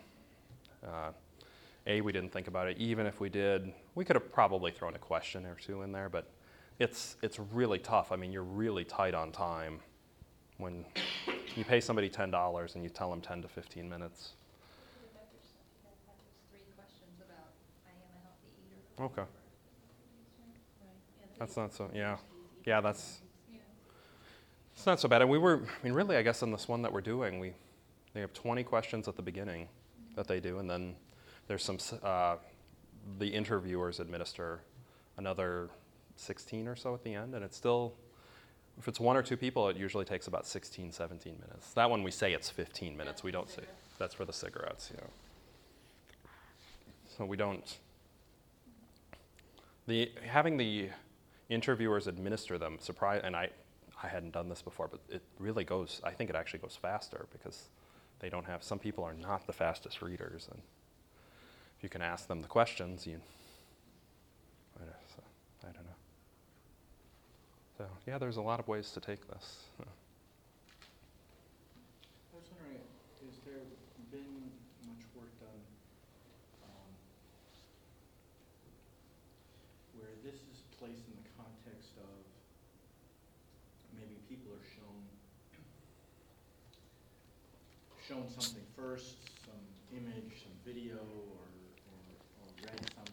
Uh, 0.87 1.13
A, 1.87 2.01
we 2.01 2.13
didn't 2.13 2.33
think 2.33 2.47
about 2.47 2.69
it. 2.69 2.77
Even 2.79 3.07
if 3.07 3.21
we 3.21 3.29
did, 3.29 3.73
we 3.95 4.05
could 4.05 4.17
have 4.17 4.33
probably 4.33 4.71
thrown 4.71 4.95
a 4.95 4.99
question 4.99 5.47
or 5.47 5.55
two 5.55 5.83
in 5.83 5.93
there, 5.93 6.09
but 6.09 6.27
it's, 6.79 7.17
it's 7.23 7.39
really 7.39 7.79
tough. 7.79 8.13
I 8.13 8.17
mean, 8.17 8.33
you're 8.33 8.43
really 8.43 8.85
tight 8.85 9.15
on 9.15 9.33
time 9.33 9.81
when 10.59 10.85
you 11.57 11.65
pay 11.65 11.81
somebody 11.81 12.09
$10 12.11 12.75
and 12.75 12.85
you 12.85 12.91
tell 12.91 13.11
them 13.11 13.21
10 13.21 13.43
to 13.43 13.49
15 13.49 13.89
minutes. 13.89 14.33
Okay. 19.01 19.23
That's 21.39 21.57
not 21.57 21.73
so, 21.73 21.91
yeah. 21.95 22.19
Yeah, 22.67 22.83
that's, 22.83 23.21
it's 24.75 24.85
not 24.85 25.01
so 25.01 25.09
bad. 25.09 25.23
And 25.23 25.31
we 25.31 25.39
were, 25.39 25.63
I 25.63 25.85
mean, 25.85 25.95
really, 25.95 26.17
I 26.17 26.23
guess 26.23 26.43
in 26.43 26.53
this 26.53 26.69
one 26.69 26.83
that 26.83 26.93
we're 26.93 27.01
doing, 27.01 27.41
we, 27.41 27.55
they 28.13 28.21
have 28.21 28.35
20 28.35 28.63
questions 28.65 29.09
at 29.09 29.17
the 29.17 29.23
beginning 29.23 29.69
that 30.17 30.29
they 30.29 30.41
do, 30.41 30.59
and 30.59 30.69
then 30.69 30.95
there's 31.51 31.65
some, 31.65 31.79
uh, 32.05 32.37
the 33.19 33.27
interviewers 33.27 33.99
administer 33.99 34.61
another 35.17 35.69
16 36.15 36.69
or 36.69 36.77
so 36.77 36.95
at 36.95 37.03
the 37.03 37.13
end, 37.13 37.35
and 37.35 37.45
it's 37.45 37.57
still, 37.57 37.93
if 38.79 38.87
it's 38.87 39.01
one 39.01 39.17
or 39.17 39.23
two 39.25 39.37
people, 39.37 39.69
it 39.69 39.77
usually 39.77 40.05
takes 40.05 40.29
about 40.29 40.47
16, 40.47 40.93
17 40.93 41.33
minutes. 41.45 41.73
That 41.73 41.91
one, 41.91 42.05
we 42.05 42.13
say 42.13 42.35
it's 42.35 42.49
15 42.49 42.97
minutes. 42.97 43.25
We 43.25 43.33
don't 43.33 43.51
say, 43.51 43.63
that's 43.99 44.15
for 44.15 44.25
the 44.25 44.33
cigarettes, 44.33 44.93
yeah. 44.95 45.01
So 47.19 47.25
we 47.25 47.37
don't, 47.37 47.79
the, 49.89 50.13
having 50.25 50.57
the 50.57 50.89
interviewers 51.49 52.07
administer 52.07 52.59
them, 52.59 52.77
surprise, 52.79 53.23
and 53.25 53.35
I, 53.35 53.49
I 54.01 54.07
hadn't 54.07 54.35
done 54.35 54.49
this 54.49 54.63
before, 54.63 54.87
but 54.87 55.01
it 55.09 55.23
really 55.41 55.65
goes, 55.65 56.01
I 56.05 56.13
think 56.13 56.31
it 56.31 56.37
actually 56.37 56.61
goes 56.61 56.79
faster 56.81 57.27
because 57.33 57.71
they 58.21 58.29
don't 58.29 58.47
have, 58.47 58.63
some 58.63 58.79
people 58.79 59.03
are 59.03 59.15
not 59.15 59.49
the 59.49 59.53
fastest 59.53 60.01
readers, 60.01 60.49
and 60.49 60.63
if 61.81 61.85
you 61.85 61.89
can 61.89 62.03
ask 62.03 62.29
them 62.29 62.43
the 62.43 62.47
questions, 62.47 63.07
you, 63.07 63.17
I 64.77 64.85
don't, 64.85 64.93
so, 65.17 65.23
I 65.63 65.73
don't 65.73 65.87
know. 65.87 65.97
So, 67.79 67.87
yeah, 68.07 68.19
there's 68.19 68.37
a 68.37 68.43
lot 68.43 68.61
of 68.61 68.69
ways 68.69 68.91
to 68.93 69.01
take 69.01 69.27
this. 69.31 69.65
I 69.81 69.85
was 72.37 72.45
wondering, 72.53 72.85
has 73.25 73.33
there 73.49 73.65
been 74.13 74.53
much 74.85 75.01
work 75.17 75.33
done 75.41 75.57
um, 76.69 76.93
where 79.97 80.13
this 80.21 80.37
is 80.53 80.61
placed 80.77 81.01
in 81.09 81.17
the 81.17 81.33
context 81.41 81.97
of 81.97 82.13
maybe 83.97 84.21
people 84.29 84.53
are 84.53 84.67
shown 84.77 85.01
shown 88.07 88.29
something 88.37 88.67
first, 88.77 89.17
some 89.49 89.65
image, 89.97 90.45
some 90.45 90.53
video, 90.67 90.99
or, 91.01 91.47
or 91.97 92.45
read 92.61 92.85
something, 92.93 93.07
Mhm. 93.07 93.10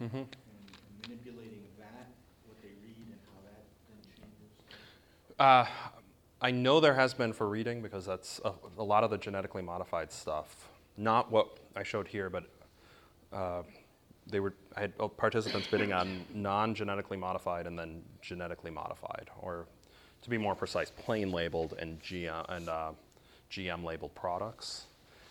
Manipulating 0.00 1.62
that, 1.78 2.08
what 2.46 2.60
they 2.62 2.68
read, 2.82 3.06
and 3.06 3.18
how 3.26 3.40
that 3.44 3.64
then 3.88 3.98
changes. 4.16 4.50
Uh, 5.38 5.66
I 6.40 6.50
know 6.50 6.80
there 6.80 6.94
has 6.94 7.14
been 7.14 7.32
for 7.32 7.48
reading 7.48 7.80
because 7.82 8.04
that's 8.04 8.40
a, 8.44 8.52
a 8.78 8.82
lot 8.82 9.04
of 9.04 9.10
the 9.10 9.18
genetically 9.18 9.62
modified 9.62 10.12
stuff. 10.12 10.68
Not 10.96 11.30
what 11.30 11.58
I 11.74 11.82
showed 11.82 12.06
here, 12.06 12.28
but 12.28 12.44
uh, 13.32 13.62
they 14.26 14.40
were 14.40 14.54
I 14.76 14.82
had 14.82 14.92
uh, 15.00 15.08
participants 15.08 15.66
bidding 15.66 15.92
on 15.92 16.24
non-genetically 16.34 17.16
modified 17.16 17.66
and 17.66 17.78
then 17.78 18.02
genetically 18.20 18.70
modified, 18.70 19.30
or 19.40 19.66
to 20.22 20.30
be 20.30 20.38
more 20.38 20.54
precise, 20.54 20.90
plain 20.90 21.30
labeled 21.30 21.74
and 21.78 22.00
GM 22.02 22.44
and 22.48 22.68
uh, 22.68 22.92
GM 23.50 23.84
labeled 23.84 24.14
products. 24.14 24.86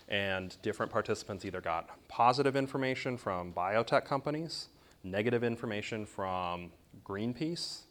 And 0.09 0.55
different 0.61 0.91
participants 0.91 1.45
either 1.45 1.61
got 1.61 1.89
positive 2.07 2.55
information 2.55 3.17
from 3.17 3.53
biotech 3.53 4.05
companies, 4.05 4.67
negative 5.03 5.43
information 5.43 6.05
from 6.05 6.71
Greenpeace, 7.03 7.83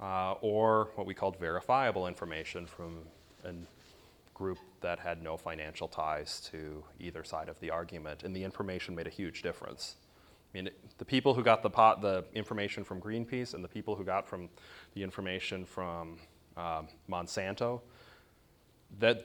uh, 0.00 0.32
or 0.40 0.90
what 0.94 1.06
we 1.06 1.14
called 1.14 1.36
verifiable 1.38 2.06
information 2.06 2.66
from 2.66 3.00
a 3.44 3.52
group 4.34 4.58
that 4.80 4.98
had 4.98 5.22
no 5.22 5.36
financial 5.36 5.88
ties 5.88 6.40
to 6.52 6.82
either 6.98 7.22
side 7.24 7.48
of 7.48 7.58
the 7.60 7.70
argument, 7.70 8.22
and 8.22 8.34
the 8.34 8.42
information 8.42 8.94
made 8.94 9.06
a 9.06 9.10
huge 9.10 9.42
difference. 9.42 9.96
I 10.52 10.58
mean, 10.58 10.70
the 10.98 11.04
people 11.04 11.34
who 11.34 11.42
got 11.42 11.62
the, 11.62 11.70
pot, 11.70 12.02
the 12.02 12.24
information 12.34 12.84
from 12.84 13.00
Greenpeace 13.00 13.54
and 13.54 13.64
the 13.64 13.68
people 13.68 13.94
who 13.94 14.04
got 14.04 14.28
from 14.28 14.48
the 14.94 15.02
information 15.02 15.64
from 15.64 16.18
um, 16.56 16.88
Monsanto, 17.08 17.80
that 18.98 19.24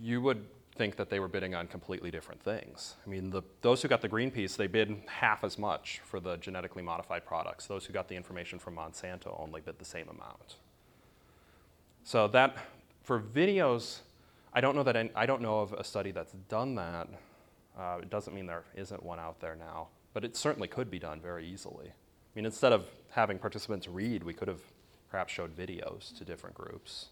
you 0.00 0.20
would 0.22 0.46
think 0.76 0.96
that 0.96 1.10
they 1.10 1.20
were 1.20 1.28
bidding 1.28 1.54
on 1.54 1.66
completely 1.66 2.10
different 2.10 2.42
things. 2.42 2.94
I 3.06 3.10
mean, 3.10 3.30
the, 3.30 3.42
those 3.62 3.82
who 3.82 3.88
got 3.88 4.00
the 4.00 4.08
Greenpeace, 4.08 4.56
they 4.56 4.66
bid 4.66 4.96
half 5.06 5.44
as 5.44 5.58
much 5.58 6.00
for 6.04 6.20
the 6.20 6.36
genetically 6.36 6.82
modified 6.82 7.24
products. 7.24 7.66
Those 7.66 7.86
who 7.86 7.92
got 7.92 8.08
the 8.08 8.16
information 8.16 8.58
from 8.58 8.76
Monsanto 8.76 9.38
only 9.40 9.60
bid 9.60 9.78
the 9.78 9.84
same 9.84 10.08
amount. 10.08 10.56
So 12.04 12.28
that, 12.28 12.56
for 13.02 13.20
videos, 13.20 14.00
I 14.52 14.60
don't 14.60 14.76
know 14.76 14.84
that 14.84 14.96
any, 14.96 15.10
I 15.14 15.26
don't 15.26 15.42
know 15.42 15.60
of 15.60 15.72
a 15.72 15.84
study 15.84 16.12
that's 16.12 16.32
done 16.48 16.74
that. 16.76 17.08
Uh, 17.78 17.98
it 18.00 18.10
doesn't 18.10 18.34
mean 18.34 18.46
there 18.46 18.64
isn't 18.74 19.02
one 19.02 19.18
out 19.18 19.40
there 19.40 19.56
now, 19.56 19.88
but 20.14 20.24
it 20.24 20.36
certainly 20.36 20.68
could 20.68 20.90
be 20.90 20.98
done 20.98 21.20
very 21.20 21.46
easily. 21.46 21.88
I 21.88 22.32
mean, 22.34 22.46
instead 22.46 22.72
of 22.72 22.86
having 23.10 23.38
participants 23.38 23.88
read, 23.88 24.22
we 24.22 24.32
could 24.32 24.48
have 24.48 24.60
perhaps 25.10 25.32
showed 25.32 25.56
videos 25.56 26.16
to 26.18 26.24
different 26.24 26.54
groups. 26.54 27.06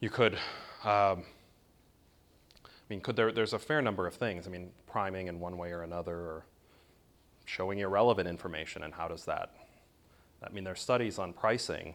You 0.00 0.10
could, 0.10 0.38
um, 0.84 1.24
I 2.88 2.92
mean, 2.92 3.00
could 3.00 3.16
there, 3.16 3.32
there's 3.32 3.52
a 3.52 3.58
fair 3.58 3.82
number 3.82 4.06
of 4.06 4.14
things. 4.14 4.46
I 4.46 4.50
mean, 4.50 4.70
priming 4.86 5.26
in 5.26 5.40
one 5.40 5.58
way 5.58 5.72
or 5.72 5.82
another, 5.82 6.14
or 6.14 6.46
showing 7.44 7.80
irrelevant 7.80 8.28
information, 8.28 8.84
and 8.84 8.94
how 8.94 9.08
does 9.08 9.24
that? 9.24 9.54
I 10.42 10.50
mean, 10.50 10.62
there's 10.62 10.80
studies 10.80 11.18
on 11.18 11.32
pricing 11.32 11.94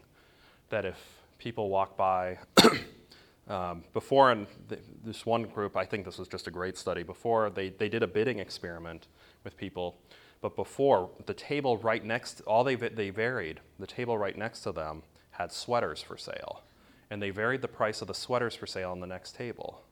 that 0.69 0.83
if 0.83 0.97
people 1.37 1.69
walk 1.69 1.95
by 1.95 2.39
um, 3.47 3.85
before, 3.93 4.31
and 4.31 4.47
th- 4.67 4.81
this 5.05 5.25
one 5.25 5.43
group, 5.43 5.77
I 5.77 5.85
think 5.85 6.03
this 6.03 6.17
was 6.17 6.27
just 6.27 6.47
a 6.47 6.51
great 6.51 6.77
study. 6.77 7.03
Before 7.03 7.49
they, 7.49 7.69
they 7.69 7.87
did 7.87 8.03
a 8.03 8.07
bidding 8.07 8.39
experiment 8.39 9.07
with 9.45 9.55
people, 9.55 9.97
but 10.41 10.57
before 10.57 11.09
the 11.25 11.33
table 11.33 11.77
right 11.77 12.03
next, 12.03 12.41
all 12.41 12.65
they 12.65 12.75
they 12.75 13.11
varied. 13.11 13.61
The 13.79 13.87
table 13.87 14.17
right 14.17 14.37
next 14.37 14.61
to 14.61 14.73
them 14.73 15.03
had 15.31 15.53
sweaters 15.53 16.01
for 16.01 16.17
sale, 16.17 16.63
and 17.09 17.21
they 17.21 17.29
varied 17.29 17.61
the 17.61 17.67
price 17.69 18.01
of 18.01 18.07
the 18.07 18.13
sweaters 18.13 18.55
for 18.55 18.65
sale 18.67 18.91
on 18.91 18.99
the 18.99 19.07
next 19.07 19.35
table. 19.35 19.83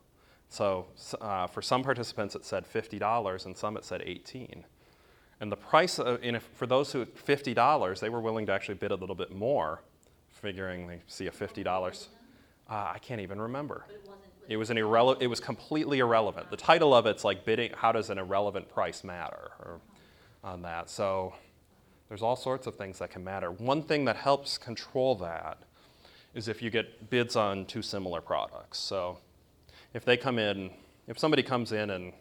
So 0.50 0.88
uh, 1.22 1.48
for 1.48 1.62
some 1.62 1.84
participants, 1.84 2.36
it 2.36 2.44
said 2.44 2.66
fifty 2.66 3.00
dollars, 3.00 3.46
and 3.46 3.56
some 3.56 3.78
it 3.78 3.86
said 3.86 4.02
eighteen. 4.06 4.66
And 5.40 5.52
the 5.52 5.56
price, 5.56 6.00
of, 6.00 6.20
and 6.22 6.36
if, 6.36 6.44
for 6.56 6.68
those 6.68 6.92
who 6.92 7.06
fifty 7.06 7.54
dollars, 7.54 8.00
they 8.00 8.10
were 8.10 8.20
willing 8.20 8.46
to 8.48 8.52
actually 8.52 8.76
bid 8.76 8.92
a 8.92 8.96
little 8.96 9.16
bit 9.16 9.32
more, 9.32 9.82
figuring 10.30 10.88
they 10.88 11.02
see 11.08 11.28
a 11.28 11.32
fifty 11.32 11.64
dollars. 11.64 12.10
Uh, 12.70 12.92
I 12.94 13.00
can't 13.00 13.22
even 13.22 13.40
remember. 13.40 13.86
It 14.48 14.58
was 14.58 14.70
an 14.70 14.78
irrelevant. 14.78 15.24
It 15.24 15.28
was 15.28 15.40
completely 15.40 16.00
irrelevant. 16.00 16.50
The 16.50 16.58
title 16.58 16.94
of 16.94 17.06
it's 17.06 17.24
like 17.24 17.46
bidding. 17.46 17.72
How 17.76 17.92
does 17.92 18.10
an 18.10 18.18
irrelevant 18.18 18.68
price 18.70 19.04
matter? 19.04 19.52
Or 19.60 19.80
on 20.44 20.62
that. 20.62 20.90
So 20.90 21.34
there's 22.08 22.22
all 22.22 22.36
sorts 22.36 22.66
of 22.66 22.76
things 22.76 23.00
that 23.00 23.12
can 23.12 23.24
matter. 23.24 23.52
One 23.52 23.84
thing 23.84 24.06
that 24.06 24.16
helps 24.16 24.58
control 24.58 25.16
that 25.16 25.60
is 26.34 26.48
if 26.48 26.62
you 26.62 26.70
get 26.70 27.10
bids 27.10 27.36
on 27.36 27.66
two 27.66 27.82
similar 27.82 28.22
products. 28.22 28.80
So 28.80 29.18
if 29.94 30.06
they 30.06 30.18
come 30.18 30.40
in, 30.40 30.72
if 31.08 31.18
somebody 31.18 31.44
comes 31.44 31.72
in 31.72 31.90
and 31.90 32.14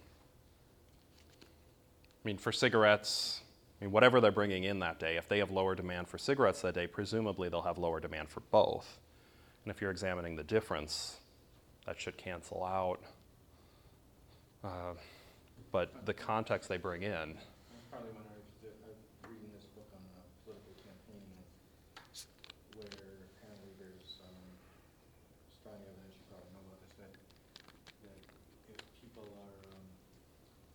I 1.41 2.25
mean, 2.25 2.39
for 2.39 2.53
cigarettes, 2.53 3.41
I 3.81 3.85
mean, 3.85 3.93
whatever 3.93 4.21
they're 4.21 4.33
bringing 4.33 4.65
in 4.65 4.81
that 4.81 4.99
day, 4.99 5.17
if 5.17 5.29
they 5.29 5.39
have 5.39 5.51
lower 5.51 5.75
demand 5.75 6.09
for 6.09 6.19
cigarettes 6.19 6.63
that 6.63 6.75
day, 6.75 6.87
presumably 6.87 7.49
they'll 7.49 7.63
have 7.63 7.79
lower 7.79 8.01
demand 8.01 8.29
for 8.29 8.41
both. 8.51 8.99
And 9.65 9.71
if 9.71 9.81
you're 9.81 9.91
examining 9.91 10.37
the 10.37 10.43
difference, 10.43 11.19
that 11.87 12.01
should 12.01 12.17
cancel 12.17 12.65
out. 12.65 13.01
Uh, 14.65 14.95
but 15.71 16.05
the 16.07 16.15
context 16.15 16.69
they 16.69 16.77
bring 16.77 17.03
in, 17.03 17.13
That's 17.13 17.87
probably 17.89 18.11
when 18.13 18.27
I 18.27 18.35
was, 18.35 18.49
I 18.61 18.91
was 18.91 18.99
reading 19.31 19.53
this 19.55 19.69
book 19.77 19.87
on 19.95 20.03
uh, 20.17 20.27
political 20.43 20.75
campaigning, 20.83 21.39
where 22.75 22.91
apparently 22.91 23.73
there's 23.79 24.19
um, 24.27 24.43
strong 25.63 25.79
evidence, 25.79 26.19
you 26.19 26.27
probably 26.27 26.51
know 26.57 26.65
about 26.67 26.81
this, 26.83 26.97
that, 26.99 27.15
that 28.03 28.19
if 28.75 28.81
people 28.99 29.29
are, 29.47 29.57
um, 29.71 29.87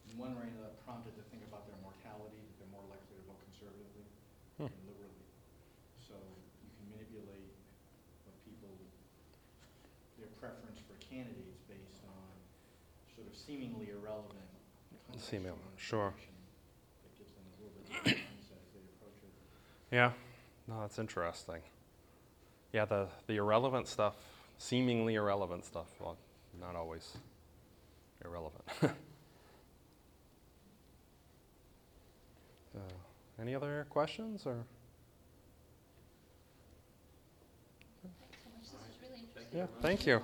in 0.08 0.12
one 0.24 0.39
way 0.39 0.47
or 0.47 0.51
another 0.55 0.71
prompted 0.88 1.11
to 1.19 1.24
think 1.28 1.43
about 1.51 1.67
their 1.67 1.76
mortality, 1.84 2.39
that 2.39 2.55
they're 2.63 2.71
more 2.71 2.88
likely 2.88 3.19
to 3.19 3.24
vote 3.28 3.43
conservatively 3.43 4.07
Hmm. 4.55 4.71
than 4.71 4.80
liberally. 4.88 5.28
So 5.99 6.15
you 6.63 6.71
can 6.80 6.86
manipulate 6.95 7.51
what 8.24 8.36
people, 8.47 8.71
their 10.15 10.32
preference 10.39 10.80
for 10.88 10.95
candidates 11.03 11.59
based 11.67 11.99
on 12.07 12.24
sort 13.11 13.28
of 13.28 13.36
seemingly 13.36 13.91
irrelevant 13.91 14.47
Seeming- 15.19 15.51
contextual 15.59 15.76
sure. 15.76 16.07
information 16.15 16.34
That 17.03 17.13
gives 17.19 17.34
them 17.36 17.43
a 17.43 17.55
little 17.59 17.76
bit 17.76 17.84
different 17.91 18.24
mindset 18.32 18.63
as 18.63 18.71
they 18.71 18.84
approach 18.95 19.19
it. 19.28 19.34
yeah, 19.91 20.11
no, 20.71 20.80
that's 20.82 20.97
interesting. 21.03 21.61
Yeah, 22.71 22.86
the, 22.86 23.09
the 23.28 23.36
irrelevant 23.43 23.88
stuff, 23.91 24.15
seemingly 24.57 25.15
irrelevant 25.15 25.65
stuff, 25.65 25.91
well, 25.99 26.17
not 26.59 26.76
always 26.80 27.17
irrelevant. 28.24 28.63
Any 33.42 33.56
other 33.56 33.86
questions 33.90 34.46
or? 34.46 34.66
Thanks 38.04 38.38
so 38.44 38.50
much, 38.50 38.70
this 38.70 38.90
is 38.90 39.02
really 39.02 39.20
interesting. 39.20 39.60
Yeah, 39.60 39.68
thank 39.82 40.06
you. 40.06 40.22